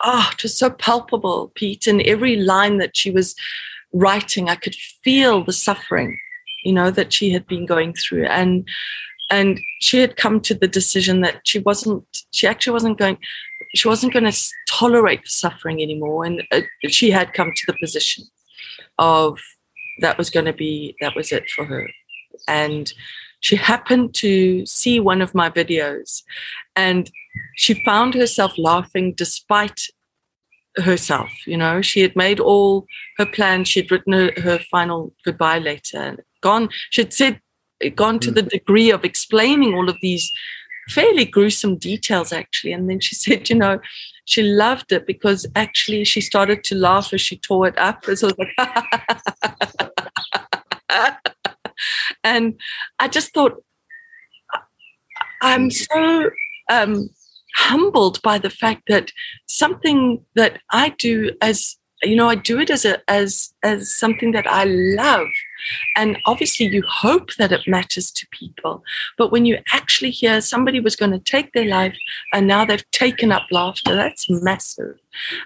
ah 0.00 0.28
oh, 0.28 0.32
it 0.32 0.42
was 0.42 0.58
so 0.58 0.70
palpable 0.70 1.52
pete 1.54 1.86
and 1.86 2.02
every 2.02 2.36
line 2.36 2.78
that 2.78 2.96
she 2.96 3.10
was 3.10 3.34
writing, 3.94 4.48
I 4.48 4.56
could 4.56 4.74
feel 5.02 5.44
the 5.44 5.52
suffering, 5.52 6.18
you 6.64 6.72
know, 6.72 6.90
that 6.90 7.12
she 7.12 7.30
had 7.30 7.46
been 7.46 7.64
going 7.64 7.94
through. 7.94 8.26
And 8.26 8.68
and 9.30 9.60
she 9.80 9.98
had 9.98 10.16
come 10.16 10.40
to 10.40 10.54
the 10.54 10.68
decision 10.68 11.20
that 11.22 11.40
she 11.44 11.58
wasn't 11.58 12.04
she 12.32 12.46
actually 12.46 12.72
wasn't 12.72 12.98
going 12.98 13.16
she 13.74 13.88
wasn't 13.88 14.12
going 14.12 14.30
to 14.30 14.38
tolerate 14.68 15.22
the 15.22 15.30
suffering 15.30 15.82
anymore 15.82 16.24
and 16.24 16.42
uh, 16.52 16.60
she 16.88 17.10
had 17.10 17.32
come 17.32 17.50
to 17.56 17.66
the 17.66 17.78
position 17.80 18.24
of 18.98 19.40
that 20.00 20.18
was 20.18 20.30
going 20.30 20.46
to 20.46 20.52
be 20.52 20.94
that 21.00 21.16
was 21.16 21.32
it 21.32 21.48
for 21.50 21.64
her 21.64 21.88
and 22.46 22.92
she 23.40 23.56
happened 23.56 24.14
to 24.14 24.64
see 24.66 25.00
one 25.00 25.22
of 25.22 25.34
my 25.34 25.50
videos 25.50 26.22
and 26.76 27.10
she 27.56 27.84
found 27.84 28.14
herself 28.14 28.56
laughing 28.58 29.14
despite 29.16 29.80
herself. 30.76 31.30
You 31.46 31.56
know, 31.56 31.82
she 31.82 32.00
had 32.00 32.16
made 32.16 32.40
all 32.40 32.86
her 33.18 33.26
plans. 33.26 33.68
She'd 33.68 33.90
written 33.90 34.12
her, 34.12 34.32
her 34.42 34.58
final 34.70 35.12
goodbye 35.24 35.58
letter 35.58 35.98
and 35.98 36.20
gone. 36.40 36.68
She'd 36.90 37.12
said, 37.12 37.40
gone 37.94 38.18
to 38.20 38.30
mm. 38.30 38.34
the 38.34 38.42
degree 38.42 38.90
of 38.90 39.04
explaining 39.04 39.74
all 39.74 39.88
of 39.88 39.96
these 40.00 40.30
fairly 40.88 41.24
gruesome 41.24 41.76
details, 41.76 42.32
actually. 42.32 42.72
And 42.72 42.88
then 42.88 43.00
she 43.00 43.14
said, 43.16 43.48
you 43.48 43.56
know, 43.56 43.80
she 44.24 44.42
loved 44.42 44.92
it 44.92 45.06
because 45.06 45.46
actually 45.54 46.04
she 46.04 46.20
started 46.20 46.64
to 46.64 46.74
laugh 46.74 47.12
as 47.12 47.20
she 47.20 47.36
tore 47.36 47.68
it 47.68 47.78
up. 47.78 48.04
So 48.04 48.10
was 48.10 48.34
like, 48.38 48.48
and 52.24 52.58
I 52.98 53.08
just 53.08 53.34
thought, 53.34 53.62
I'm 55.42 55.70
so 55.70 56.30
um, 56.70 57.10
humbled 57.54 58.20
by 58.22 58.38
the 58.38 58.50
fact 58.50 58.82
that 58.88 59.12
something 59.46 60.24
that 60.34 60.60
I 60.70 60.90
do 60.90 61.30
as 61.40 61.76
you 62.08 62.16
know, 62.16 62.28
I 62.28 62.34
do 62.34 62.58
it 62.58 62.70
as 62.70 62.84
a 62.84 62.98
as 63.10 63.52
as 63.62 63.94
something 63.94 64.32
that 64.32 64.46
I 64.46 64.64
love. 64.64 65.28
And 65.96 66.18
obviously 66.26 66.66
you 66.66 66.82
hope 66.86 67.34
that 67.36 67.52
it 67.52 67.66
matters 67.66 68.10
to 68.12 68.26
people. 68.28 68.82
But 69.16 69.32
when 69.32 69.46
you 69.46 69.58
actually 69.72 70.10
hear 70.10 70.40
somebody 70.40 70.78
was 70.78 70.96
going 70.96 71.12
to 71.12 71.18
take 71.18 71.52
their 71.52 71.64
life 71.64 71.96
and 72.32 72.46
now 72.46 72.64
they've 72.64 72.90
taken 72.90 73.32
up 73.32 73.46
laughter, 73.50 73.94
that's 73.94 74.28
massive. 74.28 74.98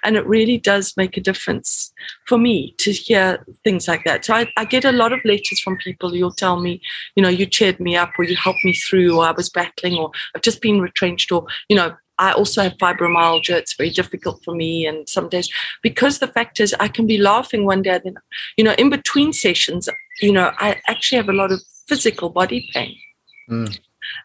And 0.02 0.16
it 0.16 0.26
really 0.26 0.58
does 0.58 0.96
make 0.96 1.16
a 1.16 1.20
difference 1.20 1.92
for 2.26 2.38
me 2.38 2.74
to 2.78 2.90
hear 2.90 3.44
things 3.62 3.86
like 3.86 4.04
that. 4.04 4.24
So 4.24 4.34
I, 4.34 4.50
I 4.56 4.64
get 4.64 4.84
a 4.84 4.92
lot 4.92 5.12
of 5.12 5.24
letters 5.24 5.60
from 5.60 5.76
people 5.76 6.10
who'll 6.10 6.32
tell 6.32 6.58
me, 6.58 6.80
you 7.14 7.22
know, 7.22 7.28
you 7.28 7.46
cheered 7.46 7.78
me 7.78 7.96
up 7.96 8.10
or 8.18 8.24
you 8.24 8.36
helped 8.36 8.64
me 8.64 8.72
through 8.74 9.16
or 9.16 9.24
I 9.24 9.32
was 9.32 9.50
battling 9.50 9.98
or 9.98 10.10
I've 10.34 10.42
just 10.42 10.60
been 10.60 10.80
retrenched 10.80 11.30
or, 11.30 11.46
you 11.68 11.76
know, 11.76 11.94
I 12.18 12.32
also 12.32 12.62
have 12.62 12.78
fibromyalgia. 12.78 13.56
It's 13.56 13.76
very 13.76 13.90
difficult 13.90 14.42
for 14.44 14.54
me. 14.54 14.86
And 14.86 15.08
some 15.08 15.28
days, 15.28 15.48
because 15.82 16.18
the 16.18 16.26
fact 16.28 16.60
is, 16.60 16.74
I 16.80 16.88
can 16.88 17.06
be 17.06 17.18
laughing 17.18 17.64
one 17.64 17.82
day, 17.82 18.00
then, 18.02 18.16
you 18.56 18.64
know, 18.64 18.74
in 18.78 18.90
between 18.90 19.32
sessions, 19.32 19.88
you 20.20 20.32
know, 20.32 20.52
I 20.58 20.80
actually 20.86 21.16
have 21.16 21.28
a 21.28 21.32
lot 21.32 21.52
of 21.52 21.60
physical 21.86 22.28
body 22.30 22.68
pain. 22.72 22.96
Mm. 23.50 23.78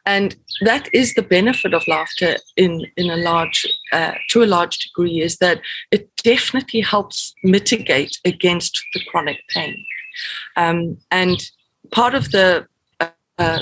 And 0.05 0.35
that 0.61 0.87
is 0.93 1.13
the 1.13 1.21
benefit 1.21 1.73
of 1.73 1.87
laughter 1.87 2.37
in, 2.55 2.85
in 2.95 3.09
a 3.09 3.17
large, 3.17 3.65
uh, 3.91 4.13
to 4.29 4.43
a 4.43 4.45
large 4.45 4.77
degree, 4.79 5.21
is 5.21 5.37
that 5.37 5.61
it 5.91 6.09
definitely 6.23 6.81
helps 6.81 7.33
mitigate 7.43 8.17
against 8.25 8.81
the 8.93 9.01
chronic 9.05 9.39
pain. 9.49 9.83
Um, 10.55 10.97
and 11.11 11.37
part 11.91 12.15
of 12.15 12.31
the 12.31 12.65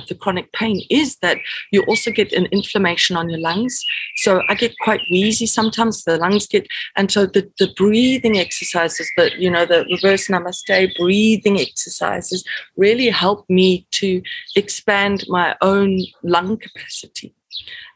the 0.07 0.15
chronic 0.15 0.51
pain 0.53 0.81
is 0.89 1.17
that 1.17 1.37
you 1.71 1.83
also 1.83 2.11
get 2.11 2.31
an 2.33 2.45
inflammation 2.47 3.15
on 3.15 3.29
your 3.29 3.39
lungs. 3.39 3.83
So 4.17 4.41
I 4.49 4.55
get 4.55 4.73
quite 4.83 5.01
wheezy 5.11 5.45
sometimes. 5.45 6.03
The 6.03 6.17
lungs 6.17 6.47
get, 6.47 6.67
and 6.95 7.11
so 7.11 7.25
the, 7.25 7.49
the 7.59 7.73
breathing 7.75 8.37
exercises, 8.39 9.09
that 9.17 9.37
you 9.37 9.49
know, 9.49 9.65
the 9.65 9.85
reverse 9.91 10.27
namaste 10.27 10.95
breathing 10.97 11.59
exercises 11.59 12.43
really 12.77 13.09
help 13.09 13.49
me 13.49 13.87
to 13.91 14.21
expand 14.55 15.25
my 15.27 15.55
own 15.61 15.99
lung 16.23 16.57
capacity. 16.57 17.33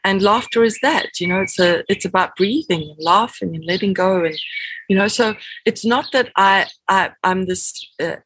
And 0.04 0.22
laughter 0.22 0.62
is 0.64 0.78
that, 0.82 1.20
you 1.20 1.28
know, 1.28 1.40
it's 1.40 1.58
a 1.58 1.84
it's 1.88 2.04
about 2.04 2.36
breathing 2.36 2.82
and 2.82 3.04
laughing 3.04 3.54
and 3.54 3.64
letting 3.64 3.92
go, 3.92 4.24
and 4.24 4.38
you 4.88 4.96
know, 4.96 5.08
so 5.08 5.34
it's 5.64 5.84
not 5.84 6.12
that 6.12 6.30
I, 6.36 6.66
I 6.88 7.10
I'm 7.22 7.46
this. 7.46 7.86
Uh, 8.00 8.16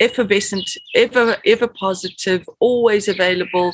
effervescent, 0.00 0.70
ever, 0.94 1.38
ever 1.44 1.66
positive, 1.66 2.48
always 2.60 3.08
available 3.08 3.72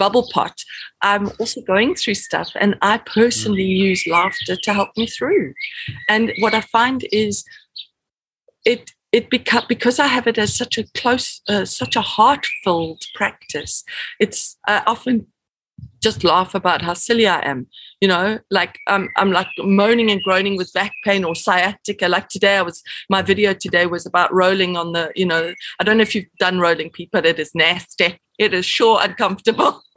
bubble 0.00 0.28
pot. 0.32 0.64
I'm 1.02 1.30
also 1.38 1.60
going 1.60 1.94
through 1.94 2.14
stuff, 2.14 2.50
and 2.56 2.74
I 2.82 2.98
personally 2.98 3.68
mm. 3.68 3.76
use 3.76 4.06
laughter 4.06 4.56
to 4.56 4.74
help 4.74 4.88
me 4.96 5.06
through. 5.06 5.54
And 6.08 6.32
what 6.40 6.54
I 6.54 6.62
find 6.62 7.06
is 7.12 7.44
it 8.64 8.90
it 9.12 9.30
become 9.30 9.64
because 9.68 9.98
I 9.98 10.08
have 10.08 10.26
it 10.26 10.38
as 10.38 10.56
such 10.56 10.78
a 10.78 10.84
close, 10.96 11.40
uh, 11.48 11.64
such 11.64 11.96
a 11.96 12.00
heart-filled 12.00 13.02
practice. 13.14 13.84
It's 14.18 14.56
I 14.66 14.82
often 14.86 15.26
just 16.00 16.24
laugh 16.24 16.54
about 16.54 16.82
how 16.82 16.94
silly 16.94 17.26
I 17.26 17.40
am. 17.40 17.66
You 18.00 18.08
know, 18.08 18.38
like 18.50 18.78
I'm, 18.86 19.08
I'm 19.16 19.30
like 19.30 19.48
moaning 19.58 20.10
and 20.10 20.22
groaning 20.22 20.56
with 20.56 20.72
back 20.72 20.92
pain 21.04 21.24
or 21.24 21.34
sciatica. 21.34 22.08
Like 22.08 22.28
today, 22.28 22.56
I 22.56 22.62
was, 22.62 22.82
my 23.08 23.22
video 23.22 23.52
today 23.52 23.86
was 23.86 24.06
about 24.06 24.32
rolling 24.32 24.76
on 24.76 24.92
the, 24.92 25.12
you 25.14 25.26
know, 25.26 25.54
I 25.78 25.84
don't 25.84 25.98
know 25.98 26.02
if 26.02 26.14
you've 26.14 26.24
done 26.38 26.58
rolling, 26.58 26.90
people, 26.90 27.24
it 27.24 27.38
is 27.38 27.54
nasty. 27.54 28.18
It 28.38 28.54
is 28.54 28.64
sure 28.64 28.98
uncomfortable. 29.02 29.82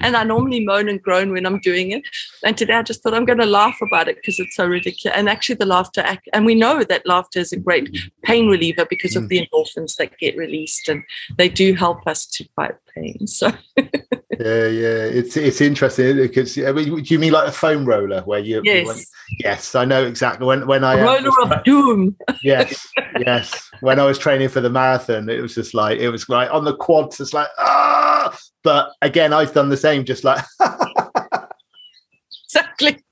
and 0.00 0.16
I 0.16 0.24
normally 0.24 0.64
moan 0.64 0.88
and 0.88 1.02
groan 1.02 1.30
when 1.30 1.44
I'm 1.44 1.60
doing 1.60 1.90
it. 1.90 2.02
And 2.44 2.56
today 2.56 2.74
I 2.74 2.82
just 2.82 3.02
thought 3.02 3.12
I'm 3.12 3.26
going 3.26 3.40
to 3.40 3.46
laugh 3.46 3.76
about 3.82 4.08
it 4.08 4.16
because 4.16 4.40
it's 4.40 4.56
so 4.56 4.66
ridiculous. 4.66 5.16
And 5.16 5.28
actually, 5.28 5.56
the 5.56 5.66
laughter, 5.66 6.00
act, 6.00 6.30
and 6.32 6.46
we 6.46 6.54
know 6.54 6.82
that 6.84 7.06
laughter 7.06 7.40
is 7.40 7.52
a 7.52 7.58
great 7.58 7.94
pain 8.22 8.48
reliever 8.48 8.86
because 8.88 9.16
of 9.16 9.24
mm. 9.24 9.28
the 9.28 9.46
endorphins 9.46 9.96
that 9.96 10.16
get 10.18 10.36
released, 10.36 10.88
and 10.88 11.02
they 11.36 11.48
do 11.48 11.74
help 11.74 12.06
us 12.06 12.26
to 12.26 12.48
fight 12.56 12.74
pain. 12.94 13.26
So. 13.26 13.52
yeah, 14.40 14.66
yeah, 14.66 15.04
it's 15.04 15.36
it's 15.36 15.60
interesting 15.60 16.16
because 16.16 16.56
I 16.56 16.72
mean, 16.72 17.02
do 17.02 17.14
you 17.14 17.18
mean 17.18 17.32
like 17.32 17.48
a 17.48 17.52
foam 17.52 17.84
roller 17.84 18.22
where 18.22 18.38
you? 18.38 18.62
Yes. 18.64 18.86
When, 18.86 18.98
yes, 19.40 19.74
I 19.74 19.84
know 19.84 20.06
exactly 20.06 20.46
when 20.46 20.66
when 20.66 20.84
I 20.84 21.02
roller 21.02 21.28
was, 21.28 21.52
of 21.52 21.64
doom. 21.64 22.16
yes, 22.42 22.88
yes. 23.18 23.70
When 23.80 24.00
I 24.00 24.04
was 24.04 24.18
training 24.18 24.48
for 24.48 24.62
the 24.62 24.70
marathon, 24.70 25.28
it 25.28 25.42
was 25.42 25.54
just 25.54 25.74
like 25.74 25.98
it 25.98 26.08
was 26.08 26.30
like 26.30 26.50
on 26.50 26.64
the 26.64 26.74
quads. 26.74 27.20
It's 27.20 27.34
like 27.34 27.48
ah, 27.58 28.34
but 28.62 28.92
again, 29.02 29.34
I've 29.34 29.52
done 29.52 29.68
the 29.68 29.76
same. 29.76 30.04
Just 30.04 30.24
like 30.24 30.42
exactly. 32.44 33.04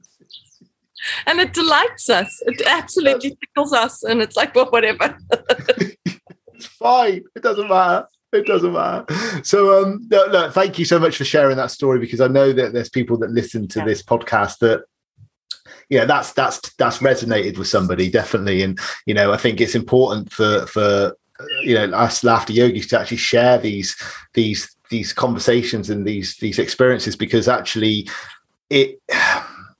And 1.26 1.38
it 1.38 1.52
delights 1.52 2.08
us. 2.08 2.42
It 2.46 2.62
absolutely 2.66 3.36
tickles 3.40 3.74
us, 3.74 4.02
and 4.04 4.22
it's 4.22 4.36
like, 4.36 4.54
well, 4.54 4.70
whatever. 4.70 5.18
it's 5.32 6.66
fine. 6.66 7.24
It 7.36 7.42
doesn't 7.42 7.68
matter 7.68 8.06
it 8.32 8.46
doesn't 8.46 8.72
matter. 8.72 9.06
So, 9.42 9.82
um, 9.82 10.06
no, 10.10 10.26
no, 10.26 10.50
thank 10.50 10.78
you 10.78 10.84
so 10.84 10.98
much 10.98 11.16
for 11.16 11.24
sharing 11.24 11.56
that 11.56 11.70
story 11.70 11.98
because 11.98 12.20
I 12.20 12.28
know 12.28 12.52
that 12.52 12.72
there's 12.72 12.88
people 12.88 13.18
that 13.18 13.30
listen 13.30 13.66
to 13.68 13.80
yeah. 13.80 13.84
this 13.86 14.02
podcast 14.02 14.58
that 14.58 14.84
yeah 15.88 16.04
that's 16.04 16.32
that's 16.32 16.72
that's 16.76 16.98
resonated 16.98 17.58
with 17.58 17.68
somebody 17.68 18.08
definitely 18.10 18.62
and 18.62 18.78
you 19.06 19.12
know 19.12 19.32
i 19.32 19.36
think 19.36 19.60
it's 19.60 19.74
important 19.74 20.32
for 20.32 20.66
for 20.66 21.16
you 21.62 21.74
know 21.74 21.96
us 21.96 22.24
laughter 22.24 22.52
yogis 22.52 22.86
to 22.86 22.98
actually 22.98 23.16
share 23.16 23.58
these 23.58 23.96
these 24.34 24.74
these 24.90 25.12
conversations 25.12 25.90
and 25.90 26.06
these 26.06 26.36
these 26.36 26.58
experiences 26.58 27.16
because 27.16 27.48
actually 27.48 28.08
it 28.70 29.00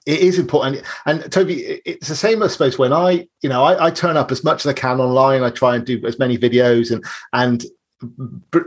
it 0.07 0.21
is 0.21 0.39
important 0.39 0.83
and 1.07 1.21
Tove 1.25 1.81
it's 1.85 2.09
the 2.09 2.17
same 2.17 2.43
i 2.43 2.49
suppose 2.49 2.79
when 2.79 2.93
i 2.93 3.27
you 3.43 3.49
know 3.49 3.63
I, 3.63 3.87
I 3.87 3.91
turn 3.91 4.17
up 4.17 4.33
as 4.33 4.43
much 4.43 4.65
as 4.65 4.71
i 4.71 4.73
can 4.73 5.01
online 5.01 5.43
i 5.43 5.51
try 5.51 5.77
and 5.77 5.85
do 5.85 6.05
as 6.07 6.19
many 6.19 6.39
videos 6.39 6.91
and 6.91 7.05
and 7.33 7.65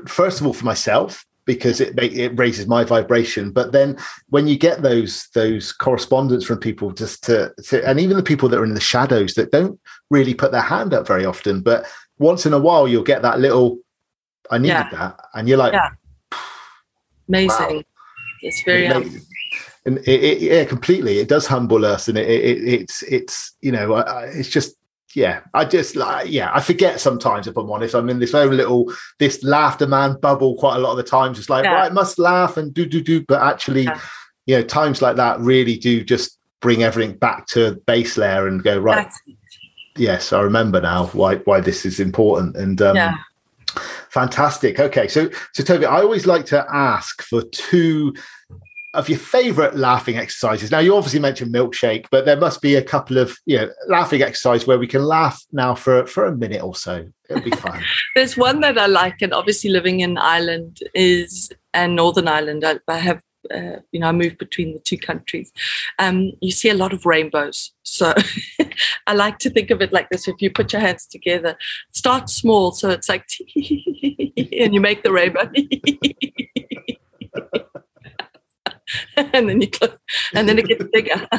first 0.07 0.39
of 0.39 0.47
all 0.47 0.53
for 0.53 0.65
myself 0.65 1.25
because 1.45 1.81
it 1.81 1.97
it 1.99 2.37
raises 2.37 2.67
my 2.67 2.83
vibration 2.83 3.51
but 3.51 3.71
then 3.71 3.97
when 4.29 4.47
you 4.47 4.57
get 4.57 4.81
those 4.81 5.27
those 5.33 5.71
correspondence 5.71 6.45
from 6.45 6.57
people 6.57 6.91
just 6.91 7.23
to, 7.23 7.51
to, 7.63 7.85
and 7.87 7.99
even 7.99 8.15
the 8.15 8.23
people 8.23 8.47
that 8.47 8.59
are 8.59 8.65
in 8.65 8.73
the 8.73 8.79
shadows 8.79 9.33
that 9.33 9.51
don't 9.51 9.79
really 10.09 10.33
put 10.33 10.51
their 10.51 10.61
hand 10.61 10.93
up 10.93 11.05
very 11.05 11.25
often 11.25 11.61
but 11.61 11.85
once 12.19 12.45
in 12.45 12.53
a 12.53 12.59
while 12.59 12.87
you'll 12.87 13.03
get 13.03 13.21
that 13.21 13.39
little 13.39 13.79
i 14.51 14.57
needed 14.57 14.73
yeah. 14.73 14.89
that 14.91 15.19
and 15.33 15.49
you're 15.49 15.57
like 15.57 15.73
yeah. 15.73 15.89
amazing 17.27 17.77
wow. 17.77 17.83
it's 18.41 18.63
very 18.63 18.85
it, 18.85 19.23
and 19.85 19.97
it, 19.99 20.23
it, 20.23 20.41
yeah 20.41 20.63
completely 20.63 21.19
it 21.19 21.27
does 21.27 21.45
humble 21.45 21.83
us 21.83 22.07
and 22.07 22.17
it, 22.17 22.27
it's 22.29 23.03
it's 23.03 23.53
you 23.61 23.71
know 23.71 23.97
it's 24.27 24.49
just 24.49 24.77
yeah, 25.15 25.41
I 25.53 25.65
just 25.65 25.95
like 25.95 26.29
yeah, 26.29 26.51
I 26.53 26.59
forget 26.59 26.99
sometimes 26.99 27.47
if 27.47 27.57
I'm 27.57 27.69
honest. 27.69 27.95
I'm 27.95 28.09
in 28.09 28.19
this 28.19 28.33
own 28.33 28.55
little 28.55 28.91
this 29.19 29.43
laughter 29.43 29.87
man 29.87 30.17
bubble 30.19 30.55
quite 30.55 30.75
a 30.75 30.79
lot 30.79 30.91
of 30.91 30.97
the 30.97 31.03
time, 31.03 31.33
just 31.33 31.49
like 31.49 31.65
yeah. 31.65 31.73
right, 31.73 31.93
must 31.93 32.19
laugh 32.19 32.57
and 32.57 32.73
do 32.73 32.85
do 32.85 33.01
do. 33.01 33.23
But 33.23 33.41
actually, 33.41 33.83
yeah. 33.83 33.99
you 34.45 34.55
know, 34.55 34.63
times 34.63 35.01
like 35.01 35.15
that 35.17 35.39
really 35.39 35.77
do 35.77 36.03
just 36.03 36.39
bring 36.61 36.83
everything 36.83 37.15
back 37.17 37.45
to 37.47 37.81
base 37.85 38.17
layer 38.17 38.47
and 38.47 38.63
go 38.63 38.79
right. 38.79 39.03
That's... 39.03 39.21
Yes, 39.95 40.33
I 40.33 40.41
remember 40.41 40.81
now 40.81 41.07
why 41.07 41.35
why 41.37 41.59
this 41.59 41.85
is 41.85 41.99
important 41.99 42.55
and 42.55 42.81
um, 42.81 42.95
yeah. 42.95 43.17
fantastic. 44.09 44.79
Okay, 44.79 45.07
so 45.07 45.29
so 45.53 45.63
Tove, 45.63 45.85
I 45.85 46.01
always 46.01 46.25
like 46.25 46.45
to 46.47 46.65
ask 46.71 47.21
for 47.21 47.43
two 47.43 48.13
of 48.93 49.09
your 49.09 49.17
favorite 49.17 49.75
laughing 49.75 50.17
exercises. 50.17 50.69
Now, 50.69 50.79
you 50.79 50.95
obviously 50.95 51.19
mentioned 51.19 51.53
milkshake, 51.53 52.05
but 52.11 52.25
there 52.25 52.39
must 52.39 52.61
be 52.61 52.75
a 52.75 52.83
couple 52.83 53.17
of 53.17 53.37
you 53.45 53.57
know 53.57 53.69
laughing 53.87 54.21
exercise 54.21 54.67
where 54.67 54.77
we 54.79 54.87
can 54.87 55.03
laugh 55.03 55.43
now 55.51 55.75
for 55.75 56.05
for 56.05 56.25
a 56.25 56.35
minute 56.35 56.61
or 56.61 56.75
so. 56.75 57.07
It'll 57.29 57.43
be 57.43 57.51
fun. 57.51 57.81
There's 58.15 58.37
one 58.37 58.59
that 58.61 58.77
I 58.77 58.85
like, 58.85 59.21
and 59.21 59.33
obviously 59.33 59.69
living 59.69 60.01
in 60.01 60.17
Ireland 60.17 60.79
is 60.93 61.51
and 61.73 61.95
Northern 61.95 62.27
Ireland. 62.27 62.63
I, 62.65 62.79
I 62.87 62.97
have. 62.97 63.21
Uh, 63.53 63.81
you 63.91 63.99
know, 63.99 64.07
I 64.07 64.13
moved 64.13 64.37
between 64.37 64.71
the 64.71 64.79
two 64.79 64.97
countries. 64.97 65.51
Um, 65.99 66.31
you 66.39 66.53
see 66.53 66.69
a 66.69 66.73
lot 66.73 66.93
of 66.93 67.05
rainbows. 67.05 67.73
So 67.83 68.13
I 69.07 69.13
like 69.15 69.37
to 69.39 69.49
think 69.49 69.69
of 69.69 69.81
it 69.81 69.91
like 69.91 70.09
this. 70.09 70.29
If 70.29 70.41
you 70.41 70.49
put 70.49 70.71
your 70.71 70.81
hands 70.81 71.05
together, 71.05 71.57
start 71.91 72.29
small. 72.29 72.71
So 72.71 72.89
it's 72.89 73.09
like, 73.09 73.25
and 73.57 74.73
you 74.73 74.79
make 74.79 75.03
the 75.03 75.11
rainbow. 75.11 75.51
and 79.17 79.49
then 79.49 79.61
you 79.61 79.69
click, 79.69 79.97
and 80.35 80.47
then 80.49 80.59
it 80.59 80.67
gets 80.67 80.85
bigger. 80.91 81.27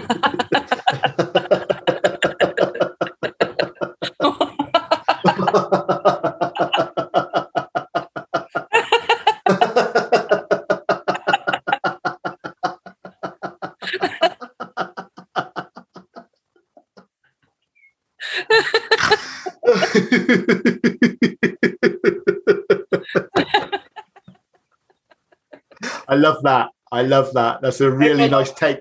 I 26.08 26.14
love 26.16 26.42
that. 26.44 26.73
I 26.94 27.02
love 27.02 27.32
that. 27.34 27.60
That's 27.60 27.80
a 27.80 27.90
really 27.90 28.28
nice 28.28 28.52
take 28.52 28.80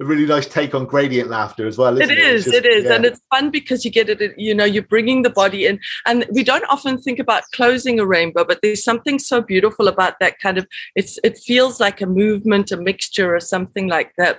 a 0.00 0.04
really 0.04 0.26
nice 0.26 0.46
take 0.46 0.74
on 0.74 0.86
gradient 0.86 1.28
laughter 1.28 1.66
as 1.66 1.76
well. 1.76 2.00
It 2.00 2.10
is, 2.10 2.46
it? 2.46 2.52
Just, 2.52 2.56
it 2.56 2.66
is, 2.66 2.84
yeah. 2.84 2.94
and 2.94 3.04
it's 3.04 3.20
fun 3.34 3.50
because 3.50 3.84
you 3.84 3.90
get 3.90 4.08
it. 4.08 4.38
You 4.38 4.54
know, 4.54 4.64
you're 4.64 4.84
bringing 4.84 5.22
the 5.22 5.30
body 5.30 5.66
in, 5.66 5.80
and 6.06 6.24
we 6.30 6.44
don't 6.44 6.64
often 6.68 6.98
think 6.98 7.18
about 7.18 7.42
closing 7.52 7.98
a 7.98 8.06
rainbow, 8.06 8.44
but 8.44 8.60
there's 8.62 8.84
something 8.84 9.18
so 9.18 9.40
beautiful 9.40 9.88
about 9.88 10.20
that 10.20 10.38
kind 10.38 10.56
of. 10.56 10.66
It's 10.94 11.18
it 11.24 11.36
feels 11.38 11.80
like 11.80 12.00
a 12.00 12.06
movement, 12.06 12.70
a 12.70 12.76
mixture, 12.76 13.34
or 13.34 13.40
something 13.40 13.88
like 13.88 14.12
that. 14.18 14.38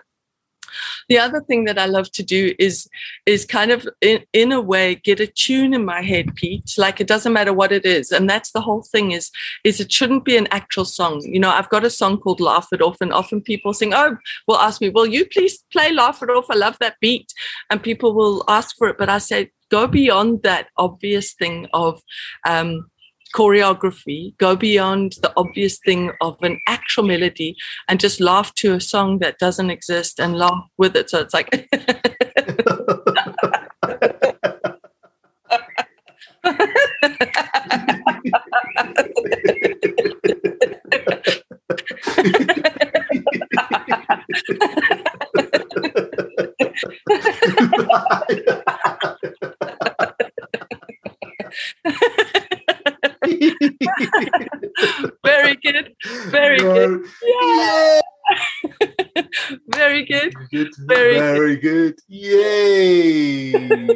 The 1.07 1.17
other 1.17 1.41
thing 1.41 1.65
that 1.65 1.77
I 1.77 1.85
love 1.85 2.11
to 2.11 2.23
do 2.23 2.53
is 2.59 2.87
is 3.25 3.45
kind 3.45 3.71
of 3.71 3.87
in, 4.01 4.23
in 4.33 4.51
a 4.51 4.61
way 4.61 4.95
get 4.95 5.19
a 5.19 5.27
tune 5.27 5.73
in 5.73 5.85
my 5.85 6.01
head, 6.01 6.35
Pete. 6.35 6.73
Like 6.77 7.01
it 7.01 7.07
doesn't 7.07 7.33
matter 7.33 7.53
what 7.53 7.71
it 7.71 7.85
is, 7.85 8.11
and 8.11 8.29
that's 8.29 8.51
the 8.51 8.61
whole 8.61 8.83
thing. 8.83 9.11
Is 9.11 9.31
is 9.63 9.79
it 9.79 9.91
shouldn't 9.91 10.25
be 10.25 10.37
an 10.37 10.47
actual 10.51 10.85
song. 10.85 11.21
You 11.21 11.39
know, 11.39 11.51
I've 11.51 11.69
got 11.69 11.85
a 11.85 11.89
song 11.89 12.19
called 12.19 12.39
"Laugh 12.39 12.67
It 12.71 12.81
Off," 12.81 12.97
and 13.01 13.13
often 13.13 13.41
people 13.41 13.73
sing, 13.73 13.93
"Oh, 13.93 14.17
will 14.47 14.57
ask 14.57 14.81
me, 14.81 14.89
will 14.89 15.07
you 15.07 15.25
please 15.25 15.63
play 15.71 15.91
"Laugh 15.91 16.21
It 16.21 16.29
Off"? 16.29 16.45
I 16.49 16.55
love 16.55 16.77
that 16.79 16.95
beat," 17.01 17.33
and 17.69 17.81
people 17.81 18.13
will 18.13 18.43
ask 18.47 18.75
for 18.77 18.89
it, 18.89 18.97
but 18.97 19.09
I 19.09 19.17
say 19.17 19.51
go 19.69 19.87
beyond 19.87 20.43
that 20.43 20.67
obvious 20.77 21.33
thing 21.33 21.67
of 21.73 22.01
um, 22.47 22.89
choreography, 23.35 24.37
go 24.37 24.55
beyond 24.55 25.13
the 25.21 25.31
obvious 25.37 25.79
thing 25.85 26.11
of 26.21 26.37
an 26.41 26.59
actual 26.67 27.03
melody 27.03 27.55
and 27.87 27.99
just 27.99 28.19
laugh 28.19 28.53
to 28.55 28.73
a 28.73 28.81
song 28.81 29.19
that 29.19 29.37
doesn't 29.39 29.69
exist 29.69 30.19
and 30.19 30.37
laugh 30.37 30.65
with 30.77 30.95
it. 30.95 31.09
So 31.09 31.19
it's 31.19 31.33
like. 31.33 31.69
Very 55.23 55.55
good. 55.55 55.95
Very 56.87 57.03
good. 57.03 57.13
Yeah. 57.21 58.01
Very 59.67 60.05
good. 60.05 60.33
good. 60.51 60.69
Very, 60.85 61.15
Very 61.15 61.55
good. 61.57 61.95
good. 61.95 61.99
Yay! 62.07 63.51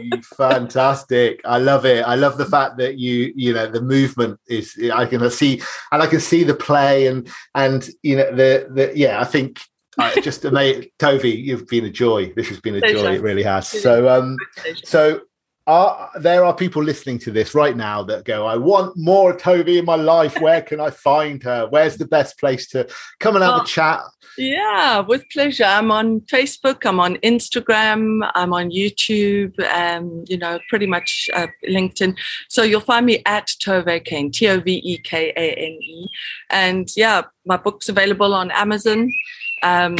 Fantastic. 0.37 1.41
I 1.45 1.59
love 1.59 1.85
it. 1.85 2.01
I 2.01 2.15
love 2.15 2.37
the 2.37 2.45
fact 2.45 2.77
that 2.77 2.97
you, 2.97 3.31
you 3.35 3.53
know, 3.53 3.67
the 3.69 3.81
movement 3.81 4.39
is. 4.47 4.77
I 4.93 5.05
can 5.05 5.29
see, 5.29 5.61
and 5.91 6.01
I 6.01 6.07
can 6.07 6.19
see 6.19 6.43
the 6.43 6.55
play, 6.55 7.07
and 7.07 7.29
and 7.55 7.87
you 8.01 8.17
know 8.17 8.35
the 8.35 8.67
the 8.71 8.91
yeah. 8.95 9.21
I 9.21 9.25
think 9.25 9.61
uh, 9.97 10.19
just 10.21 10.45
amazing, 10.49 10.89
Tove. 10.99 11.43
You've 11.43 11.67
been 11.67 11.85
a 11.85 11.91
joy. 11.91 12.33
This 12.35 12.49
has 12.49 12.59
been 12.59 12.75
a 12.75 12.81
joy. 12.81 13.15
It 13.15 13.21
really 13.21 13.43
has. 13.43 13.67
So 13.67 14.09
um, 14.09 14.37
so 14.83 15.21
are 15.65 16.09
there 16.19 16.43
are 16.43 16.53
people 16.53 16.83
listening 16.83 17.17
to 17.19 17.31
this 17.31 17.55
right 17.55 17.77
now 17.77 18.03
that 18.03 18.25
go, 18.25 18.45
I 18.45 18.57
want 18.57 18.97
more 18.97 19.33
Tove 19.33 19.67
in 19.67 19.85
my 19.85 19.95
life. 19.95 20.39
Where 20.41 20.61
can 20.61 20.81
I 20.81 20.89
find 20.89 21.41
her? 21.43 21.67
Where's 21.69 21.95
the 21.97 22.05
best 22.05 22.37
place 22.37 22.67
to 22.69 22.87
come 23.19 23.35
and 23.35 23.43
have 23.43 23.61
oh, 23.61 23.63
a 23.63 23.65
chat? 23.65 24.01
Yeah, 24.37 24.99
with 24.99 25.23
pleasure. 25.31 25.63
I'm 25.63 25.89
on 25.89 26.21
Facebook, 26.21 26.85
I'm 26.85 26.99
on 26.99 27.15
Instagram, 27.17 28.29
I'm 28.35 28.53
on 28.53 28.71
YouTube, 28.71 29.57
um, 29.71 30.25
you 30.27 30.37
know, 30.37 30.59
pretty 30.69 30.87
much 30.87 31.29
uh, 31.33 31.47
LinkedIn. 31.69 32.17
So 32.49 32.63
you'll 32.63 32.81
find 32.81 33.05
me 33.05 33.21
at 33.25 33.47
Tove 33.47 34.03
Kane, 34.03 34.31
T 34.31 34.49
O 34.49 34.59
V 34.59 34.81
E 34.83 34.97
K 34.97 35.31
A 35.37 35.53
N 35.53 35.79
E. 35.81 36.07
And 36.49 36.89
yeah, 36.97 37.21
my 37.45 37.55
book's 37.57 37.87
available 37.87 38.33
on 38.33 38.51
Amazon. 38.51 39.13
Um, 39.61 39.95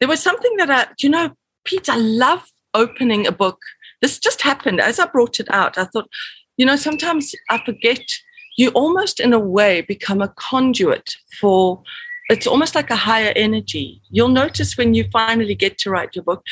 there 0.00 0.08
was 0.08 0.20
something 0.20 0.56
that 0.56 0.70
I, 0.70 0.88
you 0.98 1.10
know, 1.10 1.30
Pete, 1.64 1.88
I 1.88 1.96
love 1.96 2.44
opening 2.74 3.26
a 3.26 3.32
book 3.32 3.58
this 4.02 4.18
just 4.18 4.42
happened 4.42 4.80
as 4.80 4.98
I 4.98 5.06
brought 5.06 5.40
it 5.40 5.48
out. 5.50 5.78
I 5.78 5.84
thought, 5.84 6.08
you 6.56 6.66
know, 6.66 6.76
sometimes 6.76 7.34
I 7.50 7.62
forget 7.64 8.00
you 8.56 8.70
almost 8.70 9.20
in 9.20 9.32
a 9.32 9.38
way 9.38 9.82
become 9.82 10.22
a 10.22 10.32
conduit 10.36 11.14
for 11.40 11.82
it's 12.28 12.46
almost 12.46 12.74
like 12.74 12.90
a 12.90 12.96
higher 12.96 13.32
energy. 13.36 14.02
You'll 14.10 14.28
notice 14.28 14.76
when 14.76 14.94
you 14.94 15.06
finally 15.12 15.54
get 15.54 15.78
to 15.78 15.90
write 15.90 16.16
your 16.16 16.24
book, 16.24 16.42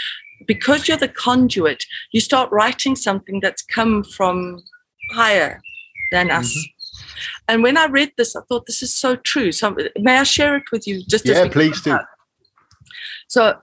because 0.46 0.86
you're 0.86 0.96
the 0.96 1.08
conduit, 1.08 1.84
you 2.12 2.20
start 2.20 2.50
writing 2.52 2.94
something 2.94 3.40
that's 3.40 3.62
come 3.62 4.04
from 4.04 4.62
higher 5.12 5.60
than 6.12 6.30
us. 6.30 6.56
Mm-hmm. 6.56 6.70
And 7.48 7.62
when 7.62 7.76
I 7.76 7.86
read 7.86 8.12
this, 8.16 8.36
I 8.36 8.40
thought 8.48 8.66
this 8.66 8.82
is 8.82 8.94
so 8.94 9.16
true. 9.16 9.50
So 9.52 9.76
may 9.98 10.18
I 10.18 10.22
share 10.22 10.56
it 10.56 10.64
with 10.70 10.86
you? 10.86 11.02
Just 11.06 11.26
yeah, 11.26 11.48
please 11.48 11.80
do. 11.82 11.98
So 13.26 13.56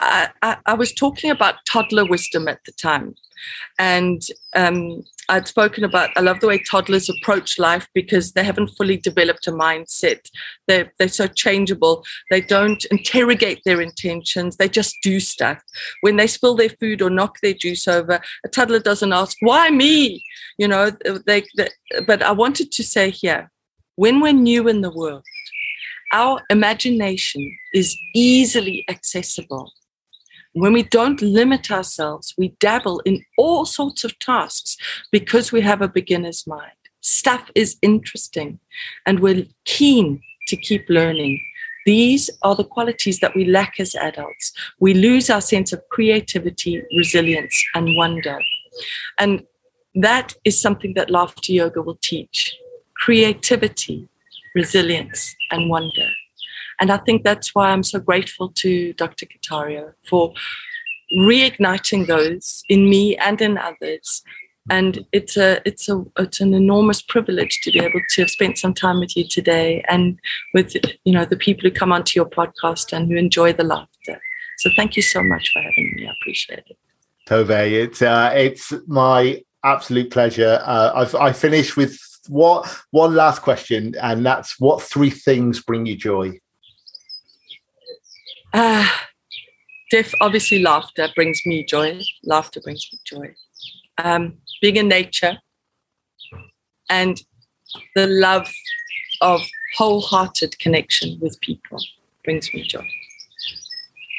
I, 0.00 0.56
I, 0.66 0.74
was 0.74 0.92
talking 0.92 1.30
about 1.30 1.64
toddler 1.66 2.04
wisdom 2.04 2.46
at 2.46 2.60
the 2.64 2.72
time. 2.72 3.14
And 3.78 4.22
um, 4.54 5.02
I'd 5.28 5.48
spoken 5.48 5.84
about, 5.84 6.10
I 6.16 6.20
love 6.20 6.40
the 6.40 6.46
way 6.46 6.58
toddlers 6.58 7.08
approach 7.08 7.58
life 7.58 7.86
because 7.94 8.32
they 8.32 8.44
haven't 8.44 8.76
fully 8.76 8.96
developed 8.96 9.46
a 9.46 9.52
mindset. 9.52 10.28
They're, 10.66 10.92
they're 10.98 11.08
so 11.08 11.26
changeable. 11.26 12.04
They 12.30 12.40
don't 12.40 12.84
interrogate 12.90 13.60
their 13.64 13.80
intentions. 13.80 14.56
They 14.56 14.68
just 14.68 14.96
do 15.02 15.20
stuff. 15.20 15.60
When 16.00 16.16
they 16.16 16.26
spill 16.26 16.54
their 16.54 16.70
food 16.70 17.02
or 17.02 17.10
knock 17.10 17.40
their 17.40 17.54
juice 17.54 17.88
over, 17.88 18.20
a 18.44 18.48
toddler 18.48 18.80
doesn't 18.80 19.12
ask, 19.12 19.36
why 19.40 19.70
me? 19.70 20.22
You 20.58 20.68
know, 20.68 20.90
they, 21.26 21.44
they 21.56 21.68
but 22.06 22.22
I 22.22 22.32
wanted 22.32 22.70
to 22.72 22.82
say 22.82 23.10
here, 23.10 23.50
when 23.96 24.20
we're 24.20 24.32
new 24.32 24.68
in 24.68 24.80
the 24.80 24.92
world, 24.92 25.24
our 26.12 26.40
imagination 26.50 27.58
is 27.74 27.96
easily 28.14 28.84
accessible 28.88 29.72
when 30.60 30.72
we 30.72 30.82
don't 30.82 31.20
limit 31.22 31.70
ourselves, 31.70 32.34
we 32.38 32.54
dabble 32.60 33.00
in 33.00 33.24
all 33.36 33.64
sorts 33.64 34.04
of 34.04 34.18
tasks 34.18 34.76
because 35.12 35.52
we 35.52 35.60
have 35.60 35.82
a 35.82 35.88
beginner's 35.88 36.46
mind. 36.46 36.72
Stuff 37.00 37.50
is 37.54 37.76
interesting 37.82 38.58
and 39.06 39.20
we're 39.20 39.46
keen 39.64 40.20
to 40.48 40.56
keep 40.56 40.84
learning. 40.88 41.40
These 41.86 42.28
are 42.42 42.54
the 42.54 42.64
qualities 42.64 43.20
that 43.20 43.34
we 43.34 43.44
lack 43.44 43.80
as 43.80 43.94
adults. 43.94 44.52
We 44.80 44.94
lose 44.94 45.30
our 45.30 45.40
sense 45.40 45.72
of 45.72 45.82
creativity, 45.90 46.82
resilience, 46.96 47.64
and 47.74 47.96
wonder. 47.96 48.38
And 49.18 49.44
that 49.94 50.34
is 50.44 50.60
something 50.60 50.94
that 50.94 51.10
laughter 51.10 51.52
yoga 51.52 51.82
will 51.82 51.98
teach 52.02 52.56
creativity, 52.96 54.08
resilience, 54.54 55.34
and 55.50 55.70
wonder. 55.70 56.10
And 56.80 56.90
I 56.90 56.98
think 56.98 57.24
that's 57.24 57.54
why 57.54 57.70
I'm 57.70 57.82
so 57.82 57.98
grateful 57.98 58.50
to 58.56 58.92
Dr. 58.94 59.26
Kataria 59.26 59.92
for 60.08 60.32
reigniting 61.16 62.06
those 62.06 62.62
in 62.68 62.88
me 62.88 63.16
and 63.16 63.40
in 63.40 63.58
others. 63.58 64.22
And 64.70 65.06
it's 65.12 65.36
a 65.38 65.62
it's 65.66 65.88
a 65.88 66.04
it's 66.18 66.40
an 66.40 66.52
enormous 66.52 67.00
privilege 67.00 67.60
to 67.62 67.70
be 67.70 67.78
able 67.78 68.00
to 68.10 68.22
have 68.22 68.30
spent 68.30 68.58
some 68.58 68.74
time 68.74 69.00
with 69.00 69.16
you 69.16 69.26
today 69.26 69.82
and 69.88 70.18
with 70.52 70.74
you 71.04 71.12
know 71.12 71.24
the 71.24 71.38
people 71.38 71.62
who 71.62 71.74
come 71.74 71.90
onto 71.90 72.18
your 72.18 72.28
podcast 72.28 72.92
and 72.92 73.10
who 73.10 73.16
enjoy 73.16 73.54
the 73.54 73.64
laughter. 73.64 74.20
So 74.58 74.70
thank 74.76 74.94
you 74.94 75.02
so 75.02 75.22
much 75.22 75.50
for 75.52 75.62
having 75.62 75.94
me. 75.96 76.06
I 76.06 76.12
appreciate 76.20 76.64
it. 76.66 76.76
Tove, 77.26 77.72
it's 77.72 78.02
uh, 78.02 78.30
it's 78.34 78.74
my 78.86 79.42
absolute 79.64 80.10
pleasure. 80.10 80.60
Uh, 80.62 80.92
I've 80.94 81.14
I 81.14 81.32
finish 81.32 81.74
with 81.74 81.98
what 82.28 82.68
one 82.90 83.14
last 83.14 83.40
question, 83.40 83.94
and 84.02 84.24
that's 84.24 84.60
what 84.60 84.82
three 84.82 85.10
things 85.10 85.62
bring 85.62 85.86
you 85.86 85.96
joy. 85.96 86.38
Uh, 88.52 88.88
Diff, 89.90 90.12
obviously, 90.20 90.60
laughter 90.60 91.08
brings 91.14 91.42
me 91.46 91.64
joy. 91.64 92.00
Laughter 92.24 92.60
brings 92.60 92.88
me 92.92 92.98
joy. 93.04 93.34
Um, 93.98 94.34
being 94.60 94.76
in 94.76 94.88
nature 94.88 95.38
and 96.90 97.20
the 97.94 98.06
love 98.06 98.48
of 99.20 99.40
wholehearted 99.76 100.58
connection 100.58 101.18
with 101.20 101.40
people 101.40 101.78
brings 102.24 102.52
me 102.52 102.62
joy. 102.62 102.86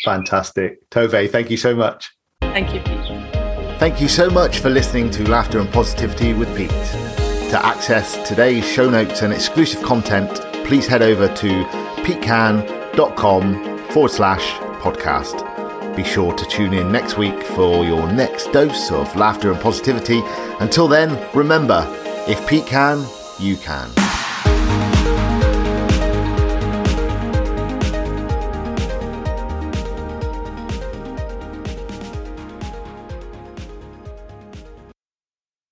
Fantastic. 0.03 0.89
Tove, 0.89 1.29
thank 1.29 1.49
you 1.49 1.57
so 1.57 1.75
much. 1.75 2.11
Thank 2.41 2.73
you, 2.73 2.81
Pete. 2.81 3.79
Thank 3.79 4.01
you 4.01 4.07
so 4.07 4.29
much 4.29 4.59
for 4.59 4.69
listening 4.69 5.09
to 5.11 5.29
Laughter 5.29 5.59
and 5.59 5.71
Positivity 5.71 6.33
with 6.33 6.53
Pete. 6.55 6.69
To 6.69 7.59
access 7.63 8.27
today's 8.27 8.67
show 8.67 8.89
notes 8.89 9.21
and 9.21 9.33
exclusive 9.33 9.81
content, 9.83 10.29
please 10.65 10.87
head 10.87 11.01
over 11.01 11.27
to 11.27 11.63
petecan.com 12.03 13.68
forward 13.91 14.11
slash 14.11 14.51
podcast. 14.81 15.45
Be 15.95 16.03
sure 16.03 16.33
to 16.33 16.45
tune 16.45 16.73
in 16.73 16.91
next 16.91 17.17
week 17.17 17.43
for 17.43 17.83
your 17.83 18.11
next 18.11 18.51
dose 18.51 18.91
of 18.91 19.15
laughter 19.15 19.51
and 19.51 19.59
positivity. 19.59 20.21
Until 20.59 20.87
then, 20.87 21.19
remember 21.33 21.85
if 22.27 22.47
Pete 22.47 22.65
can, 22.65 23.05
you 23.39 23.57
can. 23.57 24.08